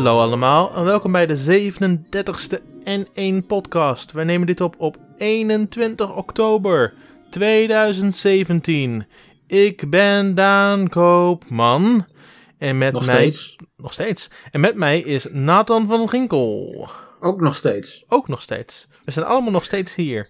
Hallo 0.00 0.20
allemaal 0.20 0.74
en 0.74 0.84
welkom 0.84 1.12
bij 1.12 1.26
de 1.26 1.70
37ste 1.70 2.58
N1 2.84 3.46
podcast. 3.46 4.12
Wij 4.12 4.24
nemen 4.24 4.46
dit 4.46 4.60
op 4.60 4.74
op 4.78 4.96
21 5.16 6.16
oktober 6.16 6.94
2017. 7.30 9.06
Ik 9.46 9.90
ben 9.90 10.34
Daan 10.34 10.88
Koopman 10.88 12.06
en 12.58 12.78
met 12.78 12.92
Nog 12.92 13.06
mij... 13.06 13.14
steeds. 13.14 13.56
Nog 13.76 13.92
steeds. 13.92 14.30
En 14.50 14.60
met 14.60 14.74
mij 14.74 15.00
is 15.00 15.26
Nathan 15.30 15.86
van 15.88 16.08
Ginkel. 16.08 16.90
Ook 17.20 17.40
nog 17.40 17.56
steeds. 17.56 18.04
Ook 18.08 18.28
nog 18.28 18.42
steeds. 18.42 18.86
We 19.04 19.10
zijn 19.10 19.26
allemaal 19.26 19.52
nog 19.52 19.64
steeds 19.64 19.94
hier. 19.94 20.28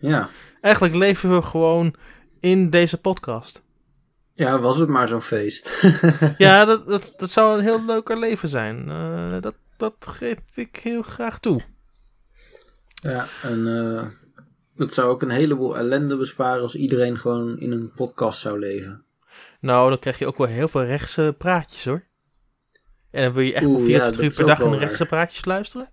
Ja. 0.00 0.28
Eigenlijk 0.60 0.94
leven 0.94 1.34
we 1.34 1.42
gewoon 1.42 1.94
in 2.40 2.70
deze 2.70 2.98
podcast. 2.98 3.62
Ja, 4.40 4.58
was 4.58 4.76
het 4.76 4.88
maar 4.88 5.08
zo'n 5.08 5.22
feest. 5.22 5.82
Ja, 6.36 6.64
dat, 6.64 6.86
dat, 6.86 7.14
dat 7.16 7.30
zou 7.30 7.58
een 7.58 7.64
heel 7.64 7.84
leuker 7.84 8.18
leven 8.18 8.48
zijn. 8.48 8.88
Eh, 8.88 9.40
dat, 9.40 9.54
dat 9.76 9.94
geef 10.00 10.38
ik 10.54 10.76
heel 10.76 11.02
graag 11.02 11.40
toe. 11.40 11.62
ja, 13.02 13.26
en 13.42 13.66
eh, 13.66 14.06
dat 14.76 14.94
zou 14.94 15.08
ook 15.08 15.22
een 15.22 15.30
heleboel 15.30 15.76
ellende 15.76 16.16
besparen 16.16 16.62
als 16.62 16.74
iedereen 16.74 17.18
gewoon 17.18 17.58
in 17.58 17.72
een 17.72 17.92
podcast 17.92 18.40
zou 18.40 18.58
leven. 18.58 19.04
Nou, 19.60 19.88
dan 19.88 19.98
krijg 19.98 20.18
je 20.18 20.26
ook 20.26 20.38
wel 20.38 20.46
heel 20.46 20.68
veel 20.68 20.84
rechtse 20.84 21.34
praatjes 21.38 21.84
hoor. 21.84 22.04
En 23.10 23.22
dan 23.22 23.32
wil 23.32 23.42
je 23.42 23.54
echt 23.54 23.66
Oeh, 23.66 23.84
40 23.84 23.96
ja, 23.96 24.10
dat 24.10 24.18
uur 24.18 24.24
is 24.24 24.36
per 24.36 24.46
dag 24.46 24.58
naar 24.58 24.78
rechtse 24.78 25.06
praatjes 25.06 25.44
luisteren? 25.44 25.90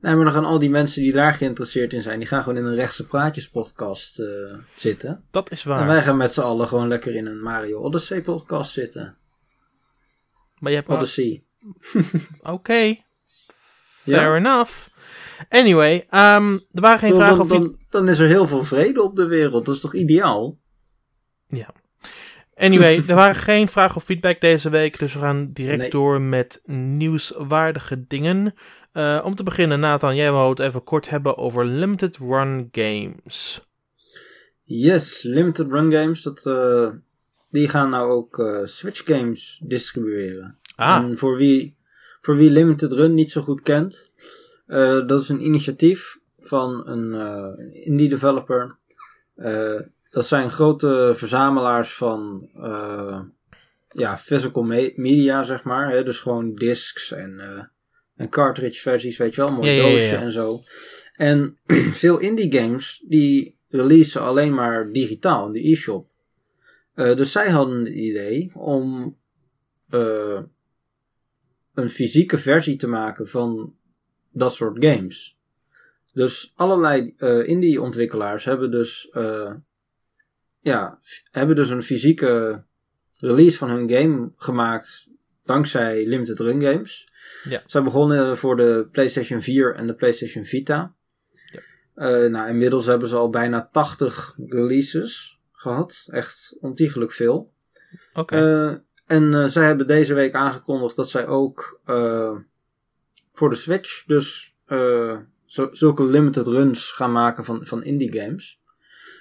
Nee, 0.00 0.14
maar 0.14 0.24
dan 0.24 0.32
gaan 0.32 0.44
al 0.44 0.58
die 0.58 0.70
mensen 0.70 1.02
die 1.02 1.12
daar 1.12 1.34
geïnteresseerd 1.34 1.92
in 1.92 2.02
zijn, 2.02 2.18
die 2.18 2.28
gaan 2.28 2.42
gewoon 2.42 2.58
in 2.58 2.64
een 2.64 2.74
rechtse 2.74 3.06
praatjes 3.06 3.48
podcast 3.48 4.18
eh, 4.18 4.26
zitten. 4.74 5.24
Dat 5.30 5.50
is 5.50 5.64
En 5.64 5.70
waar. 5.70 5.86
wij 5.86 6.02
gaan 6.02 6.16
met 6.16 6.32
z'n 6.32 6.40
allen 6.40 6.66
gewoon 6.68 6.88
lekker 6.88 7.14
in 7.14 7.26
een 7.26 7.40
Mario 7.42 7.80
Odyssey 7.80 8.20
podcast 8.20 8.72
zitten. 8.72 9.16
Maar 10.58 10.70
je 10.72 10.76
hebt. 10.78 10.88
Odyssey. 10.88 11.44
Oké, 12.42 12.74
Ja? 14.04 14.18
fair 14.18 14.36
enough. 14.36 14.72
Anyway, 15.48 16.06
ehm, 16.10 16.52
er 16.52 16.80
waren 16.80 16.98
geen 16.98 17.10
Dan, 17.10 17.18
vragen 17.20 17.48
dan, 17.48 17.56
of... 17.58 17.62
dan, 17.62 17.76
dan 17.90 18.08
is 18.08 18.18
er 18.18 18.26
heel 18.26 18.46
veel 18.46 18.64
vrede 18.64 19.02
op 19.02 19.16
de 19.16 19.26
wereld. 19.26 19.66
Dat 19.66 19.74
is 19.74 19.80
toch 19.80 19.94
ideaal? 19.94 20.58
Anyway, 22.54 23.02
er 23.06 23.14
waren 23.14 23.34
geen 23.50 23.68
vragen 23.68 23.96
of 23.96 24.04
feedback 24.04 24.40
deze 24.40 24.70
week, 24.70 24.98
dus 24.98 25.12
we 25.12 25.18
gaan 25.18 25.52
direct 25.52 25.78
Nee. 25.78 25.90
door 25.90 26.20
met 26.20 26.60
nieuwswaardige 26.64 28.06
dingen. 28.06 28.54
Eh, 28.92 29.20
om 29.24 29.34
te 29.34 29.42
beginnen, 29.42 29.80
Nathan, 29.80 30.16
jij 30.16 30.32
wou 30.32 30.50
het 30.50 30.58
even 30.58 30.84
kort 30.84 31.08
hebben 31.08 31.36
over 31.36 31.64
limited 31.64 32.16
run 32.16 32.68
games. 32.72 33.60
Yes, 34.62 35.22
Limited 35.22 35.66
Run 35.70 35.92
Games, 35.92 36.22
dat, 36.22 36.46
eh, 36.46 36.88
die 37.48 37.68
gaan 37.68 37.90
nou 37.90 38.10
ook 38.10 38.38
eh, 38.38 38.60
Switch 38.64 39.02
games 39.04 39.60
distribueren. 39.64 40.58
Ah, 40.76 41.04
En 41.04 41.18
voor 41.18 41.36
wie, 41.36 41.76
voor 42.20 42.36
wie 42.36 42.50
Limited 42.50 42.92
Run 42.92 43.14
niet 43.14 43.30
zo 43.30 43.40
goed 43.42 43.60
kent, 43.62 44.10
dat 45.06 45.20
is 45.20 45.28
een 45.28 45.44
initiatief 45.44 46.16
van 46.38 46.88
een 46.88 47.12
indie 47.84 48.08
developer. 48.08 48.76
Dat 50.10 50.26
zijn 50.26 50.50
grote 50.50 51.12
verzamelaars 51.14 51.94
van 51.94 52.48
ja, 53.88 54.16
physical 54.16 54.62
me- 54.62 54.92
media, 54.96 55.42
zeg 55.42 55.62
maar. 55.62 55.90
Hè? 55.90 56.02
Dus 56.02 56.18
gewoon 56.18 56.54
discs 56.54 57.12
en, 57.12 57.70
en 58.20 58.28
cartridge 58.28 58.80
versies, 58.80 59.16
weet 59.16 59.34
je 59.34 59.40
wel, 59.40 59.50
mooi 59.50 59.70
Ja, 59.70 59.82
doosje 59.82 60.16
en 60.16 60.32
zo. 60.32 60.62
En 61.16 61.58
veel 62.02 62.18
indie 62.18 62.52
games, 62.52 63.04
die 63.06 63.56
releasen 63.68 64.22
alleen 64.22 64.54
maar 64.54 64.92
digitaal 64.92 65.46
in 65.46 65.52
de 65.52 65.70
e-shop. 65.70 66.08
Eh, 66.94 67.16
dus 67.16 67.32
zij 67.32 67.50
hadden 67.50 67.78
het 67.78 67.94
idee 67.94 68.50
om 68.54 69.16
eh, 69.88 70.40
een 71.74 71.88
fysieke 71.88 72.38
versie 72.38 72.76
te 72.76 72.86
maken 72.86 73.28
van 73.28 73.74
dat 74.32 74.54
soort 74.54 74.84
games. 74.84 75.38
Dus 76.12 76.52
allerlei 76.54 77.14
eh, 77.16 77.48
indie-ontwikkelaars 77.48 78.44
hebben 78.44 78.70
dus, 78.70 79.10
ja, 80.60 80.98
hebben 81.30 81.56
dus 81.56 81.68
een 81.68 81.82
fysieke 81.82 82.64
release 83.18 83.58
van 83.58 83.70
hun 83.70 83.90
game 83.90 84.32
gemaakt 84.36 85.09
dankzij 85.50 86.06
Limited 86.06 86.38
Run 86.38 86.62
Games. 86.62 87.08
Ja. 87.44 87.62
Zij 87.66 87.82
begonnen 87.82 88.36
voor 88.36 88.56
de 88.56 88.88
PlayStation 88.92 89.42
4 89.42 89.74
en 89.74 89.86
de 89.86 89.94
PlayStation 89.94 90.44
Vita. 90.44 90.94
Ja. 91.52 91.60
Eh, 91.94 92.30
nou, 92.30 92.48
inmiddels 92.48 92.86
hebben 92.86 93.08
ze 93.08 93.16
al 93.16 93.30
bijna 93.30 93.68
80 93.72 94.34
releases 94.36 95.40
gehad. 95.52 96.06
Echt 96.10 96.56
ontiegelijk 96.60 97.12
veel. 97.12 97.52
oké. 98.12 98.36
Eh, 98.36 98.76
en 99.16 99.34
eh, 99.34 99.44
zij 99.44 99.66
hebben 99.66 99.86
deze 99.86 100.14
week 100.14 100.34
aangekondigd 100.34 100.96
dat 100.96 101.10
zij 101.10 101.26
ook 101.26 101.80
voor 103.32 103.50
de 103.50 103.56
Switch 103.56 104.04
dus 104.06 104.56
zulke 105.72 106.04
limited 106.04 106.46
runs 106.46 106.92
gaan 106.92 107.12
maken 107.12 107.44
van, 107.44 107.66
van 107.66 107.84
indie 107.84 108.20
games. 108.20 108.60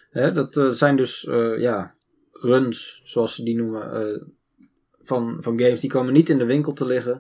Hè, 0.10 0.32
dat 0.32 0.78
zijn 0.78 0.96
dus 0.96 1.22
ja, 1.58 1.96
runs, 2.32 3.02
zoals 3.04 3.36
ze 3.36 3.44
die 3.44 3.56
noemen, 3.56 4.39
van, 5.10 5.38
van 5.40 5.60
games 5.60 5.80
die 5.80 5.90
komen 5.90 6.14
niet 6.14 6.30
in 6.30 6.38
de 6.38 6.46
winkel 6.46 6.74
te 6.74 6.86
liggen. 6.86 7.14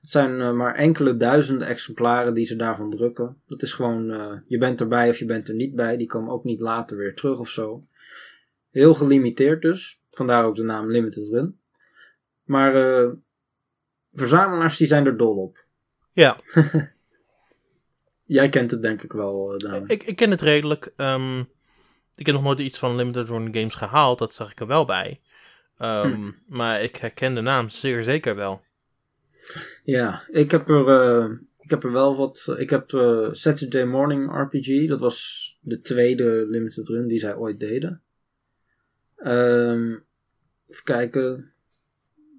Het 0.00 0.10
zijn 0.10 0.40
eh, 0.40 0.52
maar 0.52 0.74
enkele 0.74 1.16
duizenden 1.16 1.66
exemplaren 1.68 2.34
die 2.34 2.46
ze 2.46 2.56
daarvan 2.56 2.90
drukken. 2.90 3.36
Dat 3.46 3.62
is 3.62 3.72
gewoon, 3.72 4.10
eh, 4.10 4.32
je 4.44 4.58
bent 4.58 4.80
erbij 4.80 5.08
of 5.08 5.18
je 5.18 5.24
bent 5.24 5.48
er 5.48 5.54
niet 5.54 5.74
bij. 5.74 5.96
Die 5.96 6.06
komen 6.06 6.32
ook 6.32 6.44
niet 6.44 6.60
later 6.60 6.96
weer 6.96 7.14
terug 7.14 7.38
of 7.38 7.48
zo. 7.48 7.86
Heel 8.70 8.94
gelimiteerd 8.94 9.62
dus. 9.62 10.00
Vandaar 10.10 10.44
ook 10.44 10.56
de 10.56 10.62
naam 10.62 10.90
Limited 10.90 11.28
Run. 11.28 11.58
Maar 12.44 12.74
eh, 12.74 13.10
verzamelaars 14.12 14.76
die 14.76 14.86
zijn 14.86 15.06
er 15.06 15.16
dol 15.16 15.36
op. 15.36 15.64
ja, 16.12 16.36
Jij 18.24 18.48
kent 18.48 18.70
het 18.70 18.82
denk 18.82 19.02
ik 19.02 19.12
wel, 19.12 19.58
Daan. 19.58 19.88
ik, 19.88 20.02
ik 20.02 20.16
ken 20.16 20.30
het 20.30 20.40
redelijk. 20.40 20.92
ehm, 20.96 21.38
ik 22.14 22.26
heb 22.26 22.34
nog 22.34 22.44
nooit 22.44 22.58
iets 22.58 22.78
van 22.78 22.96
limited 22.96 23.28
run 23.28 23.54
games 23.54 23.74
gehaald, 23.74 24.18
dat 24.18 24.34
zag 24.34 24.50
ik 24.50 24.60
er 24.60 24.66
wel 24.66 24.84
bij. 24.84 25.20
Ehm, 25.80 26.12
Hm. 26.12 26.30
Maar 26.46 26.82
ik 26.82 26.96
herken 26.96 27.34
de 27.34 27.40
naam 27.40 27.68
zeer 27.68 28.02
zeker 28.02 28.36
wel. 28.36 28.62
Ja, 29.84 30.22
ik 30.30 30.50
heb 30.50 30.68
er, 30.68 30.88
eh, 30.88 31.30
ik 31.60 31.70
heb 31.70 31.84
er 31.84 31.92
wel 31.92 32.16
wat. 32.16 32.54
Ik 32.56 32.70
heb 32.70 32.92
eh, 32.92 33.28
Saturday 33.30 33.84
Morning 33.84 34.42
RPG. 34.42 34.88
Dat 34.88 35.00
was 35.00 35.58
de 35.60 35.80
tweede 35.80 36.44
limited 36.48 36.88
run 36.88 37.06
die 37.06 37.18
zij 37.18 37.36
ooit 37.36 37.60
deden. 37.60 38.02
Ehm, 39.16 39.96
even 40.68 40.84
kijken. 40.84 41.52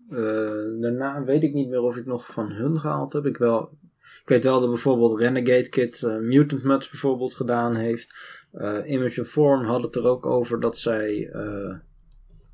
Eh, 0.09 0.79
daarna 0.79 1.23
weet 1.23 1.43
ik 1.43 1.53
niet 1.53 1.69
meer 1.69 1.81
of 1.81 1.97
ik 1.97 2.05
nog 2.05 2.25
van 2.25 2.51
hun 2.51 2.79
gehaald 2.79 3.13
heb. 3.13 3.25
Ik, 3.25 3.37
wel, 3.37 3.77
ik 4.21 4.27
weet 4.27 4.43
wel 4.43 4.59
dat 4.59 4.69
bijvoorbeeld 4.69 5.19
Renegade 5.19 5.69
Kid 5.69 6.01
Mutant 6.21 6.63
Mudds 6.63 6.89
bijvoorbeeld 6.89 7.33
gedaan 7.33 7.75
heeft. 7.75 8.15
Eh, 8.51 8.77
Image 8.85 9.21
of 9.21 9.27
Form 9.27 9.65
had 9.65 9.83
het 9.83 9.95
er 9.95 10.03
ook 10.05 10.25
over 10.25 10.59
dat 10.59 10.77
zij 10.77 11.31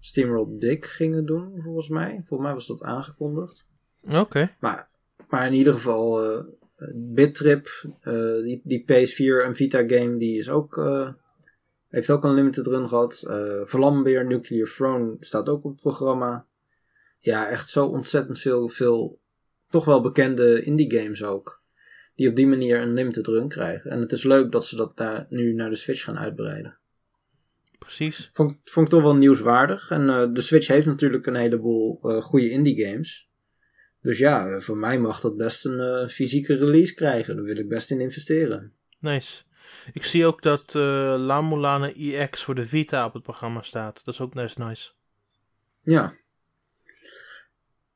Steamroll 0.07 0.59
Dick 0.59 0.85
gingen 0.85 1.25
doen, 1.25 1.61
volgens 1.63 1.89
mij. 1.89 2.21
Volgens 2.23 2.41
mij 2.41 2.53
was 2.53 2.67
dat 2.67 2.83
aangekondigd. 2.83 3.67
Oké. 4.13 4.55
Maar, 4.59 4.89
maar 5.29 5.47
in 5.47 5.53
ieder 5.53 5.73
geval, 5.73 6.23
eh 6.23 6.43
Bittrip, 6.95 7.85
eh, 8.01 8.13
die, 8.43 8.61
die 8.63 8.83
PS4 8.83 9.45
en 9.45 9.55
Vita 9.55 9.87
game, 9.87 10.17
die 10.17 10.37
is 10.37 10.49
ook, 10.49 10.81
heeft 11.89 12.09
ook 12.09 12.23
een 12.23 12.33
limited 12.33 12.67
run 12.67 12.87
gehad. 12.87 13.23
Eh 13.27 13.61
Vlambeer, 13.63 14.25
Nuclear 14.25 14.67
Throne 14.67 15.15
staat 15.19 15.49
ook 15.49 15.63
op 15.63 15.71
het 15.71 15.81
programma. 15.81 16.45
Ja, 17.19 17.49
echt 17.49 17.69
zo 17.69 17.85
ontzettend 17.85 18.39
veel, 18.39 18.69
veel 18.69 19.19
toch 19.69 19.85
wel 19.85 20.01
bekende 20.01 20.63
indie 20.63 20.99
games 20.99 21.23
ook. 21.23 21.61
Die 22.15 22.29
op 22.29 22.35
die 22.35 22.47
manier 22.47 22.81
een 22.81 22.93
limited 22.93 23.27
run 23.27 23.47
krijgen. 23.47 23.91
En 23.91 23.99
het 23.99 24.11
is 24.11 24.23
leuk 24.23 24.51
dat 24.51 24.65
ze 24.65 24.75
dat 24.75 24.97
daar 24.97 25.25
nu 25.29 25.53
naar 25.53 25.69
de 25.69 25.75
Switch 25.75 26.03
gaan 26.03 26.17
uitbreiden. 26.17 26.77
Precies. 27.77 28.29
Vond, 28.33 28.57
vond 28.63 28.85
ik 28.85 28.91
toch 28.91 29.01
wel 29.01 29.15
nieuwswaardig. 29.15 29.91
En 29.91 30.09
eh, 30.09 30.33
de 30.33 30.41
Switch 30.41 30.67
heeft 30.67 30.85
natuurlijk 30.85 31.25
een 31.25 31.35
heleboel 31.35 31.99
eh 32.01 32.21
goede 32.21 32.49
indie 32.49 32.85
games. 32.85 33.29
Dus 34.01 34.17
ja, 34.17 34.47
eh, 34.47 34.59
voor 34.59 34.77
mij 34.77 34.99
mag 34.99 35.21
dat 35.21 35.37
best 35.37 35.65
een 35.65 36.09
fysieke 36.09 36.55
release 36.55 36.93
krijgen. 36.93 37.35
Daar 37.35 37.45
wil 37.45 37.57
ik 37.57 37.69
best 37.69 37.91
in 37.91 38.01
investeren. 38.01 38.73
Nice. 38.99 39.43
Ik 39.93 40.03
zie 40.03 40.25
ook 40.25 40.41
dat 40.41 40.73
La 40.73 41.41
Mulana 41.41 41.93
EX 41.93 42.43
voor 42.43 42.55
de 42.55 42.65
Vita 42.65 43.05
op 43.05 43.13
het 43.13 43.23
programma 43.23 43.61
staat. 43.61 44.05
Dat 44.05 44.13
is 44.13 44.21
ook 44.21 44.33
best 44.33 44.57
nice. 44.57 44.91
Ja. 45.81 46.13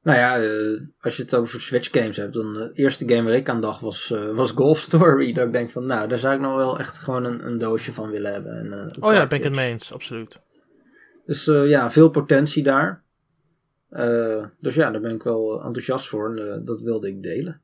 Nou 0.03 0.17
ja, 0.17 0.41
eh, 0.41 0.81
als 0.99 1.17
je 1.17 1.23
het 1.23 1.35
over 1.35 1.61
Switch 1.61 1.89
games 1.91 2.17
hebt, 2.17 2.33
dan 2.33 2.53
de 2.53 2.71
eerste 2.73 3.09
game 3.09 3.23
waar 3.23 3.33
ik 3.33 3.49
aan 3.49 3.61
dacht 3.61 3.81
was, 3.81 4.11
eh, 4.11 4.31
was 4.31 4.51
Golf 4.51 4.79
Story. 4.79 5.33
Dat 5.33 5.45
ik 5.45 5.53
denk 5.53 5.69
van, 5.69 5.85
nou, 5.85 6.07
daar 6.07 6.17
zou 6.17 6.35
ik 6.35 6.41
nou 6.41 6.55
wel 6.55 6.79
echt 6.79 6.97
gewoon 6.97 7.23
een, 7.23 7.45
een 7.45 7.57
doosje 7.57 7.93
van 7.93 8.09
willen 8.09 8.31
hebben. 8.31 8.57
En, 8.57 8.73
eh, 8.73 8.79
een 8.79 9.03
Oh 9.03 9.13
ja, 9.13 9.27
ben 9.27 9.37
ik 9.37 9.43
het 9.43 9.55
mee 9.55 9.71
eens, 9.71 9.93
absoluut. 9.93 10.39
Dus 11.25 11.47
eh, 11.47 11.67
ja, 11.67 11.91
veel 11.91 12.09
potentie 12.09 12.63
daar. 12.63 13.03
Eh, 13.89 14.45
dus 14.59 14.75
ja, 14.75 14.91
daar 14.91 15.01
ben 15.01 15.15
ik 15.15 15.23
wel 15.23 15.63
enthousiast 15.63 16.07
voor 16.07 16.37
en 16.37 16.53
eh, 16.53 16.59
dat 16.65 16.81
wilde 16.81 17.07
ik 17.07 17.23
delen. 17.23 17.61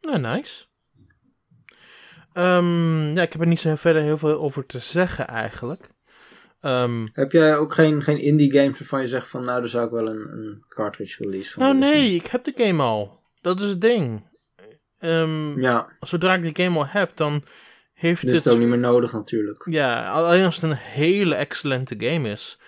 Nou, 0.00 0.20
nice. 0.20 0.64
Ehm, 2.32 3.12
ja, 3.12 3.22
ik 3.22 3.32
heb 3.32 3.40
er 3.40 3.46
niet 3.46 3.60
zo 3.60 3.74
verder 3.74 4.02
heel 4.02 4.18
veel 4.18 4.40
over 4.40 4.66
te 4.66 4.78
zeggen 4.78 5.26
eigenlijk. 5.26 5.88
Ehm, 6.64 7.06
Heb 7.12 7.32
jij 7.32 7.56
ook 7.56 7.74
geen, 7.74 8.02
geen 8.02 8.18
indie 8.18 8.52
games 8.52 8.78
waarvan 8.78 9.00
je 9.00 9.06
zegt 9.06 9.28
van 9.28 9.44
nou, 9.44 9.60
daar 9.60 9.68
zou 9.68 9.86
ik 9.86 9.90
wel 9.92 10.08
een, 10.08 10.32
een 10.32 10.64
cartridge 10.68 11.22
release 11.22 11.52
van 11.52 11.62
nou 11.62 11.76
nee, 11.78 12.08
zien? 12.08 12.20
ik 12.20 12.26
heb 12.26 12.44
de 12.44 12.52
game 12.56 12.82
al. 12.82 13.20
dat 13.40 13.60
is 13.60 13.68
het 13.68 13.80
ding. 13.80 14.28
Ehm, 14.98 15.60
Ja, 15.60 15.96
Zodra 16.00 16.34
ik 16.34 16.42
die 16.54 16.64
game 16.64 16.78
al 16.78 16.86
heb, 16.86 17.16
dan 17.16 17.44
heeft 17.94 18.22
dus 18.22 18.30
is 18.30 18.44
het... 18.44 18.52
ook 18.52 18.58
niet 18.58 18.68
meer 18.68 18.78
nodig 18.78 19.12
natuurlijk. 19.12 19.66
Ja, 19.70 20.10
alleen 20.10 20.44
als 20.44 20.54
het 20.54 20.70
een 20.70 20.76
hele 20.76 21.34
excellente 21.34 21.94
game 21.98 22.28
is. 22.28 22.58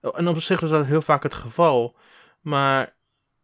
En 0.00 0.28
op 0.28 0.40
zich 0.40 0.62
is 0.62 0.68
dat 0.68 0.86
heel 0.86 1.02
vaak 1.02 1.22
het 1.22 1.34
geval. 1.34 1.96
Maar 2.40 2.96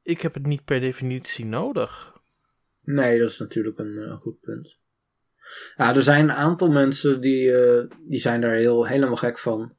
ik 0.03 0.21
heb 0.21 0.35
het 0.35 0.47
niet 0.47 0.65
per 0.65 0.81
definitie 0.81 1.45
nodig. 1.45 2.13
Nee, 2.85 3.19
dat 3.19 3.31
is 3.31 3.39
natuurlijk 3.39 3.79
een 3.79 3.99
eh, 3.99 4.13
goed 4.19 4.41
punt. 4.41 4.79
Ja, 5.77 5.95
er 5.95 6.03
zijn 6.03 6.25
een 6.25 6.37
aantal 6.37 6.71
mensen 6.71 7.21
die, 7.21 7.57
eh, 7.57 7.85
die 8.09 8.19
zijn 8.19 8.41
daar 8.41 8.55
heel, 8.55 8.87
helemaal 8.87 9.17
gek 9.17 9.39
van. 9.39 9.77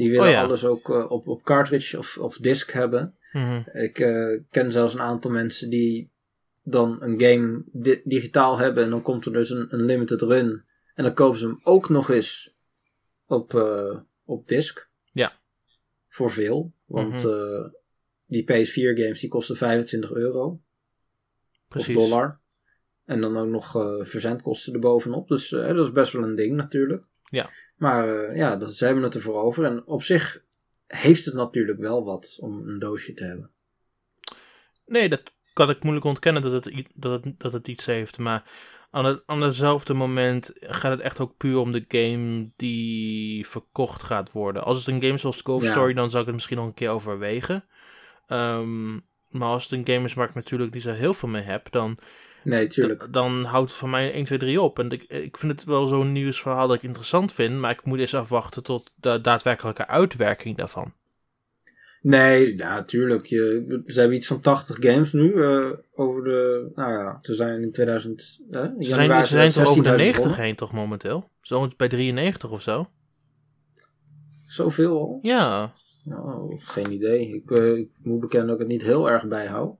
Die 0.00 0.10
willen 0.10 0.26
Oh 0.26 0.30
ja. 0.32 0.42
alles 0.42 0.64
ook 0.64 0.90
eh, 0.90 1.10
op, 1.10 1.26
op 1.28 1.42
cartridge 1.42 1.98
of, 1.98 2.18
of 2.18 2.36
disk 2.36 2.70
hebben. 2.70 3.14
Mhm. 3.32 3.62
Ik 3.72 3.98
eh, 3.98 4.40
ken 4.50 4.72
zelfs 4.72 4.94
een 4.94 5.00
aantal 5.00 5.30
mensen 5.30 5.70
die 5.70 6.10
dan 6.62 7.02
een 7.02 7.20
game 7.20 7.62
di- 7.72 8.00
digitaal 8.04 8.58
hebben 8.58 8.84
en 8.84 8.90
dan 8.90 9.02
komt 9.02 9.26
er 9.26 9.32
dus 9.32 9.50
een, 9.50 9.66
een 9.74 9.84
limited 9.84 10.22
run. 10.22 10.64
En 10.94 11.04
dan 11.04 11.14
kopen 11.14 11.38
ze 11.38 11.46
hem 11.46 11.60
ook 11.62 11.88
nog 11.88 12.10
eens 12.10 12.54
op, 13.26 13.54
eh, 13.54 13.98
op 14.24 14.48
disk. 14.48 14.88
Ja. 15.12 15.32
Voor 16.08 16.30
veel. 16.30 16.72
Want 16.86 17.24
Mhm. 17.24 17.68
die 18.26 18.42
PS4 18.44 18.94
games 19.02 19.20
die 19.20 19.28
kosten 19.30 19.56
25 19.56 20.12
euro 20.12 20.60
Precies. 21.68 21.96
of 21.96 22.02
dollar. 22.02 22.40
En 23.04 23.20
dan 23.20 23.36
ook 23.36 23.48
nog 23.48 23.70
verzendkosten 24.06 24.72
erbovenop. 24.74 25.28
Dus 25.28 25.48
dat 25.48 25.76
is 25.84 25.92
best 25.92 26.12
wel 26.12 26.22
een 26.22 26.34
ding 26.34 26.56
natuurlijk. 26.56 27.04
Ja. 27.30 27.50
Maar 27.80 28.08
eh, 28.08 28.36
ja, 28.36 28.56
dat, 28.56 28.72
ze 28.74 28.84
hebben 28.84 29.02
het 29.02 29.14
ervoor 29.14 29.42
over. 29.42 29.64
En 29.64 29.86
op 29.86 30.02
zich 30.02 30.42
heeft 30.86 31.24
het 31.24 31.34
natuurlijk 31.34 31.78
wel 31.78 32.04
wat 32.04 32.38
om 32.40 32.68
een 32.68 32.78
doosje 32.78 33.14
te 33.14 33.24
hebben. 33.24 33.50
Nee, 34.86 35.08
dat 35.08 35.32
kan 35.52 35.70
ik 35.70 35.82
moeilijk 35.82 36.06
ontkennen 36.06 36.42
dat 36.42 36.64
het, 36.64 36.88
dat 36.94 37.24
het, 37.24 37.40
dat 37.40 37.52
het 37.52 37.68
iets 37.68 37.86
heeft. 37.86 38.18
Maar 38.18 38.50
aan, 38.90 39.04
het, 39.04 39.22
aan 39.26 39.40
hetzelfde 39.40 39.94
moment 39.94 40.52
gaat 40.54 40.90
het 40.90 41.00
echt 41.00 41.20
ook 41.20 41.36
puur 41.36 41.58
om 41.58 41.72
de 41.72 41.84
game 41.88 42.50
die 42.56 43.46
verkocht 43.46 44.02
gaat 44.02 44.32
worden. 44.32 44.64
Als 44.64 44.78
het 44.78 44.86
een 44.86 45.02
game 45.02 45.14
is 45.14 45.20
zoals 45.20 45.40
Ghost 45.42 45.64
Ja. 45.64 45.70
Story, 45.70 45.92
dan 45.92 46.10
zou 46.10 46.20
ik 46.20 46.26
het 46.26 46.34
misschien 46.34 46.56
nog 46.56 46.66
een 46.66 46.74
keer 46.74 46.90
overwegen. 46.90 47.64
Ehm, 48.26 48.92
maar 49.28 49.48
als 49.48 49.62
het 49.62 49.72
een 49.72 49.94
game 49.94 50.06
is 50.06 50.14
waar 50.14 50.28
ik 50.28 50.34
natuurlijk 50.34 50.74
niet 50.74 50.82
zo 50.82 50.90
heel 50.90 51.14
veel 51.14 51.28
mee 51.28 51.42
heb, 51.42 51.70
dan, 51.70 51.98
Nee, 52.44 52.66
tuurlijk. 52.66 53.12
dan 53.12 53.44
houdt 53.44 53.70
het 53.70 53.78
van 53.78 53.90
mij 53.90 54.12
1, 54.12 54.24
2, 54.24 54.38
3 54.38 54.60
op. 54.60 54.78
En 54.78 54.90
ik, 54.90 55.02
ik 55.02 55.36
vind 55.38 55.52
het 55.52 55.64
wel 55.64 55.86
zo'n 55.86 56.12
nieuwsverhaal 56.12 56.66
dat 56.68 56.76
ik 56.76 56.82
interessant 56.82 57.32
vind, 57.32 57.58
maar 57.60 57.70
ik 57.70 57.84
moet 57.84 57.98
eens 57.98 58.14
afwachten 58.14 58.62
tot 58.62 58.90
de 58.94 59.20
daadwerkelijke 59.20 59.86
uitwerking 59.86 60.56
daarvan. 60.56 60.92
Nee, 62.02 62.56
ja, 62.56 62.84
tuurlijk. 62.84 63.26
Je, 63.26 63.82
ze 63.86 63.98
hebben 64.00 64.16
iets 64.16 64.26
van 64.26 64.40
80 64.40 64.76
games 64.80 65.12
nu. 65.12 65.42
eh, 65.42 65.70
over 65.94 66.22
de. 66.24 66.70
Nou 66.74 66.92
ja, 66.92 67.18
ze 67.20 67.34
zijn 67.34 67.62
in 67.62 67.72
2000. 67.72 68.20
eh, 68.50 68.60
Ze 68.60 68.74
zijn, 68.78 69.26
ze 69.26 69.32
zijn 69.34 69.52
toch 69.52 69.66
over 69.68 69.82
de 69.82 69.82
2016 69.82 69.82
90 69.82 70.14
begonnen. 70.14 70.40
heen 70.40 70.54
toch 70.56 70.72
momenteel? 70.72 71.30
Zo 71.40 71.68
bij 71.76 71.88
93 71.88 72.50
of 72.50 72.62
zo? 72.62 72.88
Zoveel 74.48 74.98
al? 74.98 75.18
Ja. 75.22 75.72
Oh, 76.10 76.60
geen 76.60 76.92
idee. 76.92 77.28
Ik, 77.34 77.50
eh, 77.50 77.76
ik 77.76 77.90
moet 78.02 78.20
bekennen 78.20 78.48
dat 78.48 78.56
ik 78.56 78.62
het 78.62 78.72
niet 78.72 78.82
heel 78.82 79.10
erg 79.10 79.26
bijhoud. 79.28 79.76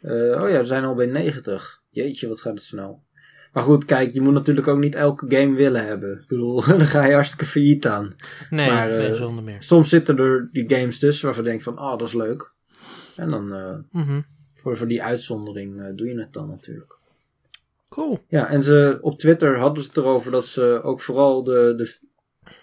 Eh, 0.00 0.42
oh 0.42 0.48
ja, 0.50 0.58
we 0.58 0.64
zijn 0.64 0.84
al 0.84 0.94
bij 0.94 1.06
90. 1.06 1.82
Jeetje, 1.90 2.28
wat 2.28 2.40
gaat 2.40 2.54
het 2.54 2.62
snel. 2.62 3.02
Maar 3.52 3.62
goed, 3.62 3.84
kijk, 3.84 4.10
je 4.12 4.20
moet 4.20 4.32
natuurlijk 4.32 4.66
ook 4.68 4.78
niet 4.78 4.94
elke 4.94 5.36
game 5.36 5.56
willen 5.56 5.86
hebben. 5.86 6.12
Ik 6.20 6.28
bedoel, 6.28 6.64
dan 6.66 6.80
ga 6.80 7.04
je 7.04 7.12
hartstikke 7.14 7.44
failliet 7.44 7.86
aan. 7.86 8.16
Nee, 8.50 8.70
Maar, 8.70 8.88
nee 8.88 9.06
eh, 9.06 9.14
zonder 9.14 9.44
meer. 9.44 9.62
Soms 9.62 9.88
zitten 9.88 10.18
er 10.18 10.48
die 10.52 10.64
games 10.76 10.98
tussen 10.98 11.24
waarvan 11.26 11.44
je 11.44 11.50
denkt 11.50 11.64
van, 11.64 11.78
oh, 11.78 11.90
dat 11.98 12.08
is 12.08 12.12
leuk. 12.14 12.52
En 13.16 13.30
dan, 13.30 13.54
eh, 13.54 13.74
Mhm. 13.90 14.20
voor, 14.54 14.76
voor 14.76 14.88
die 14.88 15.02
uitzondering 15.02 15.96
doe 15.96 16.06
je 16.08 16.18
het 16.20 16.32
dan 16.32 16.48
natuurlijk. 16.48 16.96
Cool. 17.88 18.24
Ja, 18.28 18.48
en 18.48 18.62
ze, 18.62 18.98
op 19.00 19.18
Twitter 19.18 19.58
hadden 19.58 19.82
ze 19.82 19.88
het 19.88 19.96
erover 19.98 20.30
dat 20.30 20.46
ze 20.46 20.80
ook 20.82 21.00
vooral 21.00 21.44
de, 21.44 21.74
de 21.76 21.98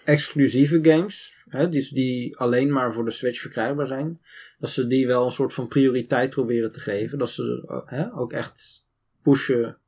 exclusieve 0.04 0.78
games, 0.82 1.34
hè, 1.48 1.68
die, 1.68 1.94
die 1.94 2.36
alleen 2.38 2.72
maar 2.72 2.92
voor 2.92 3.04
de 3.04 3.10
Switch 3.10 3.40
verkrijgbaar 3.40 3.86
zijn, 3.86 4.20
dat 4.58 4.70
ze 4.70 4.86
die 4.86 5.06
wel 5.06 5.24
een 5.24 5.30
soort 5.30 5.52
van 5.52 5.68
prioriteit 5.68 6.30
proberen 6.30 6.72
te 6.72 6.80
geven. 6.80 7.18
Dat 7.18 7.30
ze 7.30 7.64
eh, 7.68 7.80
hè, 7.84 8.14
ook 8.14 8.32
echt 8.32 8.86
pushen 9.22 9.78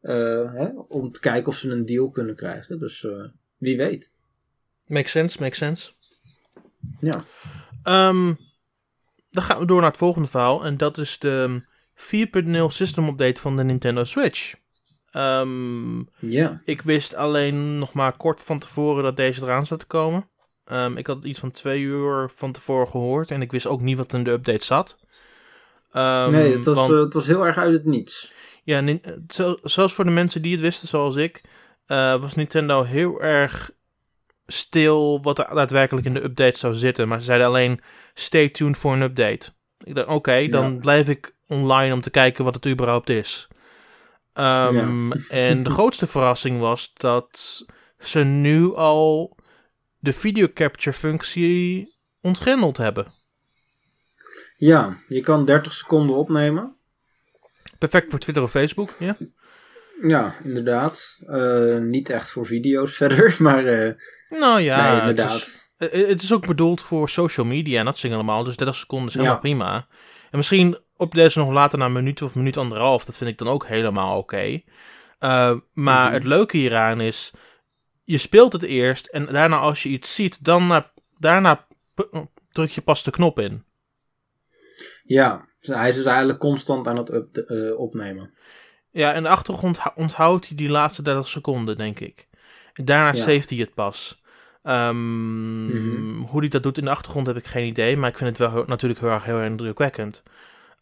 eh, 0.00 0.52
hè, 0.52 0.68
om 0.88 1.12
te 1.12 1.20
kijken 1.20 1.48
of 1.48 1.56
ze 1.56 1.70
een 1.70 1.86
deal 1.86 2.10
kunnen 2.10 2.36
krijgen. 2.36 2.78
Dus 2.78 3.04
eh, 3.04 3.24
wie 3.56 3.76
weet. 3.76 4.10
Makes 4.86 5.10
sense, 5.10 5.40
makes 5.40 5.58
sense. 5.58 5.92
Ja. 7.00 7.24
Ehm, 7.82 8.34
dan 9.30 9.42
gaan 9.42 9.58
we 9.58 9.66
door 9.66 9.80
naar 9.80 9.90
het 9.90 9.98
volgende 9.98 10.28
verhaal. 10.28 10.64
En 10.64 10.76
dat 10.76 10.98
is 10.98 11.18
de 11.18 11.66
4.0 11.94 12.66
system 12.66 13.08
update 13.08 13.40
van 13.40 13.56
de 13.56 13.64
Nintendo 13.64 14.04
Switch. 14.04 14.54
Ja. 16.20 16.62
ik 16.64 16.82
wist 16.82 17.14
alleen 17.14 17.78
nog 17.78 17.92
maar 17.92 18.16
kort 18.16 18.42
van 18.42 18.58
tevoren 18.58 19.02
dat 19.02 19.16
deze 19.16 19.42
eraan 19.42 19.66
zou 19.66 19.80
te 19.80 19.86
komen. 19.86 20.28
Ehm, 20.70 20.96
ik 20.96 21.06
had 21.06 21.24
iets 21.24 21.38
van 21.38 21.50
twee 21.50 21.80
uur 21.80 22.30
van 22.34 22.52
tevoren 22.52 22.88
gehoord. 22.88 23.30
En 23.30 23.42
ik 23.42 23.52
wist 23.52 23.66
ook 23.66 23.80
niet 23.80 23.96
wat 23.96 24.12
in 24.12 24.24
de 24.24 24.30
update 24.30 24.64
zat. 24.64 24.98
Ehm, 25.92 26.30
nee, 26.30 26.52
het 26.56 26.64
was, 26.64 26.76
want- 26.76 26.92
eh, 26.92 26.98
het 26.98 27.12
was 27.14 27.26
heel 27.26 27.46
erg 27.46 27.56
uit 27.56 27.72
het 27.72 27.84
niets. 27.84 28.32
Ja, 28.64 28.82
eh, 28.86 29.52
zelfs 29.62 29.94
voor 29.94 30.04
de 30.04 30.10
mensen 30.10 30.42
die 30.42 30.52
het 30.52 30.60
wisten, 30.60 30.88
zoals 30.88 31.16
ik, 31.16 31.42
eh, 31.86 32.20
was 32.20 32.34
Nintendo 32.34 32.82
heel 32.82 33.22
erg 33.22 33.70
stil 34.46 35.22
wat 35.22 35.38
er 35.38 35.54
daadwerkelijk 35.54 36.06
in 36.06 36.14
de 36.14 36.22
update 36.24 36.58
zou 36.58 36.74
zitten. 36.74 37.08
Maar 37.08 37.18
ze 37.18 37.24
zeiden 37.24 37.46
alleen, 37.46 37.80
stay 38.14 38.48
tuned 38.48 38.76
voor 38.78 38.92
een 38.92 39.02
update. 39.02 39.48
Ik 39.84 39.94
dacht, 39.94 40.08
oké, 40.08 40.46
dan 40.48 40.72
Ja. 40.72 40.78
blijf 40.78 41.08
ik 41.08 41.34
online 41.46 41.92
om 41.94 42.00
te 42.00 42.10
kijken 42.10 42.44
wat 42.44 42.54
het 42.54 42.66
überhaupt 42.66 43.08
is. 43.10 43.48
Ehm, 44.32 45.12
En 45.28 45.62
de 45.62 45.70
grootste 45.76 46.06
verrassing 46.06 46.60
was 46.60 46.92
dat 46.94 47.62
ze 47.98 48.24
nu 48.24 48.74
al 48.74 49.36
de 50.00 50.12
video 50.12 50.48
capture 50.54 50.96
functie 50.96 51.88
ontgrendeld 52.20 52.76
hebben. 52.76 53.12
Ja, 54.56 54.96
je 55.08 55.20
kan 55.20 55.44
30 55.44 55.72
seconden 55.72 56.16
opnemen. 56.16 56.76
Perfect 57.78 58.10
voor 58.10 58.18
Twitter 58.18 58.42
of 58.42 58.50
Facebook, 58.50 58.94
ja? 58.98 59.16
Ja, 60.08 60.34
inderdaad. 60.44 61.18
Eh, 61.26 61.76
niet 61.78 62.08
echt 62.10 62.28
voor 62.30 62.46
video's 62.46 62.96
verder, 63.02 63.36
maar 63.38 63.64
eh, 63.66 63.92
Nou 64.40 64.60
ja, 64.60 64.76
nee, 64.82 65.00
het 65.00 65.08
inderdaad. 65.08 65.36
is- 65.36 65.58
Eh, 65.76 66.06
Het 66.08 66.22
is 66.22 66.32
ook 66.32 66.46
bedoeld 66.46 66.82
voor 66.82 67.08
social 67.08 67.46
media 67.46 67.78
en 67.78 67.84
dat 67.84 67.98
zingen 67.98 68.16
allemaal. 68.16 68.44
Dus 68.44 68.56
30 68.56 68.76
seconden 68.76 69.08
is 69.08 69.14
helemaal 69.14 69.34
Ja. 69.34 69.40
prima. 69.40 69.86
En 70.30 70.36
misschien 70.36 70.78
op 70.96 71.12
deze 71.14 71.38
nog 71.38 71.50
later 71.50 71.78
naar 71.78 71.86
een 71.86 71.92
minuut 71.92 72.22
of 72.22 72.34
minuut 72.34 72.56
anderhalf. 72.56 73.04
Dat 73.04 73.16
vind 73.16 73.30
ik 73.30 73.38
dan 73.38 73.48
ook 73.48 73.66
helemaal 73.66 74.18
oké. 74.18 74.60
Maar 75.72 76.04
Mhm. 76.04 76.12
het 76.12 76.24
leuke 76.24 76.56
hieraan 76.56 77.00
is... 77.00 77.30
Je 78.10 78.18
speelt 78.18 78.52
het 78.52 78.62
eerst 78.62 79.06
en 79.06 79.26
daarna 79.26 79.58
als 79.58 79.82
je 79.82 79.88
iets 79.88 80.14
ziet... 80.14 80.44
Dan 80.44 80.66
na- 80.66 80.92
daarna 81.18 81.66
druk 82.52 82.70
je 82.70 82.80
pas 82.80 83.02
de 83.02 83.10
knop 83.10 83.38
in. 83.38 83.64
Ja, 85.02 85.48
dus 85.60 85.74
hij 85.76 85.88
is 85.88 85.94
dus 85.96 86.04
eigenlijk 86.04 86.38
constant 86.38 86.86
aan 86.86 86.96
het 86.96 87.12
up- 87.12 87.36
eh, 87.36 87.78
opnemen. 87.78 88.34
Ja, 88.90 89.12
in 89.12 89.22
de 89.22 89.28
achtergrond 89.28 89.78
hou- 89.78 89.94
onthoudt 89.96 90.46
hij 90.46 90.56
die 90.56 90.70
laatste 90.70 91.02
30 91.02 91.28
seconden, 91.28 91.76
denk 91.76 92.00
ik. 92.00 92.28
En 92.72 92.84
daarna 92.84 93.06
Ja. 93.08 93.14
saved 93.14 93.50
hij 93.50 93.58
het 93.58 93.74
pas. 93.74 94.22
Ehm, 94.62 95.64
Mhm. 95.66 96.20
Hoe 96.26 96.40
hij 96.40 96.48
dat 96.48 96.62
doet 96.62 96.78
in 96.78 96.84
de 96.84 96.90
achtergrond 96.90 97.26
heb 97.26 97.36
ik 97.36 97.46
geen 97.46 97.66
idee. 97.66 97.96
Maar 97.96 98.10
ik 98.10 98.16
vind 98.18 98.28
het 98.30 98.38
wel 98.38 98.50
heel- 98.50 98.64
natuurlijk 98.66 99.00
heel 99.00 99.10
erg, 99.10 99.24
heel 99.24 99.36
erg 99.38 99.46
indrukwekkend. 99.50 100.22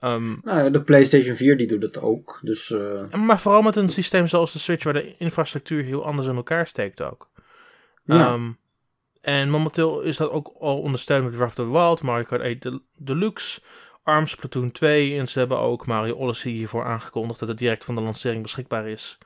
Ehm, 0.01 0.35
Nou, 0.43 0.63
ja, 0.63 0.71
de 0.71 0.83
PlayStation 0.83 1.37
4 1.37 1.57
die 1.57 1.67
doet 1.67 1.83
het 1.83 2.01
ook. 2.01 2.39
Dus 2.43 2.71
eh, 2.71 3.13
maar 3.13 3.41
vooral 3.41 3.63
met 3.63 3.77
een 3.77 3.89
systeem 3.89 4.27
zoals 4.27 4.53
de 4.53 4.59
Switch, 4.59 4.85
waar 4.85 4.93
de 4.93 5.15
infrastructuur 5.17 5.83
heel 5.85 6.05
anders 6.05 6.29
in 6.29 6.37
elkaar 6.37 6.67
steekt 6.67 7.03
ook. 7.03 7.31
Ja. 8.05 8.27
Ehm, 8.27 8.51
en 9.21 9.51
momenteel 9.51 10.01
is 10.01 10.17
dat 10.17 10.31
ook 10.31 10.53
al 10.59 10.81
ondersteund 10.81 11.25
met 11.25 11.33
Breath 11.37 11.49
of 11.49 11.55
the 11.55 11.73
Wild, 11.73 12.03
Mario 12.03 12.25
Kart 12.25 12.43
8 12.43 12.63
Del- 12.63 12.81
Deluxe, 12.97 13.61
ARMS 14.03 14.35
Platoon 14.35 14.71
2. 14.73 15.19
En 15.19 15.29
ze 15.29 15.39
hebben 15.39 15.59
ook 15.59 15.87
Mario 15.87 16.15
Odyssey 16.15 16.51
hiervoor 16.51 16.85
aangekondigd 16.85 17.39
dat 17.41 17.49
het 17.49 17.59
direct 17.59 17.85
van 17.85 17.95
de 17.95 18.01
lancering 18.01 18.43
beschikbaar 18.43 18.89
is. 18.89 19.19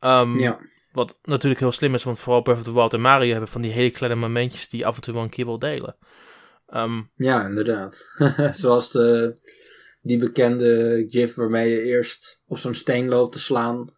Ehm, 0.00 0.38
ja. 0.38 0.58
Wat 0.92 1.18
natuurlijk 1.22 1.60
heel 1.60 1.72
slim 1.72 1.94
is, 1.94 2.02
want 2.04 2.18
vooral 2.18 2.42
Breath 2.42 2.58
of 2.58 2.64
the 2.64 2.72
Wild 2.72 2.92
en 2.92 3.00
Mario 3.00 3.30
hebben 3.30 3.48
van 3.48 3.60
die 3.60 3.72
hele 3.72 3.90
kleine 3.90 4.18
momentjes 4.20 4.68
die 4.68 4.78
je 4.80 4.86
af 4.86 4.94
en 4.96 5.02
toe 5.02 5.14
wel 5.14 5.22
een 5.22 5.28
keer 5.28 5.44
wil 5.44 5.58
delen. 5.58 5.96
Ja, 7.16 7.44
inderdaad. 7.46 8.12
Zoals 8.52 8.90
de, 8.90 9.36
die 10.08 10.18
bekende 10.18 11.06
gif 11.08 11.34
waarmee 11.34 11.70
je 11.70 11.82
eerst 11.82 12.40
op 12.46 12.58
zo'n 12.58 12.74
steen 12.74 13.08
loopt 13.08 13.32
te 13.32 13.38
slaan. 13.38 13.96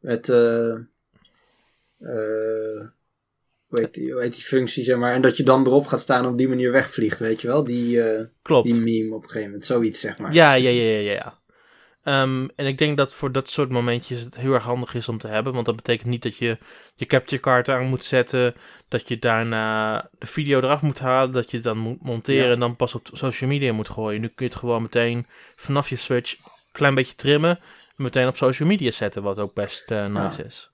Met, 0.00 0.28
eh 0.28 0.74
eh, 1.98 2.86
hoe, 3.66 3.80
heet 3.80 3.94
die, 3.94 4.12
hoe 4.12 4.22
heet 4.22 4.34
die 4.34 4.44
functie, 4.44 4.84
zeg 4.84 4.96
maar. 4.96 5.14
En 5.14 5.22
dat 5.22 5.36
je 5.36 5.42
dan 5.42 5.66
erop 5.66 5.86
gaat 5.86 6.00
staan 6.00 6.24
en 6.24 6.30
op 6.30 6.38
die 6.38 6.48
manier 6.48 6.72
wegvliegt, 6.72 7.18
weet 7.18 7.40
je 7.40 7.46
wel? 7.46 7.64
Die, 7.64 8.02
eh, 8.02 8.24
klopt. 8.42 8.70
die 8.70 8.80
meme 8.80 9.14
op 9.14 9.22
een 9.22 9.28
gegeven 9.28 9.46
moment. 9.46 9.64
Zoiets, 9.64 10.00
zeg 10.00 10.18
maar. 10.18 10.32
Ja, 10.32 10.54
ja, 10.54 10.70
ja, 10.70 10.90
ja, 10.90 11.12
ja. 11.12 11.40
Ehm, 12.06 12.48
en 12.56 12.66
ik 12.66 12.78
denk 12.78 12.96
dat 12.96 13.14
voor 13.14 13.32
dat 13.32 13.50
soort 13.50 13.70
momentjes 13.70 14.20
het 14.20 14.36
heel 14.36 14.52
erg 14.52 14.62
handig 14.62 14.94
is 14.94 15.08
om 15.08 15.18
te 15.18 15.26
hebben. 15.28 15.52
Want 15.52 15.66
dat 15.66 15.76
betekent 15.76 16.08
niet 16.08 16.22
dat 16.22 16.36
je 16.36 16.58
je 16.94 17.06
capture 17.06 17.42
card 17.42 17.68
aan 17.68 17.86
moet 17.86 18.04
zetten. 18.04 18.54
Dat 18.88 19.08
je 19.08 19.18
daarna 19.18 20.00
de 20.18 20.26
video 20.26 20.58
eraf 20.58 20.82
moet 20.82 20.98
halen. 20.98 21.32
Dat 21.32 21.50
je 21.50 21.56
het 21.56 21.66
dan 21.66 21.78
moet 21.78 22.02
monteren 22.02 22.46
Ja. 22.46 22.52
en 22.52 22.60
dan 22.60 22.76
pas 22.76 22.94
op 22.94 23.08
social 23.12 23.50
media 23.50 23.72
moet 23.72 23.88
gooien. 23.88 24.20
Nu 24.20 24.26
kun 24.26 24.46
je 24.46 24.52
het 24.52 24.60
gewoon 24.60 24.82
meteen 24.82 25.26
vanaf 25.56 25.88
je 25.88 25.96
Switch 25.96 26.36
klein 26.72 26.94
beetje 26.94 27.14
trimmen 27.14 27.58
en 27.96 28.02
meteen 28.02 28.28
op 28.28 28.36
social 28.36 28.68
media 28.68 28.90
zetten, 28.90 29.22
wat 29.22 29.38
ook 29.38 29.54
best 29.54 29.90
uh, 29.90 30.06
nice 30.06 30.44
is. 30.44 30.70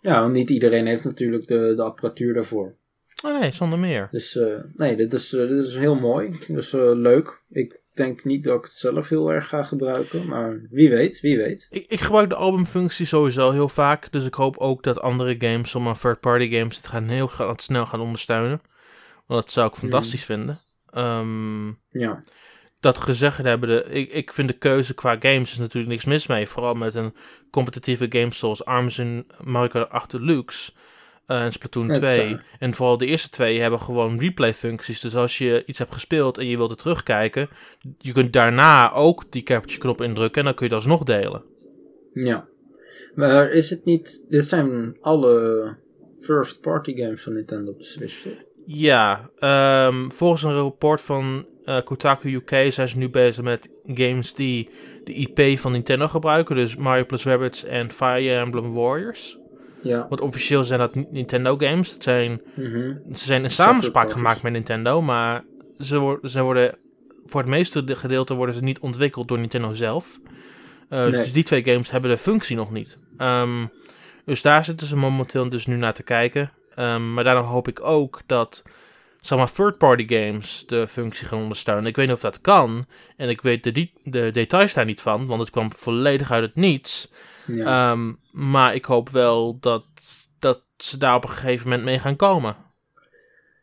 Ja, 0.00 0.20
want 0.20 0.32
niet 0.32 0.50
iedereen 0.50 0.86
heeft 0.86 1.04
natuurlijk 1.04 1.46
de, 1.46 1.72
de 1.76 1.82
apparatuur 1.82 2.34
daarvoor. 2.34 2.76
Oh 3.22 3.40
nee, 3.40 3.52
zonder 3.52 3.78
meer. 3.78 4.08
Dus 4.10 4.34
uh, 4.34 4.60
nee, 4.72 4.96
dit 4.96 5.12
is, 5.12 5.32
uh, 5.32 5.48
dit 5.48 5.64
is 5.64 5.76
heel 5.76 5.94
mooi. 5.94 6.38
Dus 6.48 6.72
uh, 6.72 6.90
leuk. 6.94 7.42
Ik 7.50 7.80
denk 7.94 8.24
niet 8.24 8.44
dat 8.44 8.56
ik 8.56 8.64
het 8.64 8.72
zelf 8.72 9.08
heel 9.08 9.32
erg 9.32 9.48
ga 9.48 9.62
gebruiken. 9.62 10.26
Maar 10.26 10.60
wie 10.70 10.90
weet, 10.90 11.20
wie 11.20 11.36
weet. 11.36 11.66
Ik, 11.70 11.84
ik 11.88 12.00
gebruik 12.00 12.28
de 12.28 12.34
albumfunctie 12.34 13.06
sowieso 13.06 13.50
heel 13.50 13.68
vaak. 13.68 14.12
Dus 14.12 14.26
ik 14.26 14.34
hoop 14.34 14.56
ook 14.56 14.82
dat 14.82 15.00
andere 15.00 15.34
games, 15.38 15.70
sommige 15.70 16.00
third-party 16.00 16.50
games, 16.50 16.76
het 16.76 16.86
gaan 16.86 17.08
heel 17.08 17.30
snel 17.56 17.86
gaan 17.86 18.00
ondersteunen. 18.00 18.60
Want 19.26 19.42
dat 19.42 19.52
zou 19.52 19.68
ik 19.68 19.74
fantastisch 19.74 20.28
mm. 20.28 20.36
vinden. 20.36 20.58
Um, 20.94 21.78
ja. 21.88 22.20
Dat 22.80 22.98
gezegd 22.98 23.38
hebben, 23.38 23.68
de, 23.68 23.82
ik, 23.82 24.12
ik 24.12 24.32
vind 24.32 24.48
de 24.48 24.58
keuze 24.58 24.94
qua 24.94 25.16
games 25.18 25.50
is 25.50 25.58
natuurlijk 25.58 25.92
niks 25.92 26.04
mis 26.04 26.26
mee. 26.26 26.46
Vooral 26.46 26.74
met 26.74 26.94
een 26.94 27.14
competitieve 27.50 28.06
game 28.08 28.32
zoals 28.32 28.64
ARMS 28.64 28.98
en 28.98 29.26
Mario 29.44 29.68
Kart 29.68 29.90
8 29.90 30.10
Deluxe. 30.10 30.72
Uh, 31.30 31.42
en 31.42 31.52
Splatoon 31.52 31.92
2. 31.92 32.36
En 32.58 32.74
vooral 32.74 32.96
de 32.96 33.06
eerste 33.06 33.28
twee 33.28 33.60
hebben 33.60 33.80
gewoon 33.80 34.18
replay 34.18 34.54
functies. 34.54 35.00
Dus 35.00 35.16
als 35.16 35.38
je 35.38 35.62
iets 35.66 35.78
hebt 35.78 35.92
gespeeld 35.92 36.38
en 36.38 36.46
je 36.46 36.56
wilt 36.56 36.70
er 36.70 36.76
terugkijken, 36.76 37.48
je 37.98 38.12
kunt 38.12 38.32
daarna 38.32 38.92
ook 38.92 39.32
die 39.32 39.42
capture 39.42 39.78
knop 39.78 40.00
indrukken 40.00 40.40
en 40.40 40.44
dan 40.44 40.54
kun 40.54 40.64
je 40.64 40.72
dat 40.72 40.82
alsnog 40.82 41.04
delen. 41.04 41.42
Ja. 42.14 42.48
Maar 43.14 43.50
is 43.50 43.70
het 43.70 43.84
niet, 43.84 44.24
dit 44.28 44.44
zijn 44.44 44.96
alle 45.00 45.76
first 46.18 46.60
party 46.60 46.96
games 46.96 47.22
van 47.22 47.32
Nintendo 47.32 47.70
op 47.70 47.78
de 47.78 47.84
Switch, 47.84 48.22
toch? 48.22 48.48
Ja, 48.66 49.30
um, 49.88 50.12
volgens 50.12 50.42
een 50.42 50.54
rapport 50.54 51.00
van 51.00 51.46
uh, 51.64 51.80
Kotaku 51.84 52.34
UK 52.34 52.72
zijn 52.72 52.88
ze 52.88 52.98
nu 52.98 53.08
bezig 53.08 53.44
met 53.44 53.68
games 53.86 54.34
die 54.34 54.68
de 55.04 55.12
IP 55.12 55.58
van 55.58 55.72
Nintendo 55.72 56.08
gebruiken. 56.08 56.54
Dus 56.54 56.76
Mario 56.76 57.04
plus 57.04 57.24
Rabbids 57.24 57.64
en 57.64 57.90
Fire 57.90 58.38
Emblem 58.38 58.72
Warriors. 58.72 59.39
Ja. 59.82 60.06
Want 60.08 60.20
officieel 60.20 60.64
zijn 60.64 60.78
dat 60.78 60.94
Nintendo 60.94 61.56
games. 61.58 61.92
Het 61.92 62.02
zijn, 62.02 62.40
Mhm. 62.54 62.92
ze 63.14 63.24
zijn 63.24 63.42
in 63.42 63.50
samenspraak 63.50 64.10
gemaakt 64.10 64.42
met 64.42 64.52
Nintendo, 64.52 65.02
maar 65.02 65.44
ze, 65.78 66.18
ze 66.22 66.42
worden 66.42 66.74
voor 67.26 67.40
het 67.40 67.50
meeste 67.50 67.84
gedeelte 67.86 68.34
worden 68.34 68.54
ze 68.54 68.62
niet 68.62 68.78
ontwikkeld 68.78 69.28
door 69.28 69.38
Nintendo 69.38 69.72
zelf. 69.72 70.18
Uh, 70.90 70.98
Nee. 71.00 71.10
Dus 71.10 71.32
die 71.32 71.44
twee 71.44 71.64
games 71.64 71.90
hebben 71.90 72.10
de 72.10 72.18
functie 72.18 72.56
nog 72.56 72.72
niet. 72.72 72.98
Ehm, 73.16 73.66
dus 74.24 74.42
daar 74.42 74.64
zitten 74.64 74.86
ze 74.86 74.96
momenteel 74.96 75.48
dus 75.48 75.66
nu 75.66 75.76
naar 75.76 75.94
te 75.94 76.02
kijken. 76.02 76.52
Ehm, 76.74 77.14
maar 77.14 77.24
daarom 77.24 77.44
hoop 77.44 77.68
ik 77.68 77.84
ook 77.84 78.20
dat 78.26 78.62
zeg 79.20 79.38
maar, 79.38 79.52
third-party 79.52 80.06
games 80.08 80.64
de 80.66 80.88
functie 80.88 81.26
gaan 81.26 81.38
ondersteunen. 81.42 81.86
Ik 81.86 81.96
weet 81.96 82.06
niet 82.06 82.14
of 82.14 82.20
dat 82.20 82.40
kan. 82.40 82.86
En 83.16 83.28
ik 83.28 83.40
weet 83.40 83.64
de 84.04 84.30
details 84.30 84.74
daar 84.74 84.84
niet 84.84 85.00
van, 85.00 85.26
want 85.26 85.40
het 85.40 85.50
kwam 85.50 85.72
volledig 85.72 86.30
uit 86.32 86.42
het 86.42 86.54
niets. 86.56 87.10
Ja. 87.54 87.92
Ehm, 87.92 88.12
maar 88.32 88.74
ik 88.74 88.84
hoop 88.84 89.08
wel 89.08 89.58
dat, 89.60 89.86
dat 90.38 90.62
ze 90.76 90.98
daar 90.98 91.14
op 91.14 91.22
een 91.22 91.30
gegeven 91.30 91.68
moment 91.68 91.84
mee 91.84 91.98
gaan 91.98 92.16
komen. 92.16 92.56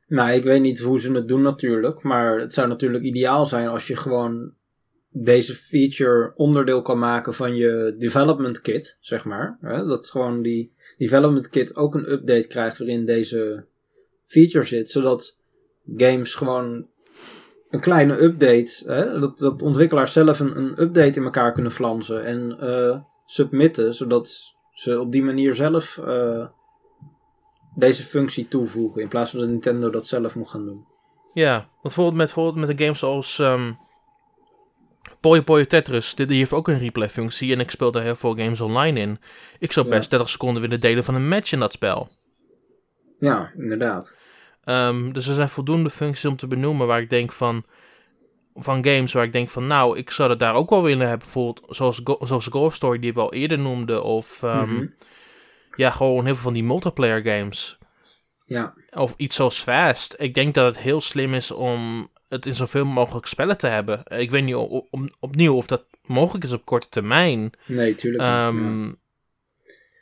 Nou, 0.08 0.32
ik 0.32 0.44
weet 0.44 0.62
niet 0.62 0.80
hoe 0.80 1.00
ze 1.00 1.12
het 1.12 1.28
doen 1.28 1.42
natuurlijk. 1.42 2.02
Maar 2.02 2.40
het 2.40 2.54
zou 2.54 2.68
natuurlijk 2.68 3.04
ideaal 3.04 3.46
zijn 3.46 3.68
als 3.68 3.88
je 3.88 3.96
gewoon 3.96 4.52
deze 5.10 5.56
feature 5.56 6.34
onderdeel 6.36 6.82
kan 6.82 7.00
maken 7.00 7.34
van 7.34 7.56
je 7.56 7.96
development 7.98 8.62
kit, 8.62 8.98
zeg 9.00 9.26
maar. 9.26 9.58
Dat 9.62 10.10
gewoon 10.10 10.42
die 10.42 10.72
development 10.98 11.50
kit 11.50 11.76
ook 11.76 11.96
een 11.96 12.12
update 12.12 12.48
krijgt 12.48 12.78
waarin 12.78 13.06
deze 13.06 13.66
feature 14.26 14.66
zit. 14.66 14.90
Zodat 14.90 15.38
games 15.96 16.36
gewoon 16.36 16.88
een 17.70 17.80
kleine 17.80 18.22
update, 18.22 18.84
hè? 18.86 19.20
Dat, 19.20 19.38
dat 19.38 19.62
ontwikkelaars 19.62 20.14
zelf 20.14 20.40
een, 20.40 20.58
een 20.58 20.82
update 20.82 21.20
in 21.20 21.24
elkaar 21.24 21.54
kunnen 21.54 21.72
flansen 21.72 22.24
en 22.26 22.58
eh, 22.60 23.00
submitten. 23.28 23.94
Zodat 23.94 24.56
ze 24.72 25.00
op 25.00 25.12
die 25.12 25.24
manier 25.24 25.56
zelf 25.56 25.98
eh, 25.98 26.46
deze 27.76 28.04
functie 28.04 28.48
toevoegen. 28.48 29.02
In 29.02 29.08
plaats 29.08 29.32
van 29.32 29.40
dat 29.40 29.50
Nintendo 29.50 29.90
dat 29.90 30.08
zelf 30.08 30.36
moet 30.36 30.50
gaan 30.50 30.66
doen. 30.66 30.86
Ja, 31.34 31.56
want 31.56 31.82
bijvoorbeeld 31.82 32.16
met, 32.18 32.26
bijvoorbeeld 32.26 32.68
met 32.68 32.70
een 32.70 32.86
game 32.86 32.98
zoals 32.98 33.40
ehm 33.40 33.72
Puyo 35.20 35.42
Puyo 35.42 35.66
Tetris, 35.66 36.16
die, 36.16 36.38
heeft 36.38 36.54
ook 36.54 36.68
een 36.68 36.80
replay 36.80 37.10
functie 37.10 37.54
en 37.54 37.60
ik 37.60 37.72
speel 37.72 37.92
daar 37.92 38.04
heel 38.04 38.16
veel 38.16 38.36
games 38.36 38.62
online 38.62 39.00
in. 39.00 39.20
Ik 39.60 39.72
zou 39.72 39.88
Ja. 39.88 39.96
best 39.96 40.10
30 40.10 40.30
seconden 40.30 40.62
willen 40.62 40.80
delen 40.80 41.04
van 41.04 41.16
een 41.16 41.28
match 41.28 41.52
in 41.52 41.60
dat 41.60 41.72
spel. 41.72 42.10
Ja, 43.20 43.52
inderdaad. 43.58 44.14
Ehm, 44.64 45.12
dus 45.12 45.28
er 45.28 45.34
zijn 45.34 45.50
voldoende 45.50 45.90
functies 45.90 46.26
om 46.26 46.36
te 46.36 46.48
benoemen 46.48 46.88
waar 46.88 47.02
ik 47.02 47.10
denk 47.10 47.32
van, 47.32 47.66
van 48.60 48.86
games 48.86 49.14
waar 49.14 49.24
ik 49.24 49.34
denk 49.34 49.50
van 49.50 49.68
nou, 49.68 49.98
ik 49.98 50.12
zou 50.12 50.30
dat 50.30 50.40
daar 50.40 50.56
ook 50.56 50.70
wel 50.70 50.84
willen 50.84 51.08
hebben. 51.08 51.20
Bijvoorbeeld 51.28 51.76
zoals, 51.76 52.02
Go- 52.04 52.26
zoals 52.26 52.48
Golf 52.48 52.76
Story 52.76 53.00
die 53.00 53.14
we 53.14 53.20
al 53.20 53.34
eerder 53.34 53.60
noemden 53.60 54.04
of 54.04 54.44
ehm, 54.44 54.74
Mhm. 54.74 54.86
ja, 55.76 55.90
gewoon 55.92 56.26
heel 56.26 56.34
veel 56.34 56.44
van 56.44 56.54
die 56.54 56.64
multiplayer 56.64 57.22
games. 57.26 57.78
Ja, 58.46 58.74
Of 58.92 59.14
iets 59.18 59.36
zoals 59.36 59.60
Fast. 59.60 60.16
Ik 60.18 60.34
denk 60.34 60.54
dat 60.54 60.66
het 60.66 60.84
heel 60.84 61.02
slim 61.02 61.34
is 61.34 61.52
om 61.52 62.10
het 62.30 62.46
in 62.46 62.56
zoveel 62.56 62.86
mogelijk 62.86 63.26
spellen 63.26 63.58
te 63.58 63.68
hebben. 63.68 64.02
Ik 64.06 64.32
weet 64.32 64.44
niet 64.44 64.56
opnieuw 65.20 65.56
of 65.56 65.68
dat 65.68 65.86
mogelijk 66.06 66.44
is 66.44 66.54
op 66.54 66.66
korte 66.66 66.90
termijn. 66.90 67.52
nee, 67.66 67.96
tuurlijk. 67.96 68.24
niet, 68.24 68.32
ja. 68.32 68.48
Ehm, 68.48 68.92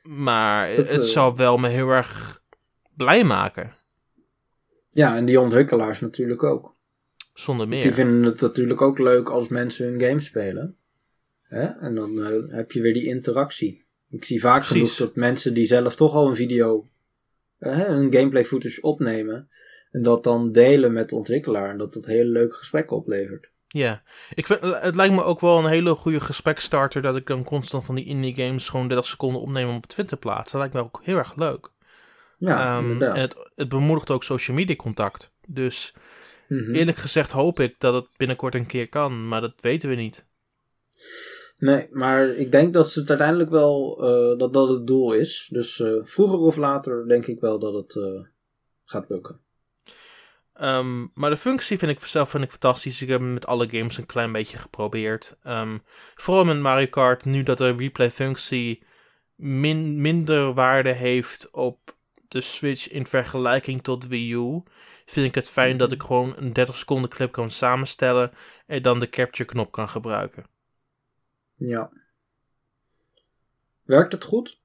Maar 0.04 0.68
Het, 0.68 0.78
het, 0.78 1.02
eh, 1.02 1.08
zou 1.08 1.36
wel 1.36 1.58
me 1.58 1.68
heel 1.68 1.90
erg 1.90 2.42
blij 2.96 3.24
maken. 3.24 3.74
Ja, 4.92 5.16
en 5.16 5.26
die 5.26 5.40
ontwikkelaars 5.40 6.00
natuurlijk 6.00 6.44
ook. 6.44 6.75
Zonder 7.36 7.68
meer. 7.68 7.82
Die 7.82 7.94
vinden 7.94 8.24
het 8.24 8.42
natuurlijk 8.42 8.82
ook 8.82 9.00
leuk 9.00 9.30
als 9.30 9.48
mensen 9.48 9.86
hun 9.86 10.02
game 10.02 10.20
spelen. 10.20 10.76
Hè? 11.42 11.64
En 11.64 11.96
dan 11.96 12.24
eh, 12.24 12.56
heb 12.56 12.72
je 12.72 12.82
weer 12.82 12.94
die 12.94 13.06
interactie. 13.06 13.86
Ik 14.10 14.24
zie 14.24 14.40
vaak 14.40 14.66
Precies. 14.66 14.76
genoeg 14.76 14.96
dat 14.96 15.16
mensen 15.16 15.54
die 15.54 15.66
zelf 15.66 15.96
toch 15.96 16.14
al 16.14 16.28
een 16.28 16.36
video, 16.36 16.90
eh, 17.58 17.88
een 17.88 18.14
gameplay 18.14 18.46
footage 18.46 18.82
opnemen. 18.82 19.50
En 19.92 20.04
dat 20.04 20.24
dan 20.24 20.52
delen 20.52 20.94
met 20.94 21.10
de 21.10 21.16
ontwikkelaar. 21.16 21.70
En 21.70 21.78
dat 21.78 21.94
dat 21.94 22.06
hele 22.06 22.30
leuke 22.30 22.56
gesprekken 22.56 22.98
oplevert. 22.98 23.50
Ja, 23.68 24.04
ik 24.34 24.48
vind, 24.48 24.60
het 24.62 24.96
lijkt 24.96 25.14
me 25.14 25.24
ook 25.24 25.40
wel 25.40 25.58
een 25.58 25.66
hele 25.70 25.96
goede 25.96 26.20
gesprekstarter 26.20 27.02
dat 27.02 27.16
ik 27.16 27.28
dan 27.28 27.44
constant 27.44 27.86
van 27.86 27.96
die 27.96 28.06
indie 28.06 28.36
games 28.36 28.70
gewoon 28.70 28.88
30 28.88 29.06
seconden 29.06 29.42
opneem 29.42 29.70
om 29.70 29.76
op 29.76 29.86
Twitter 29.86 30.18
te 30.18 30.28
plaatsen. 30.28 30.60
Dat 30.60 30.60
lijkt 30.60 30.74
me 30.74 30.82
ook 30.82 31.02
heel 31.04 31.18
erg 31.18 31.36
leuk. 31.36 31.70
Ja, 32.38 32.78
Ehm, 32.78 33.02
en 33.02 33.20
het, 33.20 33.36
het 33.56 33.70
bemoedigt 33.70 34.10
ook 34.10 34.24
social 34.24 34.58
media 34.58 34.76
contact. 34.76 35.32
Dus 35.48 35.94
Mhm. 36.48 36.74
eerlijk 36.74 36.98
gezegd 36.98 37.32
hoop 37.32 37.60
ik 37.60 37.76
dat 37.80 37.94
het 37.94 38.08
binnenkort 38.18 38.56
een 38.56 38.66
keer 38.66 38.90
kan, 38.90 39.28
maar 39.28 39.42
dat 39.42 39.62
weten 39.62 39.90
we 39.90 39.96
niet. 39.96 40.26
Nee, 41.58 41.88
maar 41.92 42.28
ik 42.28 42.52
denk 42.52 42.74
dat 42.74 42.92
ze 42.92 43.00
het 43.00 43.10
uiteindelijk 43.10 43.50
wel, 43.50 43.98
eh, 44.04 44.40
dat 44.40 44.54
dat 44.54 44.70
het 44.70 44.88
doel 44.88 45.14
is. 45.14 45.48
Dus 45.52 45.80
eh, 45.80 45.94
vroeger 46.04 46.38
of 46.38 46.56
later 46.56 47.08
denk 47.08 47.26
ik 47.26 47.40
wel 47.40 47.60
dat 47.60 47.74
het 47.74 47.96
eh, 47.96 48.22
gaat 48.86 49.10
lukken. 49.10 49.40
Ehm, 50.54 51.08
maar 51.14 51.30
de 51.30 51.38
functie 51.38 51.78
vind 51.78 51.92
ik 51.92 52.06
zelf 52.06 52.30
vind 52.30 52.44
ik 52.44 52.50
fantastisch. 52.50 53.02
Ik 53.02 53.08
heb 53.08 53.20
hem 53.20 53.34
met 53.34 53.46
alle 53.46 53.70
games 53.70 53.98
een 53.98 54.06
klein 54.06 54.32
beetje 54.32 54.58
geprobeerd. 54.58 55.38
Ehm, 55.44 55.78
vooral 56.16 56.46
met 56.46 56.60
Mario 56.60 56.88
Kart, 56.88 57.26
nu 57.26 57.44
dat 57.44 57.58
de 57.58 57.76
replay 57.76 58.12
functie 58.12 58.84
min, 59.36 60.02
minder 60.02 60.54
waarde 60.54 60.92
heeft 60.92 61.52
op 61.52 61.96
de 62.28 62.42
Switch 62.42 62.90
in 62.90 63.06
vergelijking 63.06 63.84
tot 63.84 64.08
Wii 64.08 64.34
U, 64.34 64.64
vind 65.06 65.28
ik 65.28 65.36
het 65.36 65.50
fijn 65.50 65.78
dat 65.78 65.92
ik 65.92 66.04
gewoon 66.04 66.34
een 66.38 66.54
30 66.54 66.76
seconden 66.76 67.10
clip 67.10 67.32
kan 67.32 67.52
samenstellen 67.52 68.32
en 68.66 68.82
dan 68.82 69.00
de 69.00 69.10
capture 69.10 69.50
knop 69.50 69.72
kan 69.72 69.90
gebruiken. 69.90 70.46
Ja. 71.56 71.92
Werkt 73.84 74.12
het 74.12 74.24
goed? 74.24 74.60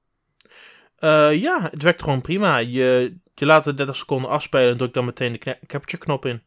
Eh, 0.96 1.40
ja, 1.40 1.68
het 1.70 1.82
werkt 1.82 2.02
gewoon 2.02 2.20
prima. 2.20 2.56
Je, 2.56 3.16
je 3.34 3.46
laat 3.46 3.64
de 3.64 3.74
30 3.74 3.96
seconden 3.96 4.30
afspelen 4.30 4.70
en 4.70 4.76
druk 4.76 4.92
dan 4.94 5.04
meteen 5.04 5.32
de 5.32 5.58
capture 5.66 6.02
knop 6.02 6.24
in. 6.24 6.42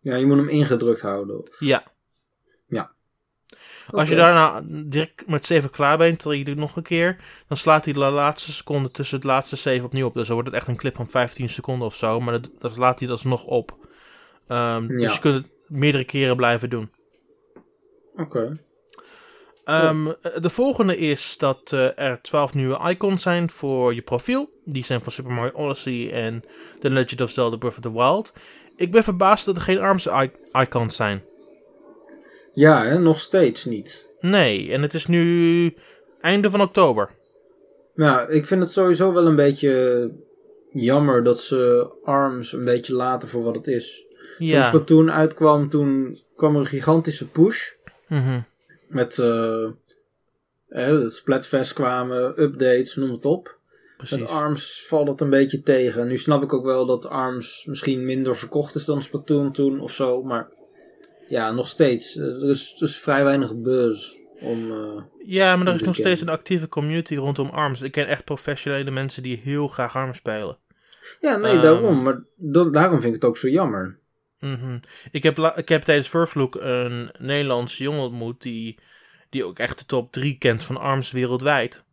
Ja, 0.00 0.16
je 0.16 0.26
moet 0.26 0.36
hem 0.36 0.48
ingedrukt 0.48 1.00
houden. 1.00 1.38
of- 1.40 1.60
Ja. 1.60 1.84
Als 3.90 4.08
je 4.08 4.16
daarna 4.16 4.62
direct 4.66 5.26
met 5.26 5.46
7 5.46 5.70
klaar 5.70 5.98
bent, 5.98 6.22
dan 6.22 6.38
je 6.38 6.44
doet 6.44 6.56
nog 6.56 6.76
een 6.76 6.82
keer, 6.82 7.16
dan 7.48 7.56
slaat 7.56 7.84
hij 7.84 7.94
de 7.94 8.00
laatste 8.00 8.52
seconde 8.52 8.90
tussen 8.90 9.16
het 9.16 9.26
laatste 9.26 9.56
7 9.56 9.84
opnieuw 9.84 10.06
op. 10.06 10.14
Dus 10.14 10.26
dan 10.26 10.34
wordt 10.34 10.48
het 10.50 10.58
echt 10.58 10.68
een 10.68 10.76
clip 10.76 10.96
van 10.96 11.08
15 11.10 11.48
seconden 11.48 11.86
of 11.86 11.94
zo, 11.94 12.20
maar 12.20 12.32
dat, 12.32 12.50
dat 12.58 12.74
slaat 12.74 12.98
hij 12.98 13.08
dat 13.08 13.24
nog 13.24 13.44
op. 13.44 13.76
Ehm, 14.48 14.82
Ja. 14.92 14.98
Dus 15.06 15.14
je 15.14 15.20
kunt 15.20 15.34
het 15.34 15.48
meerdere 15.68 16.04
keren 16.04 16.36
blijven 16.36 16.70
doen. 16.70 16.90
Oké. 18.16 18.58
Ehm, 19.64 20.04
De 20.40 20.50
volgende 20.50 20.96
is 20.98 21.38
dat 21.38 21.72
eh, 21.72 21.98
er 21.98 22.22
12 22.22 22.54
nieuwe 22.54 22.90
icons 22.90 23.22
zijn 23.22 23.50
voor 23.50 23.94
je 23.94 24.02
profiel. 24.02 24.50
Die 24.64 24.84
zijn 24.84 25.02
van 25.02 25.12
Super 25.12 25.32
Mario 25.32 25.50
Odyssey 25.54 26.12
en 26.12 26.42
The 26.78 26.90
Legend 26.90 27.20
of 27.20 27.30
Zelda 27.30 27.56
Breath 27.56 27.74
of 27.76 27.80
the 27.80 27.92
Wild. 27.92 28.34
Ik 28.76 28.90
ben 28.90 29.04
verbaasd 29.04 29.44
dat 29.44 29.56
er 29.56 29.62
geen 29.62 29.80
ARMS 29.80 30.08
icons 30.52 30.96
zijn. 30.96 31.22
Ja, 32.60 32.84
hè, 32.84 32.98
nog 32.98 33.20
steeds 33.20 33.64
niet. 33.64 34.12
Nee, 34.20 34.72
en 34.72 34.82
het 34.82 34.94
is 34.94 35.06
nu 35.06 35.74
einde 36.20 36.50
van 36.50 36.60
oktober. 36.60 37.10
Ja, 37.94 38.28
ik 38.28 38.46
vind 38.46 38.62
het 38.62 38.70
sowieso 38.70 39.12
wel 39.12 39.26
een 39.26 39.36
beetje 39.36 40.12
jammer 40.72 41.24
dat 41.24 41.40
ze 41.40 41.90
ARMS 42.04 42.52
een 42.52 42.64
beetje 42.64 42.94
laten 42.94 43.28
voor 43.28 43.42
wat 43.42 43.54
het 43.54 43.66
is. 43.66 44.06
Toen 44.38 44.46
Ja. 44.46 44.68
Splatoon 44.68 45.10
uitkwam, 45.10 45.68
toen 45.68 46.16
kwam 46.36 46.54
er 46.54 46.60
een 46.60 46.66
gigantische 46.66 47.28
push. 47.28 47.70
Mhm. 48.08 48.40
met 48.88 49.16
uh, 49.16 49.68
het 50.68 51.12
Splatfest 51.12 51.72
kwamen, 51.72 52.42
updates, 52.42 52.96
noem 52.96 53.10
het 53.10 53.24
op. 53.24 53.58
Precies. 53.96 54.18
Met 54.18 54.28
ARMS 54.28 54.84
valt 54.86 55.08
het 55.08 55.20
een 55.20 55.30
beetje 55.30 55.62
tegen. 55.62 56.08
Nu 56.08 56.18
snap 56.18 56.42
ik 56.42 56.52
ook 56.52 56.64
wel 56.64 56.86
dat 56.86 57.08
ARMS 57.08 57.64
misschien 57.68 58.04
minder 58.04 58.36
verkocht 58.36 58.74
is 58.74 58.84
dan 58.84 59.02
Splatoon 59.02 59.52
toen 59.52 59.80
of 59.80 59.92
zo. 59.92 60.22
Maar 60.22 60.48
ja, 61.30 61.50
nog 61.50 61.68
steeds. 61.68 62.16
Er 62.16 62.48
is, 62.48 62.74
er 62.76 62.82
is 62.82 62.96
vrij 62.96 63.24
weinig 63.24 63.56
buzz 63.56 64.14
om... 64.40 64.70
Uh, 64.70 65.02
ja, 65.24 65.56
maar 65.56 65.66
er 65.66 65.74
is 65.74 65.82
nog 65.82 65.94
steeds 65.94 66.20
een 66.20 66.28
actieve 66.28 66.68
community 66.68 67.16
rondom 67.16 67.48
ARMS. 67.48 67.80
Ik 67.80 67.92
ken 67.92 68.06
echt 68.06 68.24
professionele 68.24 68.90
mensen 68.90 69.22
die 69.22 69.40
heel 69.44 69.68
graag 69.68 69.96
ARMS 69.96 70.16
spelen. 70.16 70.58
Ja, 71.20 71.36
nee, 71.36 71.54
um, 71.54 71.62
daarom. 71.62 72.02
Maar 72.02 72.22
daarom 72.70 73.00
vind 73.00 73.14
ik 73.14 73.20
het 73.20 73.30
ook 73.30 73.36
zo 73.36 73.48
jammer. 73.48 73.98
Mm 74.38 74.80
ik, 75.10 75.22
heb 75.22 75.38
ik 75.38 75.68
heb 75.68 75.82
tijdens 75.82 76.08
First 76.08 76.34
Look 76.34 76.54
een 76.60 77.10
Nederlandse 77.18 77.82
jongen 77.82 78.02
ontmoet 78.02 78.42
die, 78.42 78.78
die 79.30 79.44
ook 79.44 79.58
echt 79.58 79.78
de 79.78 79.86
top 79.86 80.12
3 80.12 80.38
kent 80.38 80.62
van 80.62 80.76
ARMS 80.76 81.10
wereldwijd. 81.10 81.84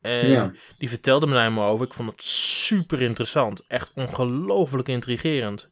En 0.00 0.56
die 0.78 0.88
vertelde 0.88 1.26
me 1.26 1.32
daar 1.32 1.42
helemaal 1.42 1.68
over. 1.68 1.86
Ik 1.86 1.94
vond 1.94 2.10
het 2.10 2.22
super 2.22 3.00
interessant. 3.00 3.64
Echt 3.66 3.92
ongelooflijk 3.94 4.88
intrigerend. 4.88 5.70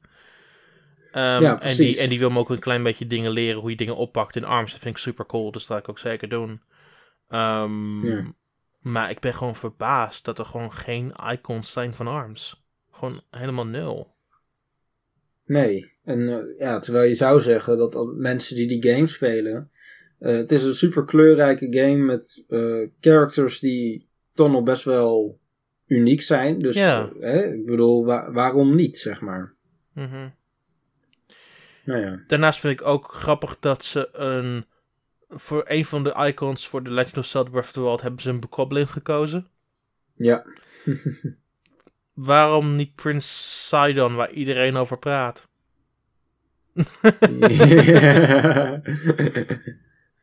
Um, 1.14 1.20
ja, 1.20 1.60
en, 1.60 1.76
die, 1.76 1.98
en 1.98 2.08
die 2.08 2.18
wil 2.18 2.30
me 2.30 2.38
ook 2.38 2.50
een 2.50 2.58
klein 2.58 2.82
beetje 2.82 3.06
dingen 3.06 3.30
leren, 3.30 3.60
hoe 3.60 3.70
je 3.70 3.76
dingen 3.76 3.96
oppakt 3.96 4.36
in 4.36 4.44
ARMS. 4.44 4.70
Dat 4.70 4.80
vind 4.80 4.94
ik 4.94 5.00
super 5.00 5.26
cool, 5.26 5.50
dus 5.50 5.66
dat 5.66 5.76
ga 5.76 5.82
ik 5.82 5.88
ook 5.88 5.98
zeker 5.98 6.28
doen. 6.28 6.50
Um, 7.28 8.06
ja. 8.06 8.34
Maar 8.80 9.10
ik 9.10 9.20
ben 9.20 9.34
gewoon 9.34 9.56
verbaasd 9.56 10.24
dat 10.24 10.38
er 10.38 10.44
gewoon 10.44 10.72
geen 10.72 11.12
icons 11.32 11.72
zijn 11.72 11.94
van 11.94 12.06
ARMS. 12.06 12.64
Gewoon 12.90 13.22
helemaal 13.30 13.66
nul. 13.66 14.14
Nee, 15.44 15.92
en 16.04 16.20
uh, 16.20 16.58
ja, 16.58 16.78
terwijl 16.78 17.08
je 17.08 17.14
zou 17.14 17.40
zeggen 17.40 17.78
dat 17.78 18.12
mensen 18.14 18.56
die 18.56 18.80
die 18.80 18.92
game 18.92 19.06
spelen. 19.06 19.70
Uh, 20.20 20.36
het 20.36 20.52
is 20.52 20.64
een 20.64 20.74
super 20.74 21.04
kleurrijke 21.04 21.66
game 21.70 21.96
met 21.96 22.44
uh, 22.48 22.88
characters 23.00 23.60
die 23.60 24.08
toch 24.34 24.50
nog 24.50 24.62
best 24.62 24.84
wel 24.84 25.40
uniek 25.86 26.20
zijn. 26.20 26.58
Dus 26.58 26.76
ja. 26.76 27.12
hè, 27.20 27.54
ik 27.54 27.66
bedoel, 27.66 28.04
waarom 28.32 28.74
niet, 28.74 28.98
zeg 28.98 29.20
maar. 29.20 29.54
Mm 29.92 30.40
nou 31.84 32.00
ja. 32.00 32.22
Daarnaast 32.26 32.60
vind 32.60 32.80
ik 32.80 32.86
ook 32.86 33.12
grappig 33.14 33.58
dat 33.58 33.84
ze 33.84 34.08
een. 34.12 34.64
Voor 35.28 35.64
een 35.66 35.84
van 35.84 36.04
de 36.04 36.14
icons 36.26 36.68
voor 36.68 36.82
de 36.82 36.90
Legend 36.90 37.16
of 37.18 37.26
Zelda 37.26 37.50
Breath 37.50 37.64
of 37.64 37.72
the 37.72 37.80
Wild 37.80 38.00
hebben 38.00 38.22
ze 38.22 38.30
een 38.30 38.40
Bokoblin 38.40 38.88
gekozen. 38.88 39.46
Ja. 40.16 40.44
Waarom 42.12 42.76
niet 42.76 42.94
Prince 42.94 43.28
Sidon, 43.68 44.14
waar 44.14 44.30
iedereen 44.30 44.76
over 44.76 44.98
praat? 44.98 45.48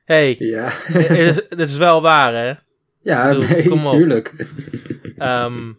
hey, 0.06 0.36
ja. 0.40 0.74
dit 1.50 1.70
is 1.70 1.78
wel 1.78 2.02
waar, 2.02 2.34
hè? 2.34 2.54
Ja, 3.02 3.32
nee, 3.32 3.86
tuurlijk. 3.86 4.48
um, 5.18 5.78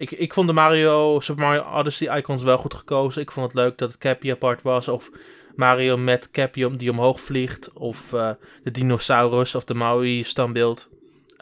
ik, 0.00 0.10
ik 0.10 0.32
vond 0.32 0.46
de 0.46 0.52
Mario, 0.52 1.20
Super 1.20 1.44
Mario 1.44 1.62
Odyssey 1.62 2.18
icons 2.18 2.42
wel 2.42 2.58
goed 2.58 2.74
gekozen. 2.74 3.22
Ik 3.22 3.30
vond 3.30 3.46
het 3.46 3.54
leuk 3.54 3.78
dat 3.78 3.88
het 3.88 3.98
Cappy 3.98 4.30
apart 4.30 4.62
was. 4.62 4.88
Of 4.88 5.10
Mario 5.54 5.96
met 5.96 6.30
Cappy 6.30 6.76
die 6.76 6.90
omhoog 6.90 7.20
vliegt. 7.20 7.72
Of 7.72 8.12
uh, 8.12 8.30
de 8.62 8.70
dinosaurus 8.70 9.54
of 9.54 9.64
de 9.64 9.74
Maui 9.74 10.22
standbeeld. 10.22 10.88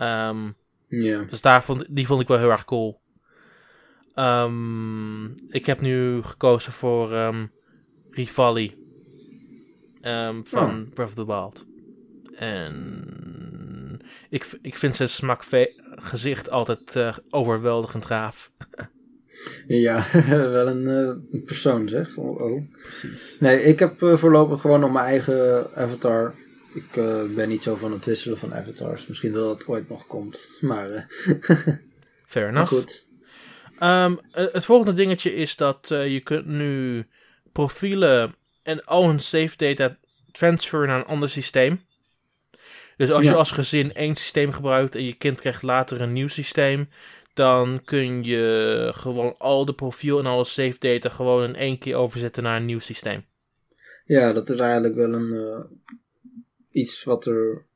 Um, 0.02 0.56
Dus 1.24 1.40
daar 1.40 1.64
vond, 1.64 1.84
die 1.88 2.06
vond 2.06 2.20
ik 2.20 2.28
wel 2.28 2.38
heel 2.38 2.50
erg 2.50 2.64
cool. 2.64 3.00
Um, 4.14 5.34
ik 5.48 5.66
heb 5.66 5.80
nu 5.80 6.22
gekozen 6.22 6.72
voor 6.72 7.12
um, 7.12 7.52
Rivali. 8.10 8.76
van 10.44 10.86
oh. 10.86 10.94
Breath 10.94 11.08
of 11.08 11.14
the 11.14 11.26
Wild. 11.26 11.66
En 12.36 13.27
ik, 14.28 14.58
ik 14.62 14.78
vind 14.78 14.96
zijn 14.96 15.08
smakgezicht 15.08 16.50
altijd 16.50 16.94
uh, 16.96 17.16
overweldigend 17.30 18.04
gaaf. 18.04 18.50
ja, 19.66 20.06
wel 20.28 20.68
een 20.68 20.82
uh, 20.82 21.42
persoon 21.44 21.88
zeg. 21.88 22.16
Oh, 22.16 22.40
oh, 22.40 22.62
Precies. 22.82 23.36
Nee, 23.40 23.62
ik 23.62 23.78
heb 23.78 24.02
uh, 24.02 24.16
voorlopig 24.16 24.60
gewoon 24.60 24.80
nog 24.80 24.92
mijn 24.92 25.06
eigen 25.06 25.66
avatar. 25.74 26.34
Ik 26.74 26.92
ben 27.34 27.48
niet 27.48 27.62
zo 27.62 27.76
van 27.76 27.92
het 27.92 28.04
wisselen 28.04 28.38
van 28.38 28.54
avatars. 28.54 29.06
Misschien 29.06 29.32
dat 29.32 29.58
het 29.58 29.68
ooit 29.68 29.88
nog 29.88 30.06
komt. 30.06 30.48
Maar. 30.60 31.06
Fair 32.26 32.48
enough. 32.48 32.68
goed. 32.68 33.06
Um, 33.82 34.18
het 34.32 34.64
volgende 34.64 34.92
dingetje 34.92 35.34
is 35.34 35.56
dat 35.56 35.88
je 35.88 36.20
kunt 36.20 36.46
nu 36.46 37.06
profielen 37.52 38.34
en 38.62 38.84
al 38.84 39.06
hun 39.06 39.20
save 39.20 39.56
data 39.56 39.98
transferen 40.32 40.88
naar 40.88 40.98
een 40.98 41.04
ander 41.04 41.30
systeem. 41.30 41.80
Dus 42.98 43.10
als 43.10 43.24
je 43.24 43.34
als 43.34 43.50
gezin 43.50 43.92
één 43.92 44.14
systeem 44.14 44.52
gebruikt 44.52 44.94
en 44.94 45.04
je 45.04 45.14
kind 45.14 45.40
krijgt 45.40 45.62
later 45.62 46.00
een 46.00 46.12
nieuw 46.12 46.28
systeem, 46.28 46.88
dan 47.34 47.82
kun 47.84 48.24
je 48.24 48.92
gewoon 48.94 49.34
al 49.38 49.64
de 49.64 49.74
profiel 49.74 50.18
en 50.18 50.26
alle 50.26 50.44
save 50.44 50.76
data 50.78 51.08
gewoon 51.08 51.44
in 51.44 51.56
één 51.56 51.78
keer 51.78 51.96
overzetten 51.96 52.42
naar 52.42 52.56
een 52.56 52.64
nieuw 52.64 52.78
systeem. 52.78 53.24
Ja, 54.04 54.32
dat 54.32 54.50
is 54.50 54.58
eigenlijk 54.58 54.94
wel 54.94 55.12
een 55.12 55.32
uh, 55.32 55.58
iets 56.70 57.04
wat 57.04 57.26
er 57.26 57.66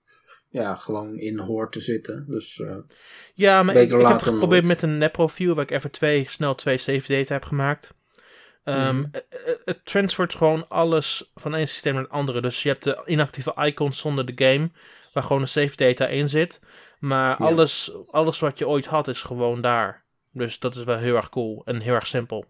ja, 0.50 0.74
gewoon 0.74 1.18
in 1.18 1.38
hoort 1.38 1.72
te 1.72 1.80
zitten. 1.80 2.24
Dus, 2.28 2.58
uh, 2.58 2.76
ja, 3.34 3.62
maar 3.62 3.76
ik, 3.76 3.90
ik 3.90 4.00
heb 4.00 4.08
het 4.08 4.22
geprobeerd 4.22 4.66
met 4.66 4.82
een 4.82 4.98
net-profiel 4.98 5.54
waar 5.54 5.64
ik 5.64 5.70
even 5.70 5.90
twee, 5.90 6.26
snel 6.28 6.54
twee 6.54 6.78
save 6.78 7.12
data 7.12 7.32
heb 7.32 7.44
gemaakt. 7.44 7.94
Um, 8.64 8.96
mm. 8.96 9.10
Het 9.64 9.84
transfert 9.84 10.34
gewoon 10.34 10.68
alles 10.68 11.30
van 11.34 11.54
één 11.54 11.68
systeem 11.68 11.94
naar 11.94 12.02
het 12.02 12.12
andere. 12.12 12.40
Dus 12.40 12.62
je 12.62 12.68
hebt 12.68 12.84
de 12.84 13.02
inactieve 13.06 13.54
icons 13.56 13.98
zonder 13.98 14.34
de 14.34 14.44
game 14.44 14.70
waar 15.12 15.22
gewoon 15.22 15.42
een 15.42 15.48
save 15.48 15.76
data 15.76 16.06
in 16.06 16.28
zit. 16.28 16.60
Maar 16.98 17.36
alles, 17.36 17.92
alles 18.10 18.38
wat 18.38 18.58
je 18.58 18.68
ooit 18.68 18.86
had 18.86 19.08
is 19.08 19.22
gewoon 19.22 19.60
daar. 19.60 20.04
Dus 20.32 20.58
dat 20.58 20.76
is 20.76 20.84
wel 20.84 20.98
heel 20.98 21.16
erg 21.16 21.28
cool 21.28 21.62
en 21.64 21.80
heel 21.80 21.94
erg 21.94 22.06
simpel. 22.06 22.44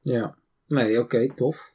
Ja, 0.00 0.34
nee, 0.66 0.98
oké, 0.98 1.34
tof. 1.34 1.72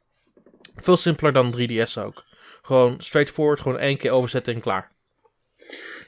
Veel 0.75 0.97
simpeler 0.97 1.33
dan 1.33 1.53
3DS 1.57 2.03
ook. 2.05 2.23
Gewoon 2.61 3.01
straightforward, 3.01 3.59
gewoon 3.59 3.79
één 3.79 3.97
keer 3.97 4.11
overzetten 4.11 4.53
en 4.53 4.61
klaar. 4.61 4.91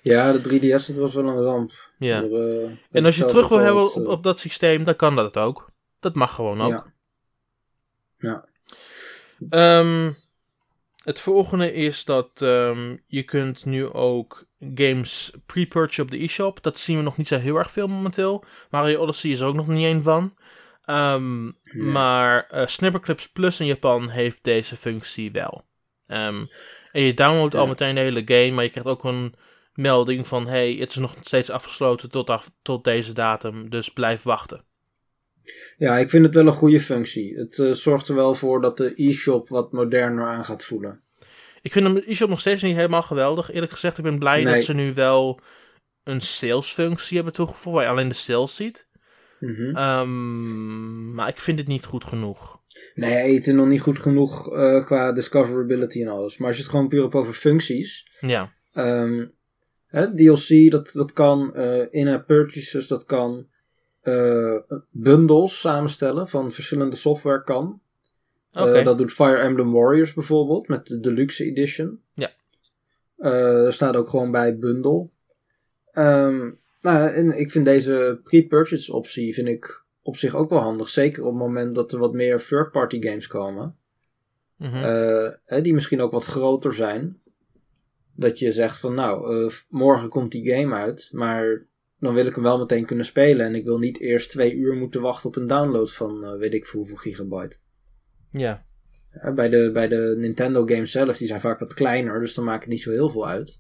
Ja, 0.02 0.32
de 0.32 0.60
3DS 0.60 0.88
het 0.88 0.98
was 0.98 1.14
wel 1.14 1.28
een 1.28 1.44
ramp. 1.44 1.72
Ja. 1.98 2.24
Eh, 2.24 2.70
en 2.92 3.06
als 3.06 3.18
je 3.18 3.26
terug 3.26 3.48
wil 3.48 3.58
hebben 3.58 3.84
op, 3.84 4.04
eh, 4.04 4.08
op, 4.08 4.24
dat 4.24 4.40
systeem, 4.40 4.84
dan 4.84 4.96
kan 4.96 5.16
dat 5.16 5.38
ook. 5.38 5.70
Dat 6.00 6.16
mag 6.16 6.36
gewoon 6.36 6.62
ook. 6.62 6.92
Ja. 8.18 8.46
ja. 9.50 9.80
Um, 9.80 10.18
het 11.04 11.20
volgende 11.20 11.74
is 11.74 12.06
dat 12.06 12.42
um, 12.42 13.04
je 13.08 13.24
kunt 13.24 13.66
nu 13.66 13.86
ook 13.92 14.46
games 14.76 15.32
pre-purchase 15.46 16.02
op 16.02 16.12
de 16.12 16.24
e-shop. 16.24 16.64
Dat 16.64 16.78
zien 16.78 16.98
we 16.98 17.04
nog 17.04 17.18
niet 17.18 17.28
zo 17.28 17.38
heel 17.38 17.56
erg 17.56 17.72
veel 17.72 17.88
momenteel. 17.88 18.44
Mario 18.70 19.00
Odyssey 19.00 19.30
is 19.30 19.40
er 19.40 19.48
ook 19.48 19.56
nog 19.56 19.68
niet 19.68 19.86
één 19.86 20.04
van. 20.04 20.34
Um, 20.86 21.58
Maar 21.72 22.50
uh, 22.54 22.66
Snipperclips 22.66 23.30
Plus 23.30 23.60
in 23.60 23.66
Japan 23.66 24.10
heeft 24.10 24.44
deze 24.44 24.78
functie 24.78 25.32
wel. 25.32 25.66
Um, 26.08 26.48
en 26.92 27.02
je 27.02 27.14
downloadt 27.14 27.56
al 27.56 27.68
meteen 27.68 27.96
de 27.96 28.02
hele 28.02 28.22
game, 28.26 28.52
maar 28.52 28.64
je 28.64 28.70
krijgt 28.70 28.90
ook 28.90 29.04
een 29.04 29.36
melding 29.74 30.28
van... 30.28 30.48
hey, 30.48 30.74
het 30.74 30.90
is 30.90 30.96
nog 30.96 31.16
steeds 31.22 31.50
afgesloten 31.50 32.10
tot, 32.10 32.30
af, 32.30 32.52
tot 32.62 32.84
deze 32.84 33.14
datum, 33.14 33.70
dus 33.70 33.90
blijf 33.90 34.24
wachten. 34.24 34.66
Ja, 35.78 35.98
ik 35.98 36.10
vind 36.10 36.26
het 36.26 36.36
wel 36.36 36.48
een 36.48 36.54
goede 36.54 36.80
functie. 36.80 37.36
Het 37.36 37.58
uh, 37.58 37.72
zorgt 37.72 38.08
er 38.08 38.16
wel 38.16 38.36
voor 38.36 38.62
dat 38.62 38.78
de 38.78 38.94
e-shop 38.96 39.50
wat 39.50 39.72
moderner 39.72 40.28
aan 40.28 40.46
gaat 40.46 40.64
voelen. 40.64 41.02
Ik 41.62 41.72
vind 41.72 41.96
de 41.96 42.12
e-shop 42.12 42.30
nog 42.30 42.40
steeds 42.40 42.62
niet 42.62 42.76
helemaal 42.76 43.02
geweldig. 43.02 43.52
Eerlijk 43.52 43.72
gezegd, 43.72 43.98
ik 43.98 44.04
ben 44.04 44.20
blij 44.20 44.44
dat 44.44 44.64
ze 44.64 44.74
nu 44.74 44.94
wel 44.94 45.40
een 46.04 46.22
salesfunctie 46.22 47.16
hebben 47.16 47.34
toegevoegd, 47.34 47.76
waar 47.76 47.84
je 47.84 47.90
alleen 47.90 48.08
de 48.08 48.16
sales 48.16 48.56
ziet. 48.56 48.88
Mm 49.40 51.14
maar 51.14 51.28
ik 51.28 51.40
vind 51.40 51.60
het 51.60 51.68
niet 51.68 51.86
goed 51.86 52.04
genoeg. 52.04 52.60
Nee, 52.96 53.36
het 53.36 53.48
is 53.48 53.54
nog 53.54 53.68
niet 53.68 53.82
goed 53.82 54.00
genoeg 54.00 54.54
uh, 54.54 54.86
qua 54.86 55.12
discoverability 55.12 56.02
en 56.02 56.08
alles. 56.08 56.38
Maar 56.38 56.48
als 56.48 56.58
je 56.58 56.62
het 56.64 56.72
gewoon 56.72 56.88
puur 56.88 57.02
hebt 57.02 57.14
over 57.14 57.34
functies. 57.34 58.08
Ja. 58.20 58.54
Um, 58.74 59.34
hè, 59.88 60.16
DLC, 60.16 60.72
dat, 60.72 60.92
dat 60.94 61.14
kan. 61.14 61.54
Uh, 61.56 61.86
in-app 61.90 62.28
purchases, 62.28 62.88
dat 62.88 63.06
kan 63.06 63.48
uh, 64.04 64.56
bundles 64.90 65.60
samenstellen 65.60 66.28
van 66.28 66.52
verschillende 66.52 66.96
software 66.96 67.44
kan. 67.44 67.82
Uh, 68.58 68.84
dat 68.84 68.98
doet 68.98 69.14
Fire 69.14 69.38
Emblem 69.38 69.72
Warriors 69.72 70.14
bijvoorbeeld 70.14 70.68
met 70.68 70.88
de 70.88 71.00
Deluxe 71.00 71.44
Edition. 71.44 72.02
Ja. 72.14 72.32
Uh, 73.18 73.66
er 73.66 73.74
staat 73.74 73.96
ook 73.96 74.10
gewoon 74.10 74.32
bij 74.32 74.58
bundle. 74.58 75.08
Um, 75.94 76.60
nou, 76.82 77.10
en 77.10 77.40
ik 77.40 77.52
vind 77.52 77.66
deze 77.66 78.20
pre-purchase 78.24 78.94
optie 78.94 79.34
vind 79.34 79.48
ik 79.48 79.86
op 80.02 80.18
zich 80.18 80.36
ook 80.36 80.50
wel 80.50 80.60
handig. 80.60 80.90
Zeker 80.90 81.24
op 81.24 81.30
het 81.30 81.40
moment 81.40 81.76
dat 81.76 81.92
er 81.92 82.00
wat 82.00 82.14
meer 82.14 82.46
third-party 82.46 83.02
games 83.02 83.28
komen. 83.28 83.76
Mm 84.58 84.70
-hmm. 84.70 85.62
die 85.62 85.74
misschien 85.74 86.02
ook 86.02 86.12
wat 86.12 86.24
groter 86.24 86.74
zijn. 86.74 87.22
Dat 88.16 88.40
je 88.40 88.52
zegt 88.52 88.80
van 88.80 88.94
nou, 88.94 89.52
morgen 89.70 90.10
komt 90.10 90.32
die 90.32 90.54
game 90.54 90.76
uit. 90.76 91.10
Maar 91.12 91.66
dan 92.04 92.14
wil 92.14 92.26
ik 92.26 92.36
hem 92.36 92.44
wel 92.44 92.58
meteen 92.58 92.86
kunnen 92.86 93.06
spelen. 93.06 93.46
En 93.46 93.56
ik 93.56 93.64
wil 93.64 93.78
niet 93.78 94.00
eerst 94.00 94.30
twee 94.30 94.54
uur 94.54 94.76
moeten 94.76 95.02
wachten 95.02 95.30
op 95.30 95.36
een 95.36 95.48
download 95.48 95.90
van 95.90 96.24
uh, 96.24 96.38
weet 96.38 96.54
ik 96.54 96.66
veel 96.66 96.80
hoeveel 96.80 96.98
gigabyte. 96.98 97.56
Ja. 98.30 98.66
bij, 99.36 99.50
de, 99.50 99.70
bij 99.74 99.88
de 99.88 100.16
Nintendo 100.18 100.66
games 100.66 100.92
zelf, 100.92 101.18
die 101.18 101.28
zijn 101.28 101.42
vaak 101.42 101.60
wat 101.60 101.74
kleiner, 101.74 102.20
dus 102.20 102.34
dan 102.34 102.46
maakt 102.46 102.64
het 102.64 102.70
niet 102.70 102.82
zo 102.82 102.92
heel 102.92 103.10
veel 103.10 103.28
uit. 103.28 103.60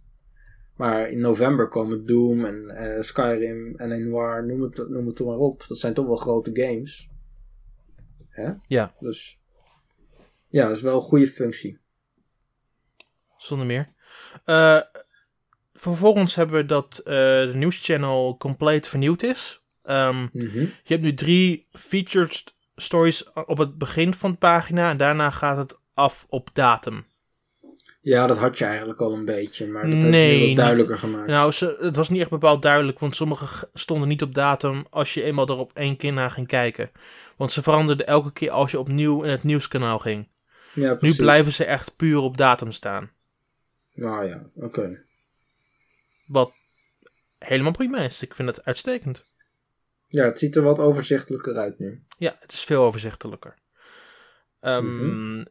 Maar 0.75 1.09
in 1.09 1.19
november 1.19 1.67
komen 1.67 2.05
Doom 2.05 2.45
en 2.45 2.71
uh, 2.71 3.01
Skyrim 3.01 3.75
en 3.75 4.09
Noir, 4.09 4.45
noem 4.45 4.61
het, 4.61 4.89
noem 4.89 5.07
het 5.07 5.19
maar 5.19 5.37
op. 5.37 5.65
Dat 5.67 5.77
zijn 5.77 5.93
toch 5.93 6.05
wel 6.05 6.15
grote 6.15 6.49
games. 6.53 7.09
Hè? 8.29 8.51
Ja. 8.67 8.95
Dus 8.99 9.39
ja, 10.47 10.67
dat 10.67 10.77
is 10.77 10.83
wel 10.83 10.95
een 10.95 11.01
goede 11.01 11.27
functie. 11.27 11.79
Zonder 13.37 13.67
meer. 13.67 13.87
Uh, 14.45 14.81
vervolgens 15.83 16.35
hebben 16.35 16.55
we 16.55 16.65
dat 16.65 16.99
uh, 16.99 17.13
de 17.13 17.51
nieuwschannel 17.53 18.37
compleet 18.37 18.87
vernieuwd 18.87 19.23
is. 19.23 19.61
Um, 19.89 20.29
Je 20.31 20.73
hebt 20.83 21.01
nu 21.01 21.13
drie 21.13 21.67
featured 21.71 22.53
stories 22.75 23.33
op 23.33 23.57
het 23.57 23.77
begin 23.77 24.13
van 24.13 24.31
de 24.31 24.37
pagina 24.37 24.89
en 24.89 24.97
daarna 24.97 25.29
gaat 25.29 25.57
het 25.57 25.79
af 25.93 26.25
op 26.29 26.49
datum. 26.53 27.05
Ja, 28.01 28.27
dat 28.27 28.37
had 28.37 28.57
je 28.57 28.65
eigenlijk 28.65 29.01
al 29.01 29.13
een 29.13 29.25
beetje, 29.25 29.67
maar 29.67 29.81
dat 29.81 29.91
nee, 29.91 30.29
heeft 30.29 30.41
je 30.41 30.47
wat 30.47 30.55
duidelijker 30.55 30.97
gemaakt. 30.97 31.27
Nou, 31.27 31.51
ze, 31.51 31.77
het 31.81 31.95
was 31.95 32.09
niet 32.09 32.21
echt 32.21 32.29
bepaald 32.29 32.61
duidelijk, 32.61 32.99
want 32.99 33.15
sommige 33.15 33.69
stonden 33.73 34.07
niet 34.07 34.21
op 34.21 34.33
datum 34.33 34.85
als 34.89 35.13
je 35.13 35.23
eenmaal 35.23 35.47
er 35.47 35.57
op 35.57 35.71
één 35.73 35.97
keer 35.97 36.13
naar 36.13 36.31
ging 36.31 36.47
kijken. 36.47 36.91
Want 37.35 37.51
ze 37.51 37.61
veranderden 37.61 38.07
elke 38.07 38.31
keer 38.33 38.51
als 38.51 38.71
je 38.71 38.79
opnieuw 38.79 39.23
in 39.23 39.29
het 39.29 39.43
nieuwskanaal 39.43 39.99
ging. 39.99 40.27
Ja, 40.73 40.97
nu 40.99 41.15
blijven 41.15 41.53
ze 41.53 41.65
echt 41.65 41.95
puur 41.95 42.19
op 42.19 42.37
datum 42.37 42.71
staan. 42.71 43.11
Nou 43.93 44.27
ja, 44.27 44.43
oké. 44.55 45.01
Wat 46.33 46.53
helemaal 47.37 47.71
prima 47.71 47.97
is. 47.97 48.21
Ik 48.21 48.35
vind 48.35 48.49
het 48.49 48.65
uitstekend. 48.65 49.23
Ja, 50.07 50.25
het 50.25 50.39
ziet 50.39 50.55
er 50.55 50.63
wat 50.63 50.79
overzichtelijker 50.79 51.55
uit 51.55 51.79
nu. 51.79 52.03
Ja, 52.17 52.37
het 52.39 52.51
is 52.51 52.63
veel 52.63 52.83
overzichtelijker. 52.83 53.55
Um, 54.61 55.45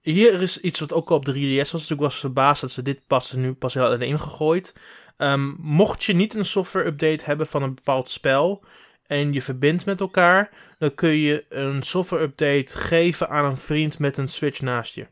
hier 0.00 0.40
is 0.40 0.60
iets 0.60 0.80
wat 0.80 0.92
ook 0.92 1.10
al 1.10 1.16
op 1.16 1.24
de 1.24 1.32
3DS 1.32 1.70
was. 1.70 1.80
Dus 1.80 1.90
ik 1.90 1.98
was 1.98 2.20
verbaasd 2.20 2.60
dat 2.60 2.70
ze 2.70 2.82
dit 2.82 3.04
pas 3.06 3.32
nu 3.32 3.54
pas 3.54 3.74
hadden 3.74 4.18
gegooid. 4.18 4.74
Um, 5.18 5.56
mocht 5.58 6.04
je 6.04 6.12
niet 6.12 6.34
een 6.34 6.44
software 6.44 6.86
update 6.86 7.24
hebben 7.24 7.46
van 7.46 7.62
een 7.62 7.74
bepaald 7.74 8.10
spel 8.10 8.64
en 9.06 9.32
je 9.32 9.42
verbindt 9.42 9.86
met 9.86 10.00
elkaar, 10.00 10.74
dan 10.78 10.94
kun 10.94 11.16
je 11.16 11.44
een 11.48 11.82
software 11.82 12.22
update 12.22 12.78
geven 12.78 13.28
aan 13.28 13.44
een 13.44 13.56
vriend 13.56 13.98
met 13.98 14.16
een 14.16 14.28
Switch 14.28 14.60
naast 14.60 14.94
je. 14.94 15.06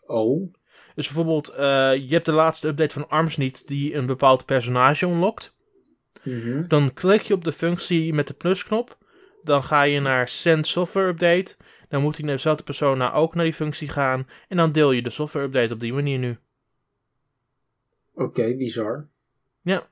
Oh. 0.00 0.52
Dus 0.94 1.06
bijvoorbeeld, 1.06 1.50
uh, 1.50 1.56
je 1.94 2.08
hebt 2.08 2.26
de 2.26 2.32
laatste 2.32 2.68
update 2.68 2.94
van 2.94 3.08
ARMS 3.08 3.36
niet 3.36 3.68
die 3.68 3.94
een 3.94 4.06
bepaald 4.06 4.44
personage 4.44 5.06
unlockt. 5.06 5.54
Mm 6.22 6.68
Dan 6.68 6.92
klik 6.92 7.20
je 7.20 7.34
op 7.34 7.44
de 7.44 7.52
functie 7.52 8.12
met 8.12 8.26
de 8.26 8.34
plusknop. 8.34 8.98
Dan 9.42 9.64
ga 9.64 9.82
je 9.82 10.00
naar 10.00 10.28
Send 10.28 10.66
Software 10.66 11.08
Update. 11.08 11.56
Dan 11.88 12.02
moet 12.02 12.16
die 12.16 12.26
dezelfde 12.26 12.64
persoon 12.64 12.98
nou 12.98 13.12
ook 13.12 13.34
naar 13.34 13.44
die 13.44 13.54
functie 13.54 13.88
gaan. 13.88 14.26
En 14.48 14.56
dan 14.56 14.72
deel 14.72 14.92
je 14.92 15.02
de 15.02 15.10
software 15.10 15.46
update 15.46 15.74
op 15.74 15.80
die 15.80 15.92
manier 15.92 16.18
nu. 16.18 16.38
Oké, 18.14 18.56
bizar. 18.56 19.08
Ja. 19.62 19.86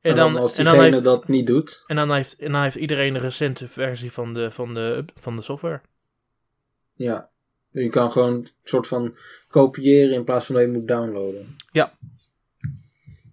En, 0.00 0.16
dan, 0.16 0.36
als 0.36 0.54
diegene 0.54 0.76
en 0.76 0.82
dan 0.82 0.92
heeft, 0.92 1.04
dat 1.04 1.28
niet 1.28 1.46
doet. 1.46 1.84
En 1.86 1.96
dan, 1.96 2.12
heeft, 2.12 2.36
en 2.36 2.52
dan 2.52 2.62
heeft 2.62 2.76
iedereen 2.76 3.14
een 3.14 3.20
recente 3.20 3.68
versie 3.68 4.12
van 4.12 4.34
de, 4.34 4.50
van 4.50 4.74
de, 4.74 5.04
van 5.14 5.36
de 5.36 5.42
software. 5.42 5.80
Ja. 6.94 7.30
Je 7.70 7.88
kan 7.88 8.12
gewoon 8.12 8.32
een 8.32 8.48
soort 8.64 8.86
van 8.86 9.16
kopiëren 9.48 10.14
in 10.14 10.24
plaats 10.24 10.46
van 10.46 10.54
dat 10.54 10.64
je 10.64 10.70
moet 10.70 10.88
downloaden. 10.88 11.56
Ja. 11.72 11.92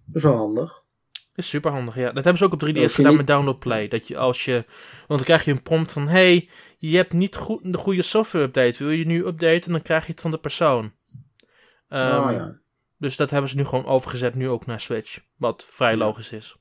Dat 0.06 0.16
is 0.16 0.22
wel 0.22 0.36
handig. 0.36 0.84
Dat 1.12 1.44
is 1.44 1.48
super 1.48 1.70
handig, 1.70 1.94
ja. 1.94 2.12
Dat 2.12 2.24
hebben 2.24 2.36
ze 2.36 2.44
ook 2.44 2.52
op 2.52 2.68
3DS 2.68 2.94
gedaan 2.94 3.16
met 3.16 3.26
Download 3.26 3.58
Play. 3.58 3.88
Dat 3.88 4.08
je 4.08 4.16
als 4.16 4.44
je. 4.44 4.64
Want 4.96 5.06
dan 5.06 5.22
krijg 5.24 5.44
je 5.44 5.50
een 5.50 5.62
prompt 5.62 5.92
van: 5.92 6.08
hey, 6.08 6.48
je 6.78 6.96
hebt 6.96 7.12
niet 7.12 7.36
goed, 7.36 7.72
de 7.72 7.78
goede 7.78 8.02
software 8.02 8.44
update. 8.44 8.84
Wil 8.84 8.92
je 8.92 9.06
nu 9.06 9.24
updaten? 9.24 9.72
Dan 9.72 9.82
krijg 9.82 10.06
je 10.06 10.12
het 10.12 10.20
van 10.20 10.30
de 10.30 10.38
persoon. 10.38 10.84
Um, 10.84 12.00
oh, 12.00 12.28
ja. 12.30 12.58
Dus 12.98 13.16
dat 13.16 13.30
hebben 13.30 13.50
ze 13.50 13.56
nu 13.56 13.64
gewoon 13.64 13.86
overgezet, 13.86 14.34
nu 14.34 14.48
ook 14.48 14.66
naar 14.66 14.80
Switch. 14.80 15.20
Wat 15.36 15.64
vrij 15.68 15.96
logisch 15.96 16.32
is. 16.32 16.56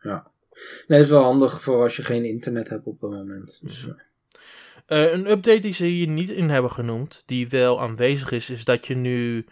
Ja. 0.00 0.30
Nee, 0.86 1.00
is 1.00 1.08
wel 1.08 1.22
handig 1.22 1.62
voor 1.62 1.82
als 1.82 1.96
je 1.96 2.02
geen 2.02 2.24
internet 2.24 2.68
hebt 2.68 2.86
op 2.86 3.00
het 3.00 3.10
moment. 3.10 3.60
Dus, 3.62 3.88
uh, 4.86 5.12
een 5.12 5.30
update 5.30 5.58
die 5.58 5.72
ze 5.72 5.86
hier 5.86 6.08
niet 6.08 6.30
in 6.30 6.50
hebben 6.50 6.70
genoemd, 6.70 7.22
die 7.26 7.48
wel 7.48 7.80
aanwezig 7.80 8.30
is, 8.30 8.50
is 8.50 8.64
dat 8.64 8.86
je 8.86 8.94
nu 8.94 9.46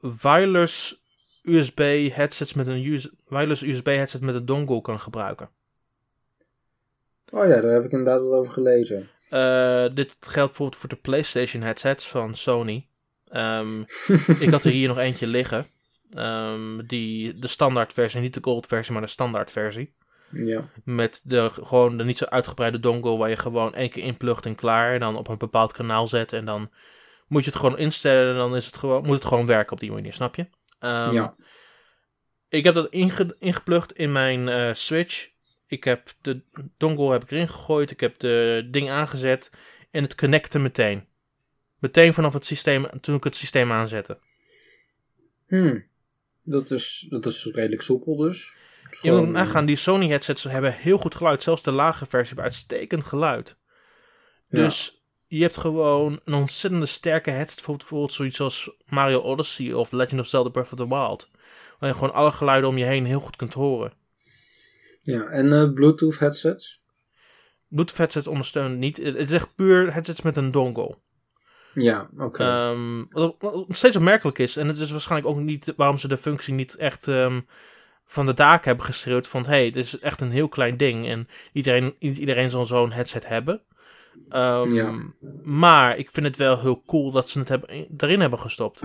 wireless 0.00 1.02
USB 1.42 2.10
headsets 2.12 2.54
met 2.54 2.66
een 2.66 3.02
wireless 3.28 3.62
USB 3.62 3.86
headset 3.86 4.20
met 4.20 4.34
een 4.34 4.46
dongle 4.46 4.80
kan 4.80 5.00
gebruiken. 5.00 5.50
Oh 7.32 7.46
ja, 7.46 7.60
daar 7.60 7.72
heb 7.72 7.84
ik 7.84 7.92
inderdaad 7.92 8.20
wat 8.20 8.32
over 8.32 8.52
gelezen. 8.52 9.08
Uh, 9.32 9.86
dit 9.94 10.16
geldt 10.20 10.48
bijvoorbeeld 10.48 10.76
voor 10.76 10.88
de 10.88 10.96
PlayStation 10.96 11.62
headsets 11.62 12.08
van 12.08 12.34
Sony. 12.34 12.86
Um, 13.32 13.80
ik 14.44 14.50
had 14.50 14.64
er 14.64 14.70
hier 14.70 14.88
nog 14.88 14.98
eentje 14.98 15.26
liggen. 15.26 15.66
Um, 16.18 16.86
die, 16.86 17.38
de 17.38 17.46
standaard 17.46 17.92
versie, 17.92 18.20
niet 18.20 18.34
de 18.34 18.42
gold 18.42 18.66
versie, 18.66 18.92
maar 18.92 19.02
de 19.02 19.08
standaard 19.08 19.50
versie. 19.50 19.94
Ja. 20.30 20.68
Met 20.84 21.20
de, 21.24 21.50
gewoon 21.52 21.98
de 21.98 22.04
niet 22.04 22.18
zo 22.18 22.24
uitgebreide 22.24 22.80
dongle 22.80 23.16
waar 23.16 23.28
je 23.28 23.36
gewoon 23.36 23.74
één 23.74 23.90
keer 23.90 24.04
inplugt 24.04 24.46
en 24.46 24.54
klaar. 24.54 24.92
En 24.94 25.00
dan 25.00 25.16
op 25.16 25.28
een 25.28 25.38
bepaald 25.38 25.72
kanaal 25.72 26.08
zet. 26.08 26.32
En 26.32 26.44
dan 26.44 26.70
moet 27.26 27.44
je 27.44 27.50
het 27.50 27.58
gewoon 27.58 27.78
instellen 27.78 28.32
en 28.32 28.38
dan 28.38 28.56
is 28.56 28.66
het 28.66 28.76
gewoon, 28.76 29.04
moet 29.04 29.14
het 29.14 29.24
gewoon 29.24 29.46
werken 29.46 29.72
op 29.72 29.80
die 29.80 29.92
manier, 29.92 30.12
snap 30.12 30.34
je? 30.34 30.42
Um, 30.80 31.12
ja. 31.12 31.34
Ik 32.48 32.64
heb 32.64 32.74
dat 32.74 32.90
inge, 32.90 33.36
ingeplucht 33.38 33.92
in 33.92 34.12
mijn 34.12 34.48
uh, 34.48 34.74
Switch. 34.74 35.28
Ik 35.66 35.84
heb 35.84 36.12
de 36.20 36.40
dongle 36.76 37.12
heb 37.12 37.22
ik 37.22 37.30
erin 37.30 37.48
gegooid. 37.48 37.90
Ik 37.90 38.00
heb 38.00 38.18
de 38.18 38.68
ding 38.70 38.90
aangezet. 38.90 39.50
En 39.90 40.02
het 40.02 40.14
connecte 40.14 40.58
meteen. 40.58 41.06
Meteen 41.78 42.14
vanaf 42.14 42.32
het 42.32 42.44
systeem, 42.44 42.86
toen 43.00 43.16
ik 43.16 43.24
het 43.24 43.36
systeem 43.36 43.72
aanzette. 43.72 44.18
Hmm. 45.46 45.86
Dat 46.42 46.70
is, 46.70 47.06
dat 47.08 47.26
is 47.26 47.44
redelijk 47.52 47.82
soepel 47.82 48.16
dus. 48.16 48.54
Je 49.00 49.12
moet 49.12 49.28
nagaan, 49.28 49.66
die 49.66 49.76
Sony 49.76 50.08
headsets 50.08 50.42
hebben 50.42 50.72
heel 50.72 50.98
goed 50.98 51.14
geluid. 51.14 51.42
Zelfs 51.42 51.62
de 51.62 51.72
lage 51.72 52.06
versie 52.06 52.34
heeft 52.34 52.48
uitstekend 52.48 53.04
geluid. 53.04 53.56
Dus 54.48 55.02
je 55.26 55.42
hebt 55.42 55.56
gewoon 55.56 56.20
een 56.24 56.34
ontzettende 56.34 56.86
sterke 56.86 57.30
headset. 57.30 57.66
Bijvoorbeeld 57.66 58.12
zoiets 58.12 58.40
als 58.40 58.70
Mario 58.86 59.20
Odyssey 59.20 59.72
of 59.72 59.92
Legend 59.92 60.20
of 60.20 60.26
Zelda 60.26 60.48
Breath 60.48 60.72
of 60.72 60.78
the 60.78 60.88
Wild. 60.88 61.30
Waar 61.78 61.88
je 61.88 61.94
gewoon 61.94 62.14
alle 62.14 62.30
geluiden 62.30 62.70
om 62.70 62.78
je 62.78 62.84
heen 62.84 63.04
heel 63.04 63.20
goed 63.20 63.36
kunt 63.36 63.54
horen. 63.54 63.92
Ja, 65.02 65.24
en 65.24 65.46
uh, 65.46 65.72
Bluetooth 65.72 66.18
headsets? 66.18 66.82
Bluetooth 67.68 67.96
headsets 67.96 68.26
ondersteunen 68.26 68.78
niet. 68.78 68.96
Het 68.96 69.16
is 69.16 69.32
echt 69.32 69.54
puur 69.54 69.92
headsets 69.92 70.22
met 70.22 70.36
een 70.36 70.50
dongle. 70.50 70.98
Ja, 71.74 72.08
oké. 72.18 72.42
Ehm, 72.42 73.04
wat, 73.10 73.34
wat, 73.38 73.66
steeds 73.68 73.96
opmerkelijk 73.96 74.38
is. 74.38 74.56
En 74.56 74.68
het 74.68 74.78
is 74.78 74.90
waarschijnlijk 74.90 75.36
ook 75.36 75.42
niet 75.42 75.72
waarom 75.76 75.98
ze 75.98 76.08
de 76.08 76.16
functie 76.16 76.54
niet 76.54 76.76
echt 76.76 77.06
um, 77.06 77.44
van 78.10 78.26
de 78.26 78.34
daken 78.34 78.68
hebben 78.68 78.86
geschreeuwd. 78.86 79.26
Van 79.26 79.42
hé, 79.42 79.48
hey, 79.48 79.70
dit 79.70 79.84
is 79.84 79.98
echt 79.98 80.20
een 80.20 80.30
heel 80.30 80.48
klein 80.48 80.76
ding. 80.76 81.06
En 81.08 81.28
iedereen, 81.52 81.94
niet 81.98 82.18
iedereen 82.18 82.50
zal 82.50 82.66
zo'n 82.66 82.92
headset 82.92 83.28
hebben. 83.28 83.62
Um, 84.30 84.74
ja. 84.74 84.98
Maar 85.42 85.98
ik 85.98 86.10
vind 86.10 86.26
het 86.26 86.36
wel 86.36 86.60
heel 86.60 86.82
cool 86.86 87.10
dat 87.10 87.28
ze 87.28 87.38
het 87.38 87.48
hebben, 87.48 87.86
erin 87.96 88.20
hebben 88.20 88.38
gestopt. 88.38 88.80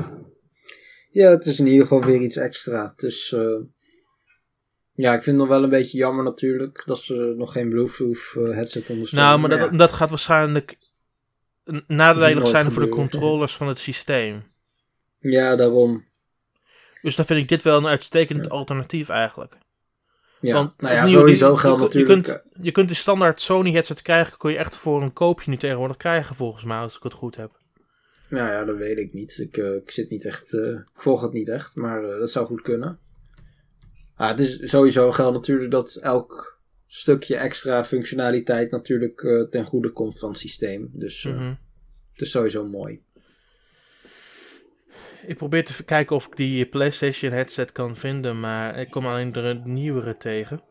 Ja, 1.09 1.29
het 1.29 1.45
is 1.45 1.59
in 1.59 1.67
ieder 1.67 1.81
geval 1.81 2.03
weer 2.03 2.21
iets 2.21 2.37
extra. 2.37 2.93
Dus 2.95 3.31
uh, 3.31 3.59
ja, 4.91 5.13
ik 5.13 5.23
vind 5.23 5.25
het 5.25 5.35
nog 5.35 5.47
wel 5.47 5.63
een 5.63 5.69
beetje 5.69 5.97
jammer 5.97 6.23
natuurlijk 6.23 6.83
dat 6.85 6.97
ze 6.97 7.33
nog 7.37 7.51
geen 7.51 7.69
Bluetooth 7.69 8.33
uh, 8.37 8.55
headset 8.55 8.89
ondersteunen. 8.89 9.29
Nou, 9.29 9.39
maar 9.39 9.59
dat, 9.59 9.77
dat 9.77 9.91
gaat 9.91 10.09
waarschijnlijk 10.09 10.77
nadelig 11.87 12.47
zijn 12.47 12.71
voor 12.71 12.83
de 12.83 12.89
controllers 12.89 13.55
van 13.55 13.67
het 13.67 13.79
systeem. 13.79 14.43
Ja, 15.19 15.55
daarom. 15.55 16.05
Dus 17.03 17.15
dan 17.15 17.25
vind 17.25 17.39
ik 17.39 17.47
dit 17.47 17.63
wel 17.63 17.77
een 17.77 17.87
uitstekend 17.87 18.49
alternatief 18.49 19.09
eigenlijk. 19.09 19.57
Ja, 20.39 20.53
Want, 20.53 20.81
nou 20.81 20.95
ja, 20.95 21.07
sowieso 21.07 21.55
geldt 21.55 21.81
natuurlijk... 21.81 22.27
Je 22.27 22.33
kunt, 22.33 22.43
je 22.61 22.71
kunt 22.71 22.89
de 22.89 22.95
standaard 22.95 23.41
Sony 23.41 23.71
headset 23.71 24.01
krijgen, 24.01 24.37
kun 24.37 24.51
je 24.51 24.57
echt 24.57 24.77
voor 24.77 25.01
een 25.01 25.13
koopje 25.13 25.49
nu 25.49 25.57
tegenwoordig 25.57 25.97
krijgen 25.97 26.35
volgens 26.35 26.63
mij, 26.63 26.77
als 26.77 26.95
ik 26.95 27.03
het 27.03 27.13
goed 27.13 27.35
heb. 27.35 27.57
Nou 28.29 28.51
ja, 28.51 28.63
dat 28.65 28.77
weet 28.77 28.97
ik 28.97 29.13
niet. 29.13 29.37
Ik, 29.37 29.57
uh, 29.57 29.75
ik 29.75 29.91
zit 29.91 30.09
niet 30.09 30.25
echt, 30.25 30.53
uh, 30.53 30.69
ik 30.69 31.01
volg 31.01 31.21
het 31.21 31.33
niet 31.33 31.49
echt, 31.49 31.75
maar 31.75 32.03
uh, 32.03 32.19
dat 32.19 32.31
zou 32.31 32.45
goed 32.45 32.61
kunnen. 32.61 32.99
Ah, 34.15 34.29
het 34.29 34.39
is 34.39 34.69
sowieso 34.69 35.11
geldt 35.11 35.33
natuurlijk 35.33 35.71
dat 35.71 35.95
elk 35.95 36.59
stukje 36.87 37.35
extra 37.35 37.83
functionaliteit 37.83 38.71
natuurlijk 38.71 39.47
ten 39.49 39.65
goede 39.65 39.91
komt 39.91 40.19
van 40.19 40.29
het 40.29 40.37
systeem. 40.37 40.89
Dus 40.93 41.23
mm 41.23 41.33
-hmm. 41.33 41.57
het 42.11 42.21
is 42.21 42.31
sowieso 42.31 42.67
mooi. 42.67 43.01
Ik 45.25 45.37
probeer 45.37 45.65
te 45.65 45.83
kijken 45.83 46.15
of 46.15 46.25
ik 46.25 46.35
die 46.35 46.65
PlayStation 46.65 47.31
headset 47.31 47.71
kan 47.71 47.95
vinden, 47.95 48.39
maar 48.39 48.79
ik 48.79 48.89
kom 48.89 49.05
alleen 49.05 49.31
de 49.31 49.61
nieuwere 49.63 50.17
tegen. 50.17 50.61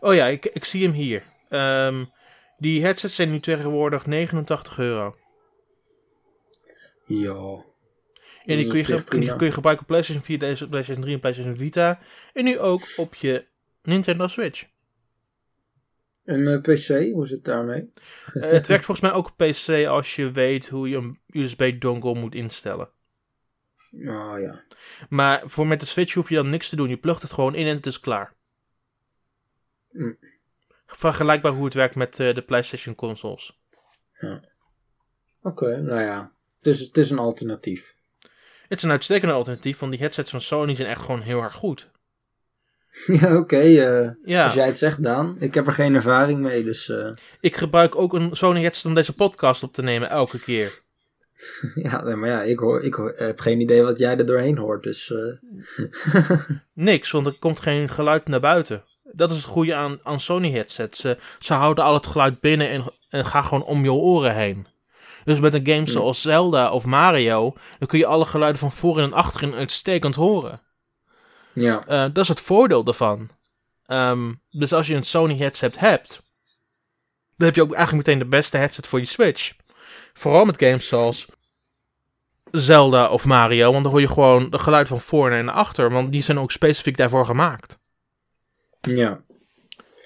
Oh 0.00 0.14
ja, 0.14 0.26
ik, 0.26 0.44
ik 0.44 0.64
zie 0.64 0.82
hem 0.82 0.92
hier. 0.92 1.22
Um, 1.50 2.10
die 2.58 2.84
headsets 2.84 3.14
zijn 3.14 3.30
nu 3.30 3.40
tegenwoordig 3.40 4.06
89 4.06 4.78
euro. 4.78 5.16
Ja. 7.06 7.64
En 8.42 8.56
die 8.56 8.68
kun, 8.68 8.78
je, 8.78 9.04
die 9.18 9.36
kun 9.36 9.46
je 9.46 9.52
gebruiken 9.52 9.84
op 9.84 9.86
PlayStation 9.86 10.24
4, 10.24 10.38
deze 10.38 10.68
PlayStation 10.68 11.02
3 11.02 11.14
en 11.14 11.20
PlayStation 11.20 11.56
Vita. 11.56 11.98
En 12.32 12.44
nu 12.44 12.58
ook 12.58 12.82
op 12.96 13.14
je 13.14 13.46
Nintendo 13.82 14.26
Switch. 14.26 14.64
En 16.24 16.40
uh, 16.40 16.54
eh, 16.54 16.60
PC, 16.60 17.12
hoe 17.12 17.26
zit 17.26 17.36
het 17.36 17.44
daarmee? 17.44 17.90
uh, 18.34 18.42
het 18.42 18.66
werkt 18.66 18.84
volgens 18.84 19.00
mij 19.00 19.12
ook 19.12 19.26
op 19.26 19.36
PC 19.36 19.86
als 19.86 20.16
je 20.16 20.30
weet 20.30 20.68
hoe 20.68 20.88
je 20.88 20.96
een 20.96 21.18
USB-dongle 21.26 22.14
moet 22.14 22.34
instellen. 22.34 22.88
Oh 23.98 24.40
ja. 24.40 24.62
Maar 25.08 25.42
voor 25.44 25.66
met 25.66 25.80
de 25.80 25.86
Switch 25.86 26.14
hoef 26.14 26.28
je 26.28 26.34
dan 26.34 26.48
niks 26.48 26.68
te 26.68 26.76
doen. 26.76 26.88
Je 26.88 26.96
plugt 26.96 27.22
het 27.22 27.32
gewoon 27.32 27.54
in 27.54 27.66
en 27.66 27.76
het 27.76 27.86
is 27.86 28.00
klaar. 28.00 28.34
Mm. 29.90 30.18
Vergelijkbaar 30.86 31.52
hoe 31.52 31.64
het 31.64 31.74
werkt 31.74 31.94
met 31.94 32.20
eh, 32.20 32.34
de 32.34 32.42
PlayStation 32.42 32.94
consoles. 32.94 33.58
Oké, 35.42 35.80
nou 35.80 36.00
ja. 36.00 36.32
Het 36.58 36.66
is, 36.66 36.80
het 36.80 36.96
is 36.96 37.10
een 37.10 37.18
alternatief. 37.18 37.96
Het 38.68 38.78
is 38.78 38.82
een 38.82 38.90
uitstekende 38.90 39.34
alternatief, 39.34 39.78
want 39.78 39.92
die 39.92 40.00
headsets 40.00 40.30
van 40.30 40.40
Sony 40.40 40.74
zijn 40.74 40.88
echt 40.88 41.00
gewoon 41.00 41.20
heel 41.20 41.42
erg 41.42 41.54
goed. 41.54 41.90
ja, 43.20 43.36
oké. 43.36 43.56
eh, 43.58 44.10
Ja, 44.24 44.44
Als 44.44 44.54
jij 44.54 44.66
het 44.66 44.76
zegt, 44.76 45.02
Daan. 45.02 45.36
Ik 45.40 45.54
heb 45.54 45.66
er 45.66 45.72
geen 45.72 45.94
ervaring 45.94 46.40
mee, 46.40 46.64
dus... 46.64 46.88
eh, 46.88 47.10
ik 47.40 47.56
gebruik 47.56 47.96
ook 47.96 48.12
een 48.12 48.36
Sony 48.36 48.60
headset 48.60 48.84
om 48.84 48.94
deze 48.94 49.12
podcast 49.12 49.62
op 49.62 49.72
te 49.72 49.82
nemen 49.82 50.10
elke 50.10 50.40
keer. 50.40 50.82
ja, 51.74 52.02
nee, 52.02 52.14
maar 52.14 52.28
ja, 52.28 52.42
ik, 52.42 52.58
hoor, 52.58 52.82
ik 52.82 52.94
hoor- 52.94 53.14
heb 53.16 53.40
geen 53.40 53.60
idee 53.60 53.82
wat 53.82 53.98
jij 53.98 54.16
er 54.18 54.26
doorheen 54.26 54.58
hoort, 54.58 54.82
dus... 54.82 55.12
eh, 55.12 55.86
Niks, 56.72 57.10
want 57.10 57.26
er 57.26 57.36
komt 57.38 57.60
geen 57.60 57.88
geluid 57.88 58.28
naar 58.28 58.40
buiten. 58.40 58.84
Dat 59.02 59.30
is 59.30 59.36
het 59.36 59.46
goede 59.46 59.74
aan, 59.74 59.98
aan 60.02 60.20
Sony 60.20 60.50
headsets. 60.52 61.00
Ze, 61.00 61.18
ze 61.38 61.54
houden 61.54 61.84
al 61.84 61.94
het 61.94 62.06
geluid 62.06 62.40
binnen 62.40 62.68
en, 62.68 62.84
en 63.10 63.24
gaan 63.26 63.44
gewoon 63.44 63.64
om 63.64 63.82
je 63.84 63.92
oren 63.92 64.34
heen. 64.34 64.66
Dus 65.24 65.40
met 65.40 65.54
een 65.54 65.66
game 65.66 65.86
zoals 65.90 66.22
Zelda 66.22 66.70
of 66.70 66.84
Mario, 66.84 67.54
dan 67.78 67.88
kun 67.88 67.98
je 67.98 68.06
alle 68.06 68.24
geluiden 68.24 68.60
van 68.60 68.72
voren 68.72 69.04
en 69.04 69.12
achterin 69.12 69.54
uitstekend 69.54 70.14
horen. 70.14 70.60
ja, 71.52 71.82
Eh, 71.86 72.00
dat 72.12 72.18
is 72.18 72.28
het 72.28 72.40
voordeel 72.40 72.84
daarvan. 72.84 73.30
Ehm, 73.86 74.32
dus 74.50 74.72
als 74.72 74.86
je 74.86 74.94
een 74.94 75.02
Sony 75.04 75.36
headset 75.36 75.78
hebt, 75.78 76.32
dan 77.36 77.46
heb 77.46 77.54
je 77.54 77.62
ook 77.62 77.74
eigenlijk 77.74 78.06
meteen 78.06 78.22
de 78.22 78.28
beste 78.36 78.56
headset 78.56 78.86
voor 78.86 78.98
je 78.98 79.04
Switch. 79.04 79.52
Vooral 80.18 80.44
met 80.44 80.62
games 80.62 80.88
zoals 80.88 81.26
Zelda 82.50 83.08
of 83.08 83.24
Mario, 83.24 83.70
want 83.72 83.82
dan 83.82 83.92
hoor 83.92 84.00
je 84.00 84.08
gewoon 84.08 84.50
de 84.50 84.58
geluid 84.58 84.88
van 84.88 85.00
voor 85.00 85.30
en 85.30 85.48
achter, 85.48 85.90
want 85.90 86.12
die 86.12 86.22
zijn 86.22 86.38
ook 86.38 86.50
specifiek 86.52 86.96
daarvoor 86.96 87.26
gemaakt. 87.26 87.78
ja. 88.80 89.22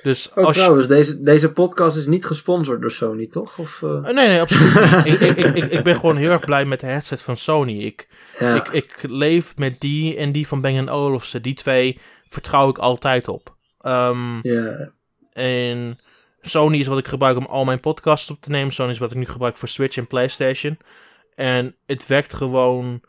Dus 0.03 0.29
Oh, 0.35 0.45
als 0.45 0.55
je... 0.55 0.61
trouwens, 0.61 0.89
deze, 0.89 1.23
deze 1.23 1.53
podcast 1.53 1.97
is 1.97 2.07
niet 2.07 2.25
gesponsord 2.25 2.81
door 2.81 2.91
Sony, 2.91 3.27
toch? 3.27 3.59
Of, 3.59 3.83
eh, 3.83 3.91
Eh, 3.91 4.03
Nee, 4.03 4.29
nee, 4.29 4.41
absoluut 4.41 5.05
niet. 5.05 5.21
ik, 5.21 5.37
ik, 5.37 5.55
ik, 5.55 5.71
ik- 5.73 5.83
ben 5.85 5.95
gewoon 5.97 6.17
heel 6.17 6.31
erg 6.31 6.45
blij 6.45 6.65
met 6.65 6.81
de 6.81 6.87
headset 6.87 7.23
van 7.23 7.37
Sony. 7.37 7.79
Ik, 7.83 8.09
ja. 8.39 8.55
ik, 8.55 8.69
ik 8.69 9.03
leef 9.11 9.57
met 9.57 9.81
die 9.81 10.17
en 10.17 10.33
die 10.33 10.47
van 10.47 10.61
Bang 10.61 10.91
Olufsen. 10.91 11.43
Die 11.43 11.55
twee 11.55 11.99
vertrouw 12.29 12.69
ik 12.69 12.79
altijd 12.79 13.29
op. 13.29 13.57
Ehm, 13.81 14.39
ja. 14.49 14.93
En 15.33 15.99
Sony 16.41 16.79
is 16.79 16.87
wat 16.87 16.99
ik 16.99 17.09
gebruik 17.09 17.37
om 17.37 17.47
al 17.47 17.65
mijn 17.65 17.81
podcasts 17.81 18.31
op 18.31 18.41
te 18.41 18.51
nemen. 18.51 18.73
Sony 18.73 18.91
is 18.91 18.99
wat 18.99 19.11
ik 19.11 19.17
nu 19.17 19.27
gebruik 19.27 19.57
voor 19.57 19.69
Switch 19.69 19.97
en 19.97 20.07
PlayStation. 20.07 20.79
En 21.35 21.77
het 21.87 22.07
werkt 22.07 22.35
gewoon 22.35 23.01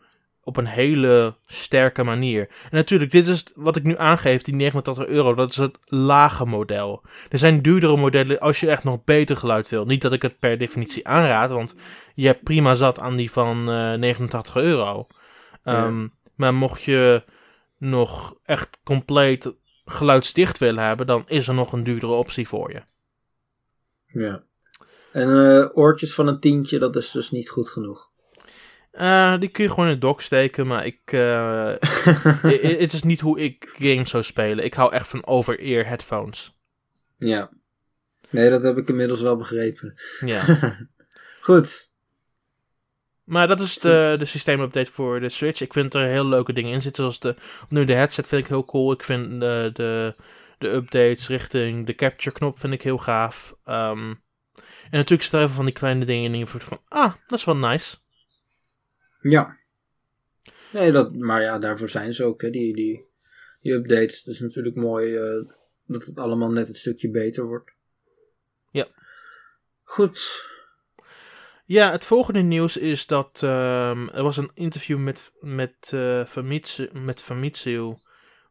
op 0.43 0.57
een 0.57 0.67
hele 0.67 1.35
sterke 1.45 2.03
manier. 2.03 2.47
En 2.63 2.69
natuurlijk, 2.71 3.11
dit 3.11 3.27
is 3.27 3.45
wat 3.55 3.75
ik 3.75 3.83
nu 3.83 3.97
aangeef, 3.97 4.41
die 4.41 4.55
89 4.55 5.05
euro, 5.05 5.35
dat 5.35 5.49
is 5.49 5.57
het 5.57 5.79
lage 5.85 6.45
model. 6.45 7.01
Er 7.29 7.37
zijn 7.37 7.61
duurdere 7.61 7.97
modellen 7.97 8.39
als 8.39 8.59
je 8.59 8.69
echt 8.69 8.83
nog 8.83 9.03
beter 9.03 9.37
geluid 9.37 9.69
wil. 9.69 9.85
Niet 9.85 10.01
dat 10.01 10.13
ik 10.13 10.21
het 10.21 10.39
per 10.39 10.57
definitie 10.57 11.07
aanraad, 11.07 11.49
want 11.51 11.75
je 12.15 12.27
hebt 12.27 12.43
prima 12.43 12.75
zat 12.75 12.99
aan 12.99 13.15
die 13.15 13.31
van 13.31 13.69
eh 13.71 13.93
89 13.93 14.55
euro. 14.55 15.07
Ehm, 15.63 16.07
Maar 16.35 16.53
mocht 16.53 16.83
je 16.83 17.23
nog 17.77 18.35
echt 18.45 18.79
compleet 18.83 19.53
geluidsdicht 19.85 20.57
willen 20.57 20.83
hebben, 20.83 21.07
dan 21.07 21.23
is 21.27 21.47
er 21.47 21.53
nog 21.53 21.73
een 21.73 21.83
duurdere 21.83 22.13
optie 22.13 22.47
voor 22.47 22.71
je. 22.71 22.81
Ja. 24.09 24.43
En 25.11 25.29
eh, 25.29 25.67
oortjes 25.73 26.13
van 26.13 26.27
een 26.27 26.39
tientje, 26.39 26.79
dat 26.79 26.95
is 26.95 27.11
dus 27.11 27.31
niet 27.31 27.49
goed 27.49 27.69
genoeg. 27.69 28.09
Eh, 28.91 29.39
die 29.39 29.49
kun 29.49 29.63
je 29.63 29.69
gewoon 29.69 29.87
in 29.87 29.93
de 29.93 29.99
dock 29.99 30.21
steken, 30.21 30.67
maar 30.67 30.85
ik. 30.85 30.99
eh, 31.05 31.73
Het 32.79 32.93
is 32.93 33.03
niet 33.03 33.19
hoe 33.19 33.39
ik 33.39 33.69
games 33.73 34.09
zou 34.09 34.23
spelen. 34.23 34.65
Ik 34.65 34.73
hou 34.73 34.93
echt 34.93 35.07
van 35.07 35.25
over-ear 35.25 35.87
headphones. 35.87 36.57
Ja. 37.17 37.49
Nee, 38.29 38.49
dat 38.49 38.63
heb 38.63 38.77
ik 38.77 38.89
inmiddels 38.89 39.21
wel 39.21 39.37
begrepen. 39.37 39.93
Ja. 40.25 40.43
Goed. 41.41 41.91
Maar 43.23 43.47
dat 43.47 43.59
is 43.59 43.79
de, 43.79 44.15
de 44.19 44.25
systeemupdate 44.25 44.91
voor 44.91 45.19
de 45.19 45.29
Switch. 45.29 45.61
Ik 45.61 45.73
vind 45.73 45.93
er 45.93 46.07
heel 46.07 46.25
leuke 46.25 46.53
dingen 46.53 46.73
in 46.73 46.81
zitten. 46.81 47.03
Zoals 47.03 47.19
de, 47.19 47.35
nu 47.69 47.85
de 47.85 47.93
headset 47.93 48.27
vind 48.27 48.41
ik 48.41 48.47
heel 48.47 48.65
cool. 48.65 48.91
Ik 48.91 49.03
vind 49.03 49.39
de, 49.39 49.69
de, 49.73 50.15
de 50.59 50.69
updates 50.69 51.27
richting 51.27 51.85
de 51.85 51.95
capture 51.95 52.35
knop 52.35 52.59
vind 52.59 52.73
ik 52.73 52.81
heel 52.81 52.97
gaaf. 52.97 53.55
Ehm, 53.63 54.13
en 54.89 54.97
natuurlijk 54.97 55.21
zitten 55.21 55.39
er 55.39 55.45
even 55.45 55.55
van 55.55 55.65
die 55.65 55.73
kleine 55.73 56.05
dingen 56.05 56.33
in. 56.33 56.39
je 56.39 56.45
voelt 56.45 56.63
van, 56.63 56.81
ah, 56.87 57.13
dat 57.27 57.39
is 57.39 57.45
wel 57.45 57.57
nice. 57.57 57.97
Ja. 59.21 59.57
Nee, 60.71 60.91
dat, 60.91 61.15
maar 61.15 61.41
ja, 61.41 61.59
daarvoor 61.59 61.89
zijn 61.89 62.13
ze 62.13 62.23
ook, 62.23 62.41
hè, 62.41 62.49
die, 62.49 62.75
die, 62.75 63.05
die 63.61 63.73
updates. 63.73 64.17
Het 64.17 64.27
is 64.27 64.39
natuurlijk 64.39 64.75
mooi 64.75 65.15
eh, 65.15 65.45
dat 65.85 66.05
het 66.05 66.17
allemaal 66.17 66.49
net 66.49 66.69
een 66.69 66.75
stukje 66.75 67.11
beter 67.11 67.45
wordt. 67.45 67.71
Ja. 68.71 68.87
Goed. 69.83 70.47
Ja, 71.65 71.91
het 71.91 72.05
volgende 72.05 72.41
nieuws 72.41 72.77
is 72.77 73.05
dat 73.05 73.39
ehm, 73.43 74.07
er 74.07 74.23
was 74.23 74.37
een 74.37 74.51
interview 74.53 74.97
met, 74.97 75.31
met, 75.39 75.91
eh 75.93 76.25
Famitsu, 76.25 76.89
met 76.93 77.21
Famitsu, 77.21 77.93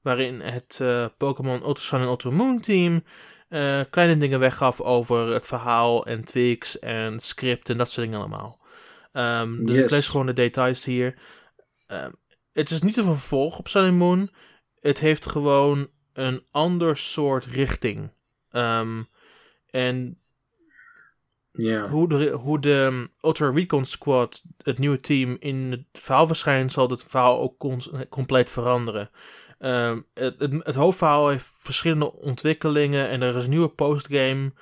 waarin 0.08 0.40
het 0.40 0.78
eh, 0.82 1.06
Pokémon 1.18 1.62
Ultra 1.62 1.84
Sun 1.84 2.00
en 2.00 2.06
Ultra 2.06 2.30
Moon 2.30 2.60
team 2.60 3.04
eh, 3.48 3.80
kleine 3.90 4.16
dingen 4.16 4.38
weggaf 4.38 4.80
over 4.80 5.26
het 5.32 5.46
verhaal 5.46 6.06
en 6.06 6.24
tweaks 6.24 6.78
en 6.78 7.20
script 7.20 7.68
en 7.68 7.76
dat 7.76 7.90
soort 7.90 8.06
dingen 8.06 8.20
allemaal. 8.20 8.60
Ehm, 9.12 9.62
dus 9.62 9.74
ik 9.76 9.82
Yes. 9.82 9.90
lees 9.90 10.08
gewoon 10.08 10.26
de 10.26 10.32
details 10.32 10.84
hier. 10.84 11.18
Ehm, 11.86 12.10
het 12.52 12.70
is 12.70 12.82
niet 12.82 12.96
een 12.96 13.04
vervolg 13.04 13.58
op 13.58 13.68
Sun 13.68 13.84
and 13.84 13.96
Moon. 13.96 14.30
Het 14.80 14.98
heeft 14.98 15.26
gewoon 15.26 15.88
een 16.12 16.44
ander 16.50 16.96
soort 16.96 17.44
richting. 17.44 18.10
Ehm, 18.50 19.02
en 19.70 20.18
Ja. 21.52 21.88
hoe 21.88 22.08
de, 22.08 22.30
hoe 22.30 22.60
de 22.60 22.70
um, 22.92 23.12
Ultra 23.22 23.50
Recon 23.50 23.84
Squad, 23.84 24.42
het 24.62 24.78
nieuwe 24.78 25.00
team, 25.00 25.36
in 25.40 25.70
het 25.70 26.02
verhaal 26.02 26.26
verschijnt, 26.26 26.72
zal 26.72 26.88
het 26.88 27.04
verhaal 27.04 27.40
ook 27.40 27.66
compleet 28.08 28.50
veranderen. 28.50 29.10
Ehm, 29.58 30.00
het, 30.14 30.38
het, 30.38 30.52
het 30.62 30.74
hoofdverhaal 30.74 31.28
heeft 31.28 31.52
verschillende 31.58 32.12
ontwikkelingen 32.12 33.08
en 33.08 33.22
er 33.22 33.36
is 33.36 33.44
een 33.44 33.50
nieuwe 33.50 33.68
postgame 33.68 34.52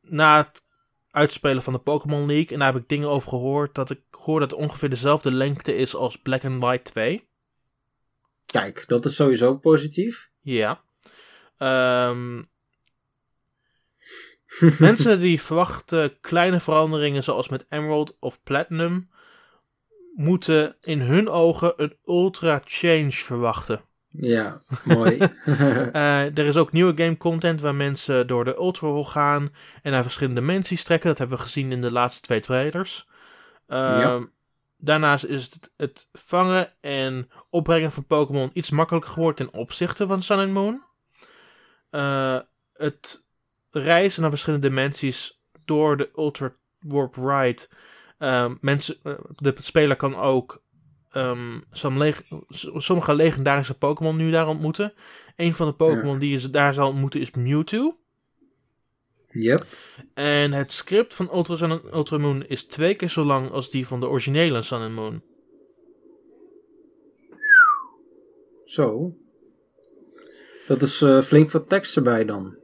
na 0.00 0.36
het 0.36 0.66
uitspelen 1.10 1.62
van 1.62 1.72
de 1.72 1.78
Pokémon 1.78 2.26
League. 2.26 2.48
En 2.48 2.58
daar 2.58 2.72
heb 2.72 2.82
ik 2.82 2.88
dingen 2.88 3.08
over 3.08 3.28
gehoord 3.28 3.74
dat 3.74 3.90
ik 3.90 4.00
hoor 4.10 4.40
dat 4.40 4.50
het 4.50 4.60
ongeveer 4.60 4.90
dezelfde 4.90 5.30
lengte 5.30 5.76
is 5.76 5.94
als 5.94 6.16
Black 6.16 6.44
and 6.44 6.62
White 6.62 6.92
2. 6.92 7.24
Kijk, 8.46 8.84
dat 8.86 9.04
is 9.04 9.14
sowieso 9.14 9.56
positief. 9.56 10.30
Ja. 10.40 10.82
Ehm, 11.58 12.42
mensen 14.78 15.20
die 15.20 15.40
verwachten 15.40 16.20
kleine 16.20 16.60
veranderingen 16.60 17.24
zoals 17.24 17.48
met 17.48 17.66
Emerald 17.68 18.16
of 18.18 18.42
Platinum, 18.42 19.10
moeten 20.14 20.76
in 20.80 21.00
hun 21.00 21.28
ogen 21.28 21.72
een 21.76 21.96
ultra 22.06 22.60
change 22.64 23.12
verwachten. 23.12 23.80
Ja, 24.10 24.60
mooi. 24.84 25.18
Eh, 25.92 26.38
er 26.38 26.46
is 26.46 26.56
ook 26.56 26.72
nieuwe 26.72 26.96
game 26.96 27.16
content 27.16 27.60
waar 27.60 27.74
mensen 27.74 28.26
door 28.26 28.44
de 28.44 28.56
Ultra 28.56 29.02
gaan 29.02 29.54
en 29.82 29.92
naar 29.92 30.02
verschillende 30.02 30.40
dimensies 30.40 30.84
trekken. 30.84 31.08
Dat 31.08 31.18
hebben 31.18 31.36
we 31.36 31.42
gezien 31.42 31.72
in 31.72 31.80
de 31.80 31.92
laatste 31.92 32.20
twee 32.20 32.40
trailers. 32.40 33.08
Ehm, 33.66 33.98
Ja. 33.98 34.26
Daarnaast 34.76 35.24
is 35.24 35.42
het, 35.42 35.70
het 35.76 36.08
vangen 36.12 36.72
en 36.80 37.30
opbrengen 37.50 37.92
van 37.92 38.06
Pokémon 38.06 38.50
iets 38.52 38.70
makkelijker 38.70 39.10
geworden 39.10 39.46
ten 39.46 39.60
opzichte 39.60 40.06
van 40.06 40.22
Sun 40.22 40.38
and 40.38 40.50
Moon. 40.50 40.82
Eh, 41.90 42.38
het 42.72 43.24
reizen 43.70 44.20
naar 44.20 44.30
verschillende 44.30 44.68
dimensies 44.68 45.48
door 45.64 45.96
de 45.96 46.10
Ultra 46.16 46.52
Warp 46.80 47.14
Ride. 47.14 47.68
Ehm, 48.24 48.54
mensen, 48.60 48.96
eh, 49.02 49.12
de 49.36 49.54
speler 49.60 49.96
kan 49.96 50.16
ook 50.16 50.62
ehm, 51.10 51.60
leg- 51.96 52.22
sommige 52.76 53.14
legendarische 53.14 53.78
Pokémon 53.78 54.16
nu 54.16 54.30
daar 54.30 54.48
ontmoeten. 54.48 54.92
Een 55.36 55.54
van 55.54 55.66
de 55.66 55.72
Pokémon 55.74 56.18
die 56.18 56.40
je 56.40 56.50
daar 56.50 56.74
zal 56.74 56.88
ontmoeten 56.88 57.20
is 57.20 57.30
Mewtwo. 57.30 57.96
yep. 59.32 59.66
En 60.14 60.52
het 60.52 60.72
script 60.72 61.14
van 61.14 61.28
Ultra 61.34 61.56
Sun 61.56 61.70
en 61.70 61.80
Ultra 61.92 62.18
Moon 62.18 62.44
is 62.46 62.64
twee 62.64 62.94
keer 62.94 63.08
zo 63.08 63.24
lang 63.24 63.50
als 63.50 63.70
die 63.70 63.86
van 63.86 64.00
de 64.00 64.08
originele 64.08 64.62
Sun 64.62 64.80
and 64.80 64.94
Moon. 64.94 65.22
Zo. 68.64 69.14
Dat 70.66 70.82
is 70.82 71.02
eh, 71.02 71.20
flink 71.22 71.50
wat 71.50 71.68
tekst 71.68 71.96
erbij 71.96 72.24
dan. 72.24 72.56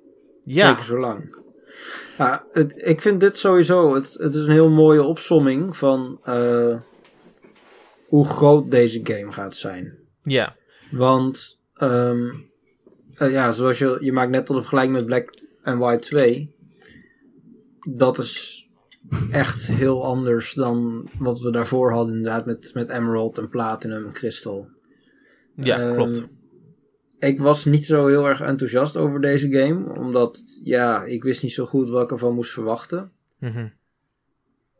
Ja, 0.44 0.68
Zeker 0.68 0.84
zo 0.84 0.98
lang. 0.98 1.39
Ja, 2.18 2.44
het, 2.52 2.74
ik 2.76 3.00
vind 3.00 3.20
dit 3.20 3.38
sowieso, 3.38 3.94
het, 3.94 4.14
het 4.18 4.34
is 4.34 4.44
een 4.44 4.52
heel 4.52 4.70
mooie 4.70 5.02
opsomming 5.02 5.76
van 5.76 6.20
eh, 6.24 6.76
hoe 8.06 8.26
groot 8.26 8.70
deze 8.70 9.00
game 9.02 9.32
gaat 9.32 9.56
zijn. 9.56 9.98
ja, 10.22 10.56
Want, 10.90 11.60
ehm, 11.74 12.28
eh, 13.14 13.30
ja, 13.30 13.52
zoals 13.52 13.78
je, 13.78 13.98
je 14.00 14.12
maakt 14.12 14.30
net 14.30 14.48
al 14.50 14.54
een 14.54 14.60
vergelijking 14.60 14.96
met 14.96 15.06
Black 15.06 15.34
and 15.62 15.78
White 15.78 16.08
2. 16.08 16.54
Dat 17.88 18.18
is 18.18 18.64
echt 19.30 19.66
heel 19.66 20.04
anders 20.04 20.54
dan 20.54 21.08
wat 21.18 21.40
we 21.40 21.50
daarvoor 21.50 21.92
hadden, 21.92 22.14
inderdaad, 22.14 22.46
met, 22.46 22.70
met 22.74 22.90
Emerald 22.90 23.38
en 23.38 23.48
Platinum 23.48 24.04
en 24.04 24.12
Crystal. 24.12 24.68
Ja, 25.54 25.78
Ehm, 25.78 25.94
klopt. 25.94 26.24
Ik 27.20 27.40
was 27.40 27.64
niet 27.64 27.84
zo 27.84 28.06
heel 28.06 28.26
erg 28.26 28.40
enthousiast 28.40 28.96
over 28.96 29.20
deze 29.20 29.50
game, 29.50 29.98
omdat 29.98 30.60
ja, 30.64 31.02
ik 31.04 31.22
wist 31.22 31.42
niet 31.42 31.52
zo 31.52 31.66
goed 31.66 31.88
wat 31.88 32.02
ik 32.02 32.10
ervan 32.10 32.34
moest 32.34 32.52
verwachten. 32.52 33.12
Mhm. 33.38 33.64